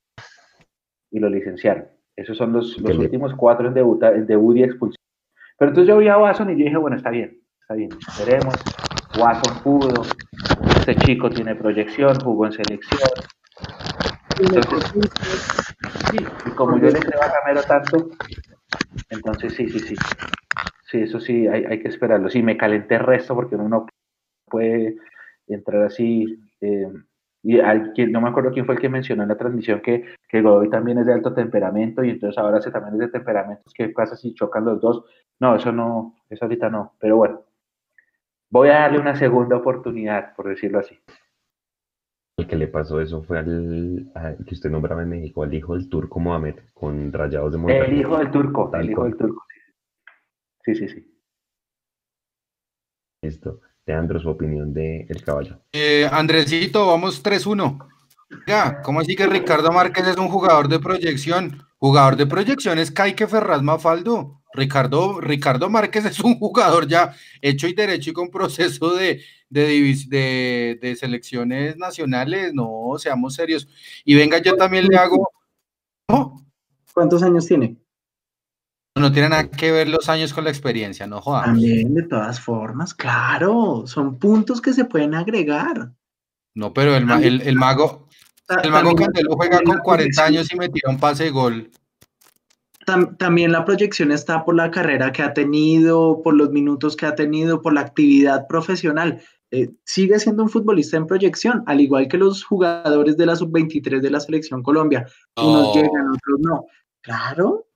[1.10, 1.86] y lo licenciaron.
[2.16, 4.98] Esos son los, los últimos cuatro en, debutar, en debut y expulsión.
[5.56, 8.55] Pero entonces yo vi a Watson y yo dije, bueno, está bien, está bien, veremos.
[9.19, 10.02] Watson pudo,
[10.78, 13.10] este chico tiene proyección, jugó en selección.
[14.39, 15.10] Entonces,
[16.10, 18.10] sí, y como yo le creo a Camero tanto,
[19.10, 19.97] entonces sí, sí, sí.
[20.90, 22.31] Sí, eso sí, hay, hay que esperarlo.
[22.31, 23.86] Sí, me calenté el resto porque uno no
[24.47, 24.97] puede
[25.47, 26.40] entrar así.
[26.60, 26.90] eh,
[27.43, 30.43] y alguien, no me acuerdo quién fue el que mencionó en la transmisión que, que
[30.43, 33.73] Godoy también es de alto temperamento y entonces ahora se también es de temperamentos.
[33.74, 35.05] ¿Qué pasa si chocan los dos?
[35.39, 36.94] No, eso no, eso ahorita no.
[36.98, 37.43] Pero bueno,
[38.51, 40.98] voy a darle una segunda oportunidad, por decirlo así.
[42.39, 45.74] El que le pasó eso fue al, al que usted nombraba en México, al hijo
[45.74, 47.90] del turco Mohamed, con Rayados de Monterrey.
[47.90, 49.44] El hijo del turco, el hijo del turco.
[49.48, 49.57] Sí,
[50.64, 51.05] sí, sí.
[53.22, 53.60] Listo.
[53.86, 55.60] Leandro, su opinión de El Caballo.
[55.72, 57.78] Eh, Andresito, vamos 3-1.
[58.47, 61.62] Ya, ¿cómo así que Ricardo Márquez es un jugador de proyección?
[61.78, 64.43] Jugador de proyección es Caique Ferraz Mafaldo.
[64.52, 69.70] Ricardo, Ricardo Márquez es un jugador ya hecho y derecho y con proceso de, de,
[69.70, 72.52] divis- de- de selecciones nacionales.
[72.52, 73.66] No, seamos serios.
[74.05, 75.30] Y venga, yo también le hago.
[76.93, 77.76] ¿Cuántos años tiene?
[78.99, 81.47] No tiene nada que ver los años con la experiencia, no jodamos.
[81.47, 85.93] También, de todas formas, claro, son puntos que se pueden agregar.
[86.55, 88.09] No, pero el, ma- el, el mago,
[88.62, 91.31] el mago Candelo juega con la 40 proyección- años y me tira un pase de
[91.31, 91.70] gol.
[92.87, 97.07] tam- también la proyección está por la carrera que ha tenido, por los minutos que
[97.07, 99.20] ha tenido, por la actividad profesional.
[99.51, 104.01] Eh, sigue siendo un futbolista en proyección, al igual que los jugadores de la sub-23
[104.01, 105.07] de la selección Colombia.
[105.37, 105.75] Unos No.
[105.75, 106.65] llegan, otros no.
[107.01, 107.68] Claro,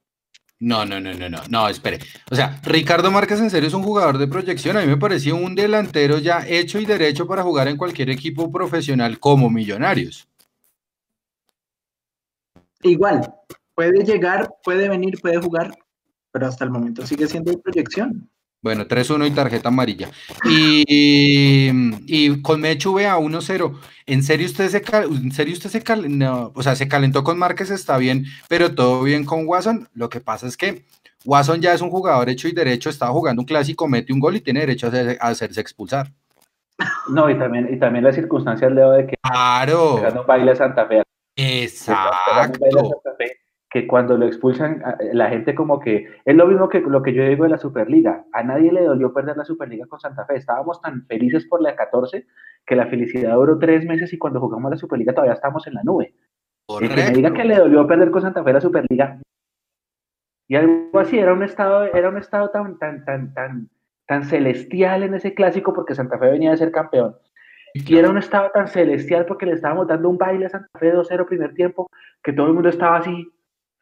[0.63, 1.99] No, no, no, no, no, no, espere.
[2.31, 4.77] O sea, Ricardo Márquez en serio es un jugador de proyección.
[4.77, 8.49] A mí me parecía un delantero ya hecho y derecho para jugar en cualquier equipo
[8.49, 10.29] profesional como Millonarios.
[12.85, 13.35] igual,
[13.75, 15.77] puede llegar, puede venir, puede jugar,
[16.31, 18.31] pero hasta el momento sigue siendo de proyección.
[18.63, 20.09] Bueno, 3-1 y tarjeta amarilla.
[20.45, 21.69] Y,
[22.07, 23.75] y con Mechu a 1-0.
[24.07, 27.25] ¿En serio usted se cal- en serio usted se cal- no, o sea, se calentó
[27.25, 29.89] con Márquez, está bien, pero todo bien con Watson?
[29.95, 30.85] Lo que pasa es que
[31.25, 34.37] Watson ya es un jugador hecho y derecho, estaba jugando un clásico, mete un gol
[34.37, 36.13] y tiene derecho a, hacer- a hacerse expulsar.
[37.09, 41.03] No, y también, y también las circunstancias, Leo, de que Claro, un baile Santa Fe,
[41.37, 43.01] exacto.
[43.73, 47.15] Que cuando lo expulsan, a- la gente como que, es lo mismo que lo que
[47.15, 50.37] yo digo de la Superliga, a nadie le dolió perder la Superliga con Santa Fe,
[50.37, 52.27] estábamos tan felices por la 14
[52.67, 55.83] que la felicidad duró tres meses y cuando jugamos la Superliga todavía estamos en la
[55.85, 56.15] nube.
[56.81, 57.35] El que me diga Correcto.
[57.35, 59.19] que le dolió perder con Santa Fe la Superliga.
[60.49, 63.69] Y algo así, era un estado, era un estado tan, tan, tan, tan,
[64.07, 67.17] tan celestial en ese clásico porque Santa Fe venía de ser campeón.
[67.75, 70.93] Y era un estado tan celestial porque le estábamos dando un baile a Santa Fe
[70.93, 71.89] 2-0 primer tiempo,
[72.23, 73.32] que todo el mundo estaba así,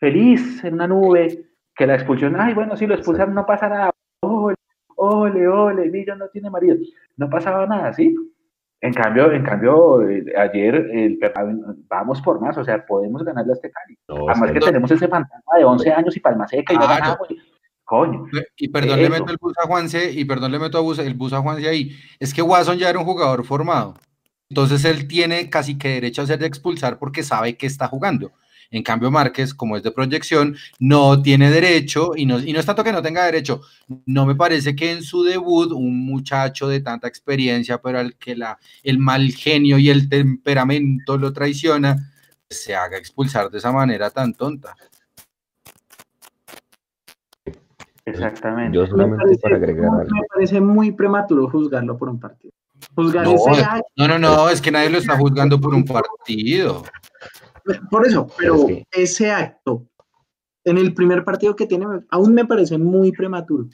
[0.01, 1.45] feliz, en una nube,
[1.77, 3.91] que la expulsión, ay, bueno, si lo expulsan no pasa nada.
[4.23, 4.57] Ole,
[4.97, 6.77] ole, ole, no tiene marido.
[7.17, 8.15] No pasaba nada, ¿sí?
[8.83, 11.19] En cambio, en cambio eh, ayer el,
[11.89, 13.97] vamos por más, o sea, podemos ganarle a este Cali.
[14.09, 14.67] No, Además que no.
[14.67, 17.29] tenemos ese fantasma de 11 años y palma seca y no ganamos.
[17.85, 18.25] Coño.
[18.57, 21.15] Y perdón, le meto el bus a Juanse, y perdón, le meto a bus- el
[21.15, 21.91] bus a Juanse ahí.
[22.19, 23.95] Es que Watson ya era un jugador formado.
[24.49, 28.33] Entonces él tiene casi que derecho a ser de expulsar porque sabe que está jugando.
[28.73, 32.67] En cambio, Márquez, como es de proyección, no tiene derecho, y no, y no es
[32.67, 33.63] tanto que no tenga derecho.
[34.07, 38.37] No me parece que en su debut, un muchacho de tanta experiencia, pero al que
[38.37, 41.97] la, el mal genio y el temperamento lo traiciona,
[42.49, 44.77] se haga expulsar de esa manera tan tonta.
[48.05, 48.77] Exactamente.
[48.77, 50.15] Yo Me solamente parece, para agregar muy- algo.
[50.15, 52.53] me parece muy prematuro juzgarlo por un partido.
[52.95, 53.63] Juzgar No, ese
[53.97, 56.85] No, no, no, es que nadie lo está juzgando por un partido.
[57.91, 59.87] Por eso, pero Es que- ese acto
[60.65, 63.69] en el primer partido que tiene aún me parece muy prematuro.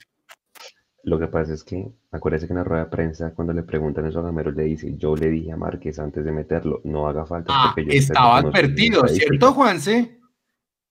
[1.03, 4.05] Lo que pasa es que, acuérdese que en la rueda de prensa, cuando le preguntan
[4.05, 7.25] eso a Gamero, le dice, yo le dije a Márquez antes de meterlo, no haga
[7.25, 7.53] falta.
[7.55, 9.29] Ah, porque yo estaba advertido, estadística".
[9.29, 10.19] ¿cierto, Juanse?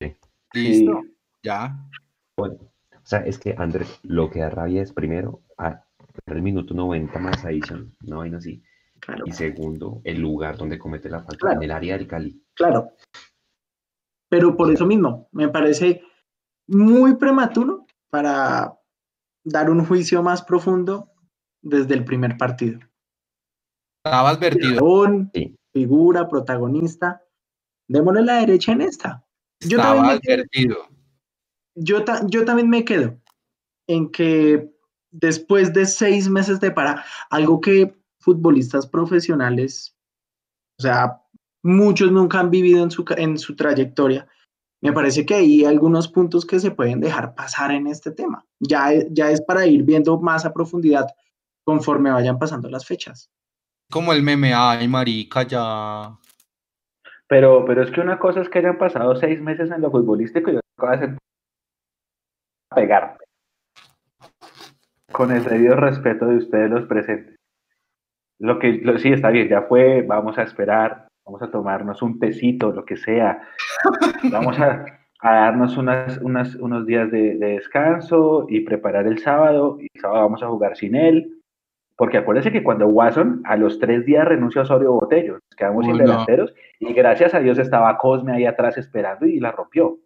[0.01, 0.17] Sí.
[0.55, 1.15] Listo, Sí.
[1.43, 1.77] ya.
[2.37, 5.83] Bueno, o sea, es que Andrés, lo que da rabia es primero, a
[6.27, 8.63] el minuto 90 más adición, una vaina así.
[9.01, 11.57] Claro, Y segundo, el lugar donde comete la falta, Claro.
[11.57, 12.43] en el área del Cali.
[12.55, 12.91] claro.
[14.29, 16.03] Pero por eso mismo, me parece
[16.67, 18.75] muy prematuro para
[19.45, 21.13] dar un juicio más profundo
[21.63, 22.81] desde el primer partido.
[24.05, 24.73] Estaba advertido.
[24.81, 25.57] León, Sí.
[25.73, 27.23] figura, protagonista.
[27.89, 29.25] Démosle la derecha en esta.
[29.61, 30.77] Yo Estaba también, quedo, advertido.
[31.77, 33.21] yo, ta- yo también me quedo
[33.87, 34.73] en que
[35.13, 37.95] después de seis meses de para, algo que
[38.27, 39.97] futbolistas profesionales,
[40.81, 41.23] o sea,
[41.63, 44.27] muchos nunca han vivido en su, en su trayectoria,
[44.83, 48.45] me parece que hay algunos puntos que se pueden dejar pasar en este tema.
[48.61, 51.07] Ya, ya es para ir viendo más a profundidad
[51.65, 53.31] conforme vayan pasando las fechas.
[53.91, 56.19] Como el meme, ay, marica, ya.
[57.29, 60.51] Pero, pero es que una cosa es que hayan pasado seis meses en lo futbolístico
[60.51, 61.19] y otra cosa es el-
[62.75, 63.19] pegar.
[65.13, 67.36] Con el debido respeto de ustedes los presentes.
[68.39, 72.19] Lo que lo- sí está bien, ya fue, vamos a esperar, vamos a tomarnos un
[72.19, 73.43] tecito, lo que sea.
[74.33, 74.85] Vamos a,
[75.21, 79.77] a darnos unas, unas- unos días de, de descanso y preparar el sábado.
[79.81, 81.33] Y el sábado vamos a jugar sin él.
[81.97, 85.85] Porque acuérdense que cuando Watson a los tres días renunció a Osorio Botello, nos quedamos
[85.87, 89.87] sin delanteros y gracias a Dios estaba Cosme ahí atrás esperando y la rompió.
[89.89, 89.99] O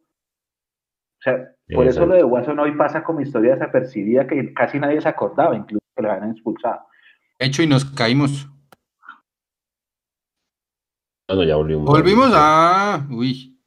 [1.22, 5.08] sea, por eso lo de Watson hoy pasa como historia desapercibida que casi nadie se
[5.08, 6.80] acordaba, incluso que lo habían expulsado.
[7.40, 8.46] Hecho, y nos caímos.
[11.26, 11.86] Bueno, ya volvimos.
[11.86, 13.06] Volvimos a.
[13.10, 13.58] Uy.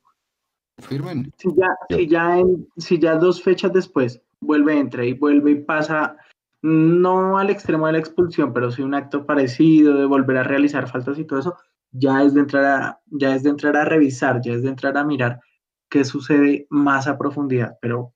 [0.80, 1.32] Firmen.
[1.38, 5.56] Si ya, si ya, en- si ya dos fechas después vuelve, entra y vuelve y
[5.56, 6.18] pasa,
[6.62, 10.88] no al extremo de la expulsión, pero sí un acto parecido de volver a realizar
[10.88, 11.58] faltas y todo eso,
[11.92, 14.98] ya es de entrar a, ya es de entrar a revisar, ya es de entrar
[14.98, 15.40] a mirar
[15.90, 17.78] qué sucede más a profundidad.
[17.82, 18.14] Pero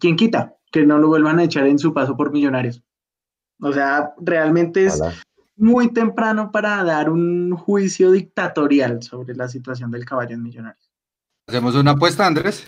[0.00, 2.82] ¿quién quita que no lo vuelvan a echar en su paso por millonarios?
[3.60, 5.14] O sea, realmente es Ojalá.
[5.56, 10.90] muy temprano para dar un juicio dictatorial sobre la situación del caballo en millonarios.
[11.48, 12.66] Hacemos una apuesta, Andrés.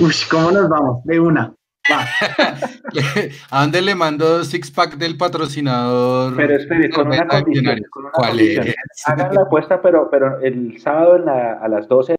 [0.00, 1.04] Uy, ¿cómo nos vamos?
[1.04, 1.54] De una.
[1.90, 2.06] Va.
[3.50, 6.34] ¿A dónde le mando six pack del patrocinador?
[6.36, 7.48] Pero espere, con una condición.
[7.48, 7.90] Millonarios?
[7.90, 8.66] con una ¿Cuál condición.
[8.94, 9.08] es?
[9.08, 12.16] Hagan la apuesta, pero, pero el sábado en la- a las 12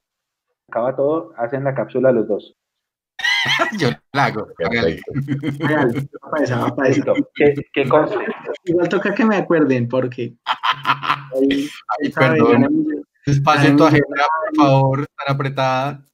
[0.70, 2.56] acaba todo, hacen la cápsula los dos.
[3.80, 4.48] Yo la hago.
[7.90, 8.26] conste,
[8.66, 10.36] Igual toca que me acuerden porque.
[11.34, 12.64] Ay, sabe, perdón.
[13.26, 16.06] en tu Ay, agenda, por favor, tan apretada.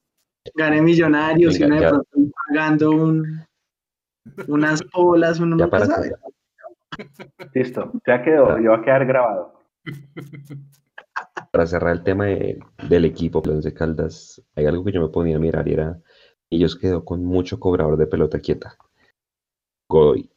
[0.54, 2.08] gané millonarios y uno de pronto
[2.48, 3.44] pagando un,
[4.48, 6.12] unas olas, uno Ya nunca para sabe.
[7.54, 9.60] listo, ya quedó, yo va a quedar grabado.
[11.52, 12.58] Para cerrar el tema de-
[12.88, 15.98] del equipo, Plan de Caldas, hay algo que yo me ponía a mirar y era,
[16.50, 18.76] ellos quedó con mucho cobrador de pelota quieta.
[19.88, 20.30] Godoy,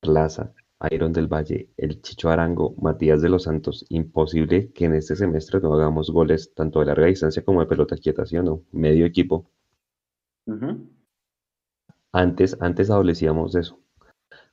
[0.00, 0.54] Plaza,
[0.90, 3.84] Iron del Valle, el Chicho Arango, Matías de los Santos.
[3.88, 7.96] Imposible que en este semestre no hagamos goles tanto de larga distancia como de pelota
[7.96, 8.62] quieta, ¿sí o no?
[8.72, 9.50] Medio equipo.
[12.12, 13.83] Antes, antes adolecíamos de eso.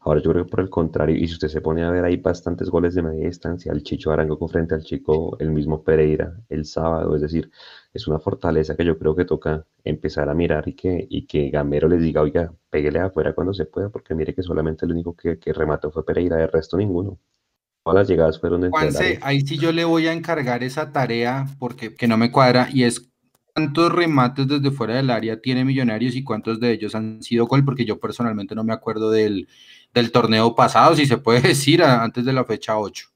[0.04, 2.18] Ahora yo creo que por el contrario, y si usted se pone a ver, hay
[2.18, 3.72] bastantes goles de media distancia.
[3.72, 7.16] El Chicho Arango con frente al chico, el mismo Pereira, el sábado.
[7.16, 7.52] Es decir,
[7.94, 11.52] es una fortaleza que yo creo que toca empezar a mirar y que, y que
[11.52, 15.16] Gamero les diga, oiga, péguele afuera cuando se pueda, porque mire que solamente el único
[15.16, 17.20] que, que remató fue Pereira, de resto ninguno.
[17.84, 21.96] Todas las llegadas fueron Juanse, ahí sí yo le voy a encargar esa tarea porque
[21.96, 23.12] que no me cuadra y es
[23.54, 27.66] cuántos remates desde fuera del área tiene Millonarios y cuántos de ellos han sido gol,
[27.66, 29.48] porque yo personalmente no me acuerdo del,
[29.94, 33.08] del torneo pasado, si se puede decir, a- antes de la fecha 8.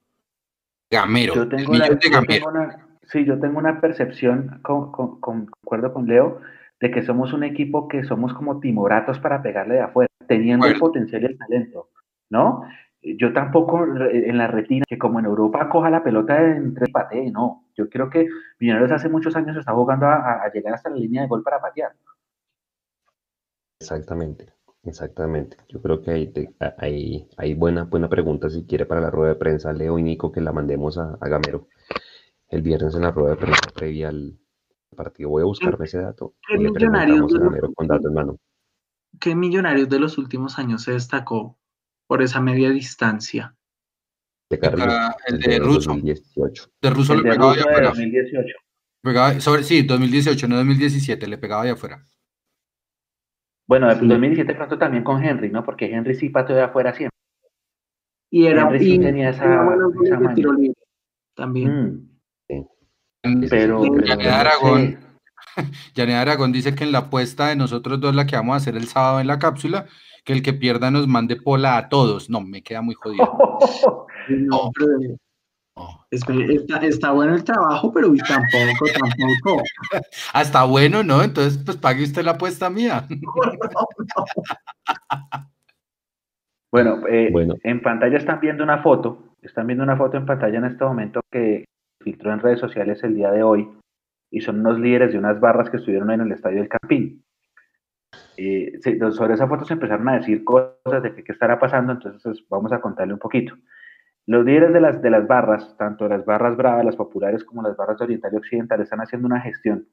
[0.91, 5.19] Gamero, Yo tengo, una, de yo tengo una, sí, yo tengo una percepción, con, con-
[5.19, 6.41] con- concuerdo con Leo,
[6.79, 10.77] de que somos un equipo que somos como timoratos para pegarle de afuera, teniendo el
[10.77, 11.89] potencial y el talento,
[12.29, 12.63] ¿no?
[13.01, 17.65] Yo tampoco en la retina, que como en Europa coja la pelota entre patee, no.
[17.75, 18.27] Yo creo que
[18.59, 21.93] Millonarios hace muchos años está jugando a, llegar hasta la línea de gol para patear.
[23.79, 24.54] Exactamente,
[24.85, 25.57] exactamente.
[25.69, 26.33] Yo creo que hay,
[26.77, 30.31] hay, hay, buena, buena pregunta si quiere para la rueda de prensa, Leo y Nico,
[30.31, 31.67] que la mandemos a, a Gamero
[32.49, 34.37] el viernes en la rueda de prensa previa al
[34.95, 35.29] partido.
[35.29, 36.35] Voy a buscarme ese dato.
[36.47, 38.37] ¿Qué millonarios, de
[39.19, 41.57] ¿Qué millonarios de los últimos años se destacó
[42.07, 43.55] por esa media distancia?
[44.49, 44.87] De Carlos,
[45.27, 45.89] el, de, Russo.
[45.89, 46.71] 2018.
[46.81, 47.87] De Russo le pegaba de afuera.
[47.89, 48.57] 2018.
[49.01, 52.07] Pegaba, sobre, sí, 2018, no 2017, le pegaba de afuera.
[53.67, 55.63] Bueno, en 2017 pronto también con Henry, ¿no?
[55.63, 57.17] Porque Henry sí pateó de afuera siempre.
[58.29, 59.65] Y era Henry sí tenía esa,
[60.03, 60.19] esa
[61.35, 62.09] también.
[62.49, 63.47] Mm.
[63.49, 63.81] Pero,
[64.31, 64.99] Aragón,
[66.15, 68.87] Aragón dice que en la apuesta de nosotros dos, la que vamos a hacer el
[68.87, 69.87] sábado en la cápsula,
[70.23, 72.29] que el que pierda nos mande pola a todos.
[72.29, 73.25] No, me queda muy jodido.
[74.29, 74.71] no,
[76.09, 79.61] Está, bueno el trabajo, pero tampoco, tampoco.
[80.33, 81.21] Ah, está bueno, ¿no?
[81.21, 83.05] Entonces, pues pague usted la apuesta mía.
[86.71, 90.59] bueno, eh, bueno, en pantalla están viendo una foto, están viendo una foto en pantalla
[90.59, 91.65] en este momento que
[91.99, 93.67] filtró en redes sociales el día de hoy
[94.31, 97.21] y son unos líderes de unas barras que estuvieron en el estadio del Campín.
[98.37, 98.79] Eh,
[99.11, 102.71] sobre esa foto se empezaron a decir cosas de qué estará pasando, entonces pues, vamos
[102.71, 103.55] a contarle un poquito.
[104.27, 107.77] Los líderes de las, de las barras, tanto las barras bravas, las populares, como las
[107.77, 109.87] barras de Oriental y Occidental, están haciendo una gestión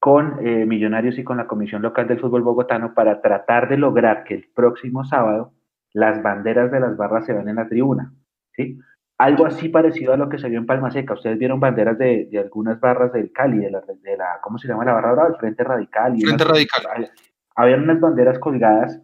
[0.00, 4.24] con eh, Millonarios y con la Comisión Local del Fútbol Bogotano para tratar de lograr
[4.24, 5.52] que el próximo sábado
[5.92, 8.12] las banderas de las barras se vean en la tribuna.
[8.52, 8.78] ¿sí?
[9.18, 11.14] Algo así parecido a lo que se vio en Palma Seca.
[11.14, 14.86] Ustedes vieron banderas de, algunas barras del Cali, de la, de la, ¿cómo se llama
[14.86, 15.26] la barra ahora?
[15.28, 16.16] El Frente Radical.
[16.16, 17.10] Y Frente Radical.
[17.54, 18.98] Había unas banderas colgadas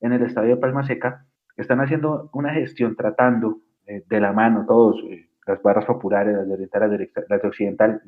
[0.00, 1.26] en el estadio de Palma Seca.
[1.56, 6.46] Están haciendo una gestión tratando eh, de la mano todos, eh, las barras populares, las
[6.46, 8.02] de Oriental, las de Occidental,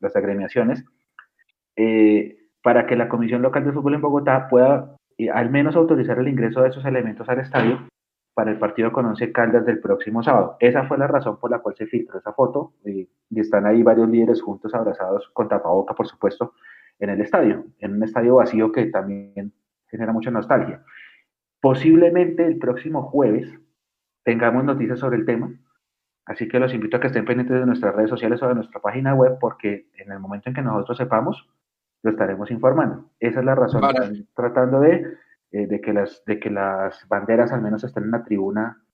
[0.00, 0.84] las agremiaciones,
[1.76, 4.96] eh, para que la Comisión Local de Fútbol en Bogotá pueda
[5.32, 7.88] al menos autorizar el ingreso de esos elementos al estadio
[8.34, 10.56] para el partido con Once Caldas del próximo sábado.
[10.60, 14.08] Esa fue la razón por la cual se filtró esa foto y, están ahí varios
[14.08, 16.54] líderes juntos, abrazados con tapaboca, por supuesto,
[16.98, 19.52] en el estadio, en un estadio vacío que también
[19.88, 20.82] genera mucha nostalgia.
[21.60, 23.48] Posiblemente el próximo jueves
[24.24, 25.52] tengamos noticias sobre el tema,
[26.26, 28.80] así que los invito a que estén pendientes de nuestras redes sociales o de nuestra
[28.80, 31.48] página web porque en el momento en que nosotros sepamos,
[32.02, 33.10] lo estaremos informando.
[33.18, 33.82] Esa es la razón.
[34.34, 35.18] Tratando de
[35.52, 38.84] eh, de, que las, de que las banderas al menos estén en la tribuna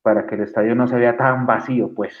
[0.00, 2.14] para que el estadio no se vea tan vacío, pues.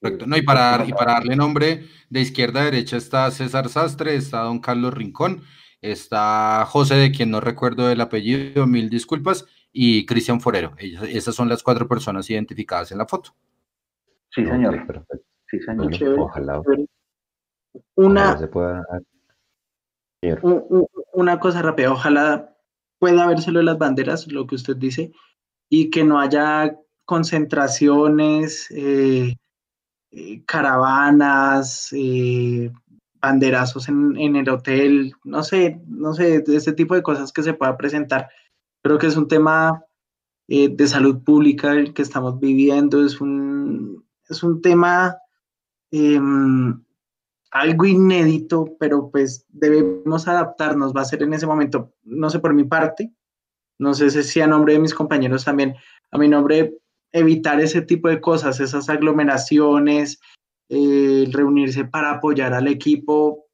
[0.00, 0.26] Correcto.
[0.28, 4.42] No, y para, y para darle nombre, de izquierda a derecha está César Sastre, está
[4.42, 5.40] don Carlos Rincón,
[5.80, 10.72] está José, de quien no recuerdo el apellido, mil disculpas, y Cristian Forero.
[10.78, 13.34] esas son las cuatro personas identificadas en la foto.
[14.30, 14.86] Sí, señor.
[15.48, 16.20] Sí, señor.
[16.20, 16.62] ojalá.
[17.96, 18.38] Una,
[21.12, 22.56] una cosa rápida, ojalá
[23.00, 25.12] pueda vérselo de las banderas, lo que usted dice,
[25.68, 29.36] y que no haya concentraciones, eh,
[30.12, 32.70] eh, caravanas, eh,
[33.20, 37.76] banderazos en, el hotel, no sé, no sé, este tipo de cosas que se pueda
[37.76, 38.28] presentar.
[38.84, 39.82] Creo que es un tema
[40.46, 45.16] de salud pública el que estamos viviendo, es un, es un tema
[45.90, 46.84] em,
[47.50, 52.52] algo inédito, pero pues debemos adaptarnos, va a ser en ese momento, no sé por
[52.52, 53.10] mi parte,
[53.78, 55.74] no sé si a nombre de mis compañeros también,
[56.10, 56.76] a mi nombre,
[57.10, 60.20] evitar ese tipo de cosas, esas aglomeraciones,
[60.68, 63.46] eh, reunirse para apoyar al equipo.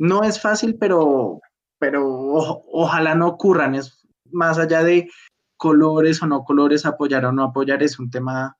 [0.00, 1.40] No es fácil, pero,
[1.78, 4.03] pero ojalá no ocurran, es
[4.34, 5.08] más allá de
[5.56, 8.56] colores o no colores, apoyar o no apoyar, es un tema,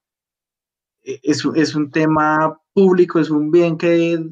[1.02, 4.24] e, es, es un tema público, es un bien que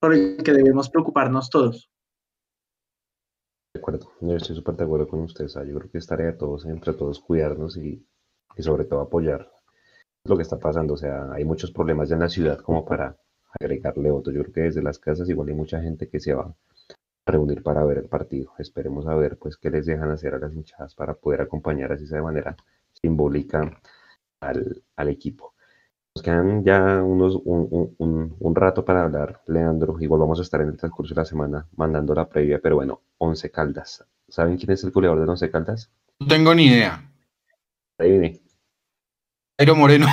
[0.00, 1.90] por el que debemos preocuparnos todos.
[3.74, 5.54] De acuerdo, yo estoy súper de acuerdo con ustedes.
[5.54, 8.06] yo creo que es tarea de todos, entre todos, cuidarnos y,
[8.58, 9.50] sobre todo apoyar
[10.24, 10.94] lo que está pasando.
[10.94, 13.18] O sea, hay muchos problemas ya en la ciudad como para
[13.60, 14.32] agregarle otro.
[14.32, 16.54] Yo creo que desde las casas igual hay mucha gente que se va
[17.26, 18.52] reunir para ver el partido.
[18.58, 22.06] Esperemos a ver pues qué les dejan hacer a las hinchadas para poder acompañar así
[22.06, 22.56] de manera
[22.92, 23.78] simbólica
[24.40, 25.54] al, al equipo.
[26.14, 30.00] Nos quedan ya unos, un, rato para hablar, Leandro.
[30.00, 33.02] Igual vamos a estar en el transcurso de la semana mandando la previa, pero bueno,
[33.18, 34.02] Once Caldas.
[34.26, 35.90] ¿Saben quién es el goleador de Once Caldas?
[36.18, 37.12] No tengo ni idea.
[37.98, 38.40] Ahí viene.
[39.58, 40.06] Jairo Moreno.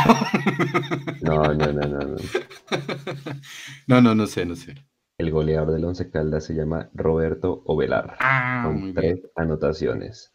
[1.22, 2.16] No, no, no, no, no.
[3.88, 4.76] No, no, no sé, no sé.
[5.20, 9.32] El goleador del Once Caldas se llama Roberto Ovelar, Ah, con tres bien.
[9.36, 10.34] anotaciones.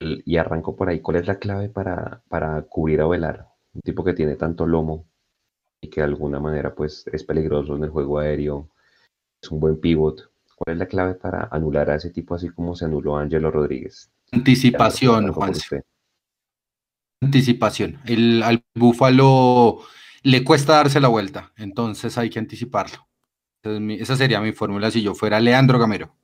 [0.00, 1.00] Y arranco por ahí.
[1.00, 3.48] ¿Cuál es la clave para, para cubrir a Ovelar?
[3.74, 5.06] Un tipo que tiene tanto lomo
[5.82, 8.70] y que de alguna manera pues es peligroso en el juego aéreo,
[9.42, 10.30] es un buen pivot.
[10.56, 13.50] ¿Cuál es la clave para anular a ese tipo así como se anuló a Ángelo
[13.50, 14.10] Rodríguez?
[14.32, 15.82] Anticipación, usted.
[17.22, 17.98] Anticipación.
[18.06, 19.80] El, al Búfalo
[20.22, 23.06] le cuesta darse la vuelta, entonces hay que anticiparlo.
[23.62, 26.14] Esa, es mi- esa sería mi fórmula si yo fuera Leandro Gamero.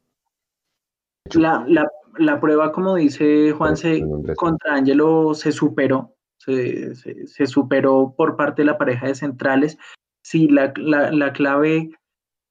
[1.34, 1.88] La, la,
[2.18, 4.02] la prueba, como dice Juanse,
[4.36, 9.76] contra Ángelo se superó, se, se- se superó por parte de la pareja de centrales.
[10.22, 11.90] Sí, la, la- la clave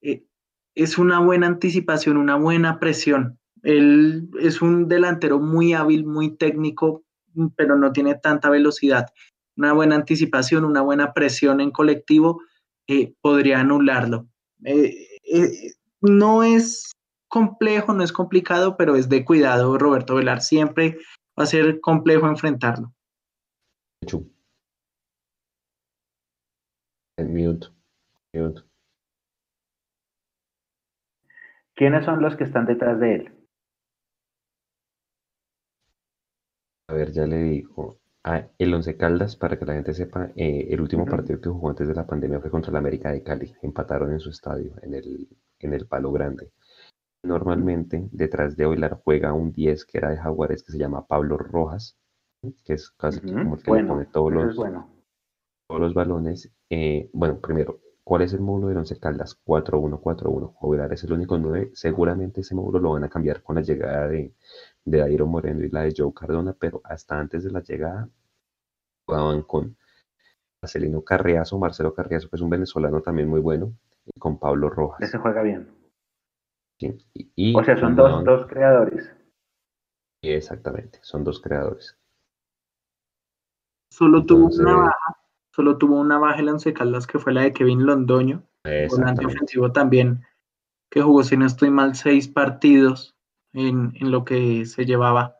[0.01, 0.23] eh,
[0.75, 3.39] es una buena anticipación, una buena presión.
[3.63, 7.03] Él es un delantero muy hábil, muy técnico,
[7.55, 9.07] pero no tiene tanta velocidad.
[9.57, 12.41] Una buena anticipación, una buena presión en colectivo
[12.87, 14.27] eh, podría anularlo.
[14.65, 16.91] Eh, eh, no es
[17.27, 20.41] complejo, no es complicado, pero es de cuidado, Roberto Velar.
[20.41, 20.97] Siempre
[21.37, 22.93] va a ser complejo enfrentarlo.
[27.17, 27.67] En mute.
[28.33, 28.61] Mute.
[31.75, 33.33] ¿Quiénes son los que están detrás de él?
[36.87, 37.99] A ver, ya le digo.
[38.57, 41.87] El Once Caldas, para que la gente sepa, eh, el último partido que jugó antes
[41.87, 43.53] de la pandemia fue contra el América de Cali.
[43.61, 45.29] Empataron en su estadio, en el,
[45.59, 46.51] en el Palo Grande.
[47.23, 51.37] Normalmente, detrás de Oilar juega un 10 que era de Jaguares, que se llama Pablo
[51.37, 51.97] Rojas,
[52.63, 54.89] que es casi Ujú, como el que le Bueno, pone todos los, bueno.
[55.67, 56.51] todos los balones.
[56.69, 59.35] Eh, bueno, primero, ¿cuál es el módulo del Once Caldas?
[59.43, 60.55] 4-1-4-1.
[60.61, 61.71] Ovelar es el único 9.
[61.73, 64.33] Seguramente ese módulo lo van a cambiar con la llegada de,
[64.85, 68.07] de Dairo Moreno y la de Joe Cardona, pero hasta antes de la llegada
[69.05, 69.75] jugaban con
[70.61, 73.73] Marcelino Carriazo, Marcelo Carriazo, que es un venezolano también muy bueno,
[74.05, 75.01] y con Pablo Rojas.
[75.01, 75.69] Ese juega bien.
[76.79, 76.97] ¿sí?
[77.13, 79.11] Y, y O sea, son dos, dos creadores.
[80.21, 81.97] Exactamente, son dos creadores.
[83.91, 85.17] Solo tuvo Entonces- una baja,
[85.51, 88.43] solo tuvo una baja el Once Caldas que fue la de Kevin Londoño,
[88.89, 90.23] volante ofensivo también,
[90.89, 93.14] que jugó, si no estoy mal, seis partidos
[93.55, 95.37] en, en lo que se llevaba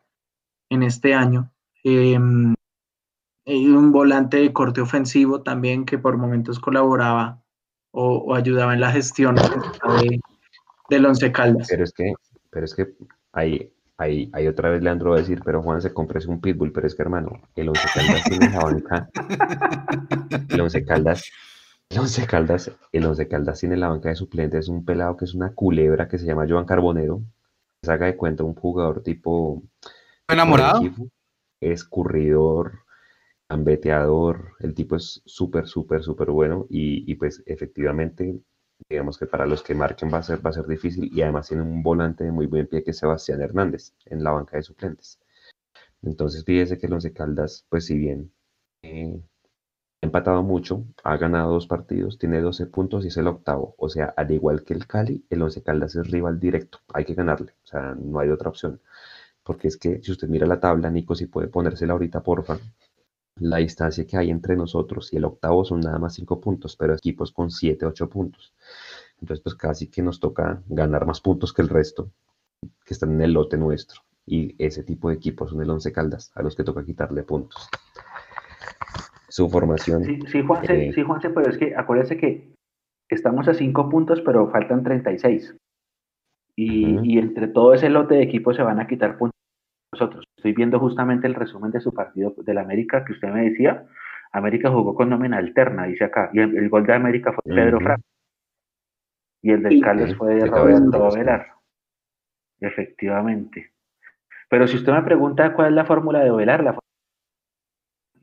[0.70, 1.52] en este año.
[1.84, 7.44] Eh, un volante de corte ofensivo también que por momentos colaboraba
[7.92, 10.20] o, ayudaba en la gestión de,
[10.90, 11.68] del Once Caldas.
[11.70, 12.14] Pero es que,
[12.50, 12.94] pero es que
[13.32, 16.72] ahí, ahí, ahí otra vez Leandro va a decir, pero Juan se compres un pitbull,
[16.72, 19.10] pero es que hermano, el Once Caldas tiene la banca,
[20.50, 21.32] el Once Caldas,
[21.90, 25.36] el Once Caldas, el Once Caldas tiene la banca de suplentes, un pelado que es
[25.36, 27.22] una culebra que se llama Joan Carbonero,
[27.86, 29.64] se haga de cuenta un jugador tipo
[30.28, 30.82] ¿Enamorado?
[31.62, 32.80] Escurridor,
[33.49, 38.40] gambeteador, el tipo es súper, súper, súper bueno y, y pues efectivamente,
[38.90, 41.48] digamos que para los que marquen va a ser, va a ser difícil y además
[41.48, 44.64] tiene un volante de muy buen pie que es Sebastián Hernández en la banca de
[44.64, 45.20] suplentes.
[46.02, 48.32] Entonces fíjese que el Once Caldas, pues si bien
[48.82, 49.22] eh,
[50.06, 53.76] empatado mucho, ha ganado dos partidos, tiene 12 puntos y es el octavo.
[53.77, 57.14] O sea, al igual que el Cali, el Once Caldas es rival directo, hay que
[57.14, 58.80] ganarle, o sea, no hay otra opción.
[59.44, 62.57] Porque es que si usted mira la tabla, Nico, si puede ponérsela ahorita, porfa,
[63.38, 66.94] la distancia que hay entre nosotros y el octavo son nada más 5 puntos, pero
[66.95, 68.53] equipos con 7, 8 puntos.
[69.19, 72.10] Entonces, pues casi que nos toca ganar más puntos que el resto
[72.86, 74.02] que están en el lote nuestro.
[74.26, 77.69] Y ese tipo de equipos son el Once Caldas, a los que toca quitarle puntos.
[79.36, 80.02] Su formación.
[80.06, 80.94] Sí, sí, Juanse, Eh.
[80.94, 82.53] sí, Juanse, pero es que acuérdese que
[83.10, 85.53] estamos a 5 puntos, pero faltan 36.
[86.56, 87.03] Y, Ujú.
[87.03, 89.36] y entre todo ese lote de equipos se van a quitar puntos
[89.91, 90.24] nosotros.
[90.38, 93.86] Estoy viendo justamente el resumen de su partido del América que usted me decía.
[94.32, 96.30] América jugó con nómina alterna, dice acá.
[96.32, 97.86] Y el, el gol de América fue Pedro Ujú.
[97.88, 98.03] Franco.
[99.41, 99.74] Y el del
[100.07, 101.12] sí, fue de Roberto.
[101.12, 101.48] Velar.
[102.62, 103.74] Efectivamente.
[104.49, 106.80] Pero si usted me pregunta cuál es la fórmula de Velar, la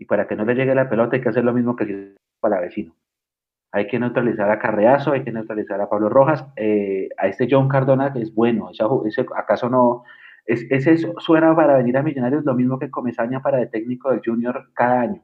[0.03, 2.17] y para que no le llegue la pelota hay que hacer lo mismo que si
[2.41, 2.93] para vecino.
[3.71, 7.69] Hay que neutralizar a Carreazo, hay que neutralizar a Pablo Rojas, eh, a este John
[7.69, 8.71] Cardona que es bueno,
[9.07, 10.03] ese, acaso no,
[10.45, 14.11] es, ese su- suena para venir a Millonarios lo mismo que Comesaña para de técnico
[14.11, 15.23] del Junior cada año.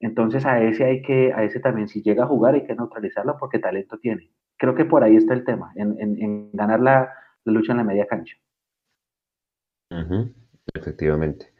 [0.00, 3.36] Entonces a ese hay que, a ese también si llega a jugar hay que neutralizarlo
[3.38, 4.30] porque talento tiene.
[4.56, 7.12] Creo que por ahí está el tema, en, en- en ganar la,
[7.44, 8.36] lucha en la media cancha.
[10.74, 11.51] Efectivamente.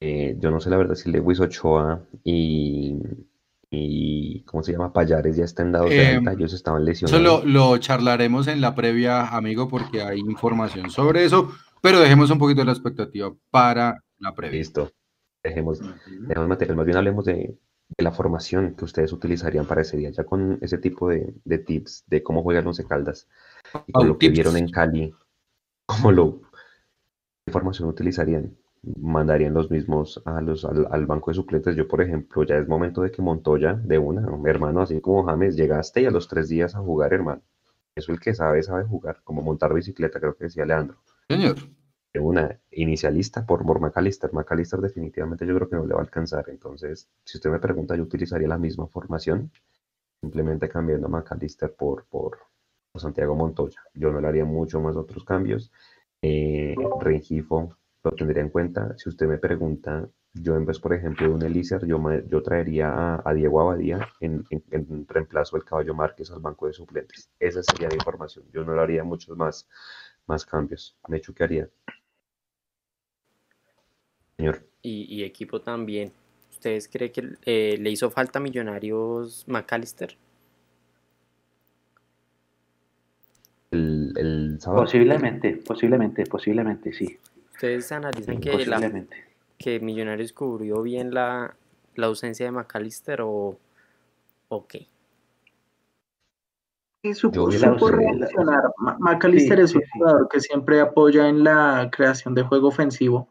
[0.00, 2.98] Eh, yo no sé la verdad si Lewis Ochoa y,
[3.70, 4.92] y ¿cómo se llama?
[4.92, 7.44] Payares ya están dados de Eh, alta, ellos estaban Eso lesionados.
[7.44, 11.50] lo, lo charlaremos en la previa, amigo, porque hay información sobre eso,
[11.80, 14.58] pero dejemos un poquito de la expectativa para la previa.
[14.58, 14.92] Listo.
[15.42, 16.76] Dejemos, dejemos material.
[16.76, 17.56] Más bien hablemos de,
[17.96, 21.58] de la formación que ustedes utilizarían para ese día, ya con ese tipo de, de
[21.58, 23.28] tips de cómo juegan Once Caldas
[23.86, 25.14] y con Oh, lo que vieron en Cali,
[25.86, 26.40] ¿cómo lo
[27.44, 28.56] qué formación utilizarían?
[29.00, 31.76] ¿Mandarían los mismos a los, al, al banco de suplentes?
[31.76, 35.56] Yo, por ejemplo, ya es momento de que Montoya, de una, hermano, así como James,
[35.56, 37.42] llegaste y a los tres días a jugar, hermano.
[37.94, 40.98] Eso el que sabe, sabe jugar, como montar bicicleta, creo que decía Leandro
[41.28, 41.56] Señor.
[42.12, 44.32] de una inicialista por, por McAllister.
[44.32, 46.48] McAllister definitivamente yo creo que no le va a alcanzar.
[46.48, 49.50] Entonces, si usted me pregunta, yo utilizaría la misma formación,
[50.20, 52.38] simplemente cambiando a McAllister por, por,
[52.92, 53.80] por Santiago Montoya.
[53.94, 55.72] Yo no le haría mucho más otros cambios.
[56.22, 57.76] Eh, Rengifo
[58.06, 58.96] lo tendría en cuenta.
[58.98, 62.88] Si usted me pregunta, yo en vez, por ejemplo, de un Elícer, yo, yo traería
[62.90, 67.30] a, a Diego Abadía en, en- en reemplazo del Caballo Márquez al banco de suplentes.
[67.40, 68.44] Esa sería mi formación.
[68.52, 69.68] Yo no le haría muchos más,
[70.26, 70.96] más cambios.
[71.08, 71.68] Me chuquearía.
[74.38, 76.12] Señor, Y, y equipo también.
[76.50, 80.16] ¿Ustedes creen que eh, le hizo falta a Millonarios McAllister?
[83.70, 84.84] el, el sábado.
[84.84, 87.18] Posiblemente, posiblemente, posiblemente, sí.
[87.56, 89.06] ¿Ustedes analizan que, la,
[89.56, 91.56] que Millonarios cubrió bien la,
[91.94, 93.58] la ausencia de McAllister o,
[94.48, 94.88] o qué?
[97.14, 98.64] Supo, supo reaccionar.
[98.98, 99.98] McAllister Sí, es un sí, sí.
[99.98, 103.30] jugador que siempre apoya en la creación de juego ofensivo,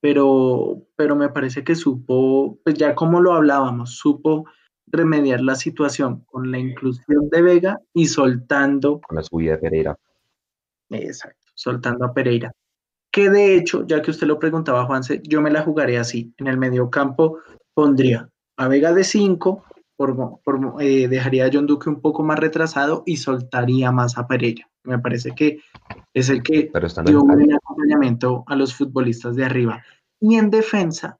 [0.00, 4.46] pero, pero me parece que supo, pues ya como lo hablábamos, supo
[4.86, 9.98] remediar la situación con la inclusión de Vega y soltando, Con la subida de Pereira.
[10.88, 12.50] exacto, soltando a Pereira.
[13.12, 16.32] Que de hecho, ya que usted lo preguntaba, Juanse, yo me la jugaré así.
[16.38, 17.38] En el medio campo
[17.74, 19.64] pondría a Vega de 5,
[19.96, 24.26] por, por, eh, dejaría a John Duque un poco más retrasado y soltaría más a
[24.26, 24.68] Pereira.
[24.84, 25.60] Me parece que
[26.14, 26.70] es el que
[27.04, 29.82] dio un buen acompañamiento a los futbolistas de arriba.
[30.20, 31.18] Y en defensa,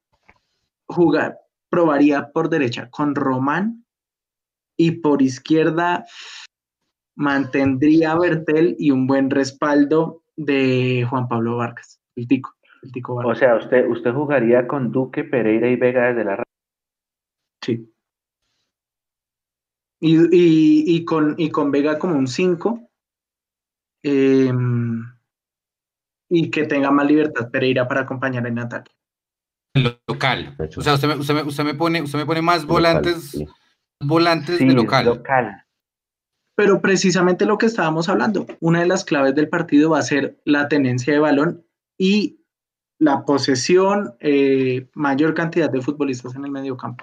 [0.86, 1.38] jugar,
[1.68, 3.84] probaría por derecha con Román
[4.76, 6.06] y por izquierda
[7.14, 13.14] mantendría a Bertel y un buen respaldo de Juan Pablo Vargas, el tico, el tico
[13.16, 16.42] O sea, usted, usted jugaría con Duque, Pereira y Vega desde la
[17.62, 17.92] Sí.
[20.00, 22.88] Y, y- y con, y con Vega como un 5.
[26.32, 28.92] y que tenga más libertad Pereira para acompañar en ataque.
[30.08, 30.56] Local.
[30.76, 33.30] O sea, usted me, usted me, usted me pone, usted me pone más local, volantes,
[33.30, 33.46] sí.
[34.00, 35.04] volantes Sí, de local.
[35.06, 35.64] local.
[36.60, 40.42] Pero precisamente lo que estábamos hablando, una de las claves del partido va a ser
[40.44, 41.64] la tenencia de balón
[41.96, 42.40] y
[42.98, 47.02] la posesión, eh, mayor cantidad de futbolistas en el medio campo.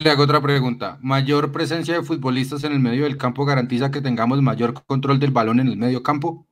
[0.00, 0.98] Le hago otra pregunta.
[1.00, 5.30] ¿Mayor presencia de futbolistas en el medio del campo garantiza que tengamos mayor control del
[5.30, 6.48] balón en el medio campo?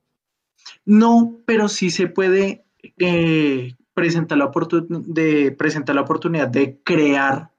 [0.84, 2.64] No, pero sí se puede
[2.98, 7.50] eh, presentar, la oportun- de, presentar la oportunidad de crear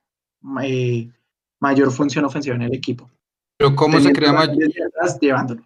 [0.64, 1.12] eh,
[1.60, 3.10] mayor función ofensiva en el equipo.
[3.64, 5.64] Pero ¿cómo se crea el ma- balón desde atrás, llevándolo.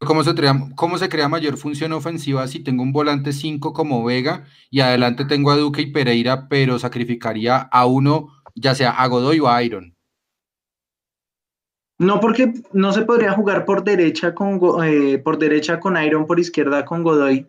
[0.00, 4.04] ¿Cómo se, crea, ¿Cómo se crea mayor función ofensiva si tengo un volante 5 como
[4.04, 9.06] Vega y adelante tengo a Duque y Pereira, pero sacrificaría a uno, ya sea a
[9.06, 9.96] Godoy o a Iron?
[11.98, 16.38] No, porque no se podría jugar por derecha con eh, por derecha con Iron, por
[16.38, 17.46] izquierda con Godoy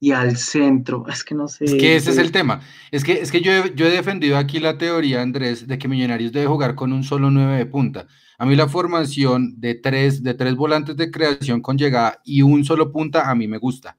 [0.00, 1.04] y al centro.
[1.08, 1.64] Es que no sé.
[1.64, 2.60] Es que ese es el tema.
[2.92, 5.88] Es que, es que yo, he, yo he defendido aquí la teoría, Andrés, de que
[5.88, 8.06] Millonarios debe jugar con un solo 9 de punta.
[8.38, 12.64] A mí la formación de tres, de tres volantes de creación con llegada y un
[12.64, 13.96] solo punta, a mí me gusta.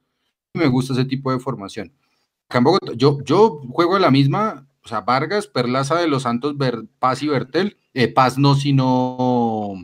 [0.52, 1.92] Me gusta ese tipo de formación.
[2.48, 6.56] Acá en Bogotá, yo, yo juego la misma, o sea, Vargas, Perlaza de los Santos,
[6.56, 7.76] Ver- Paz y Bertel.
[7.94, 9.74] Eh, Paz no, sino,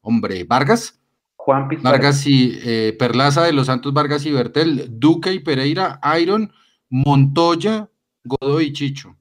[0.00, 1.00] hombre, Vargas.
[1.36, 1.90] Juan Pizarro.
[1.90, 6.52] Vargas y eh, Perlaza de los Santos, Vargas y Bertel, Duque y Pereira, Iron,
[6.90, 7.88] Montoya,
[8.24, 9.16] Godoy y Chicho.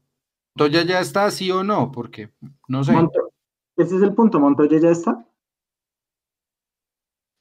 [0.56, 1.91] ¿Montoya ya está, sí o no?
[1.91, 2.31] Porque
[2.68, 2.94] no sé.
[3.77, 4.39] Ese es el punto.
[4.39, 5.23] Montoya ya está.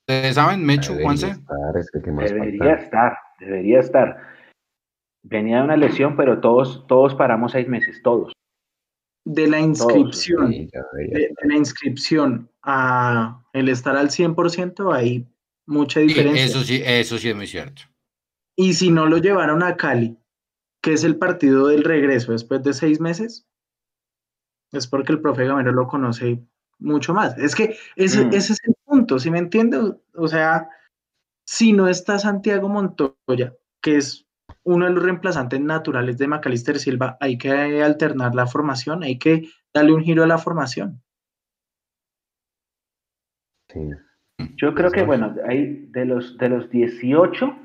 [0.08, 1.30] ¿Ustedes saben, Mechu, Debería Juanse?
[1.30, 2.82] estar, es que ¿qué más Debería falta?
[2.84, 4.16] estar, debería estar.
[5.24, 8.32] Venía de una lesión, pero todos, todos paramos seis meses, todos.
[9.24, 10.52] De la inscripción.
[10.52, 10.68] Sí,
[11.10, 15.26] de, la inscripción a el estar al 100% hay
[15.66, 16.44] mucha Sí, diferencia.
[16.44, 17.82] eso sí, eso sí es muy cierto.
[18.54, 20.16] Y si no lo llevaron a Cali,
[20.80, 23.48] que es el partido del regreso después de seis meses,
[24.72, 26.43] es porque el profe Gamero lo conoce
[26.78, 27.36] mucho más.
[27.38, 28.28] Es que ese, Mm.
[28.34, 29.78] ese es el punto, ¿sí me entiende?
[30.14, 30.68] O sea,
[31.47, 34.26] si no está Santiago Montoya, que es
[34.64, 39.48] uno de los reemplazantes naturales de Macalister Silva, hay que alternar la formación, hay que
[39.72, 41.02] darle un giro a la formación.
[43.68, 43.90] Sí.
[44.56, 47.56] Yo creo que, bueno, hay de los, de los 18,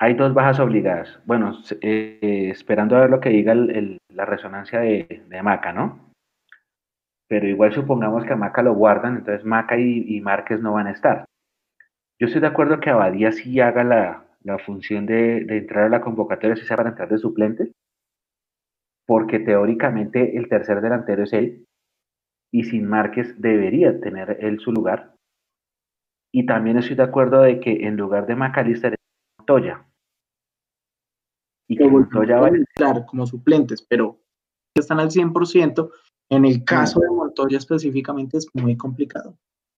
[0.00, 1.20] hay dos bajas obligadas.
[1.26, 1.52] Bueno,
[1.82, 6.10] eh, esperando a ver lo que diga la resonancia de, Maca, ¿no?
[7.28, 10.92] Pero igual supongamos que a Maca lo guardan, entonces Maca y, Márquez no van a
[10.92, 11.26] estar.
[12.18, 16.56] Yo estoy de acuerdo que Abadía sí haga la, función de, entrar a la convocatoria,
[16.56, 17.72] si sea para entrar de suplente,
[19.06, 21.66] porque teóricamente el tercer delantero es él,
[22.50, 25.12] y sin Márquez debería tener él su lugar.
[26.32, 28.96] Y también estoy de acuerdo de que en lugar de Macalister
[29.38, 29.89] Montoya.
[31.70, 32.58] Y que Montoya vaya...
[32.74, 34.20] Claro, como suplentes, pero
[34.74, 35.88] están al 100%.
[36.28, 39.38] En el caso de Montoya específicamente es muy complicado.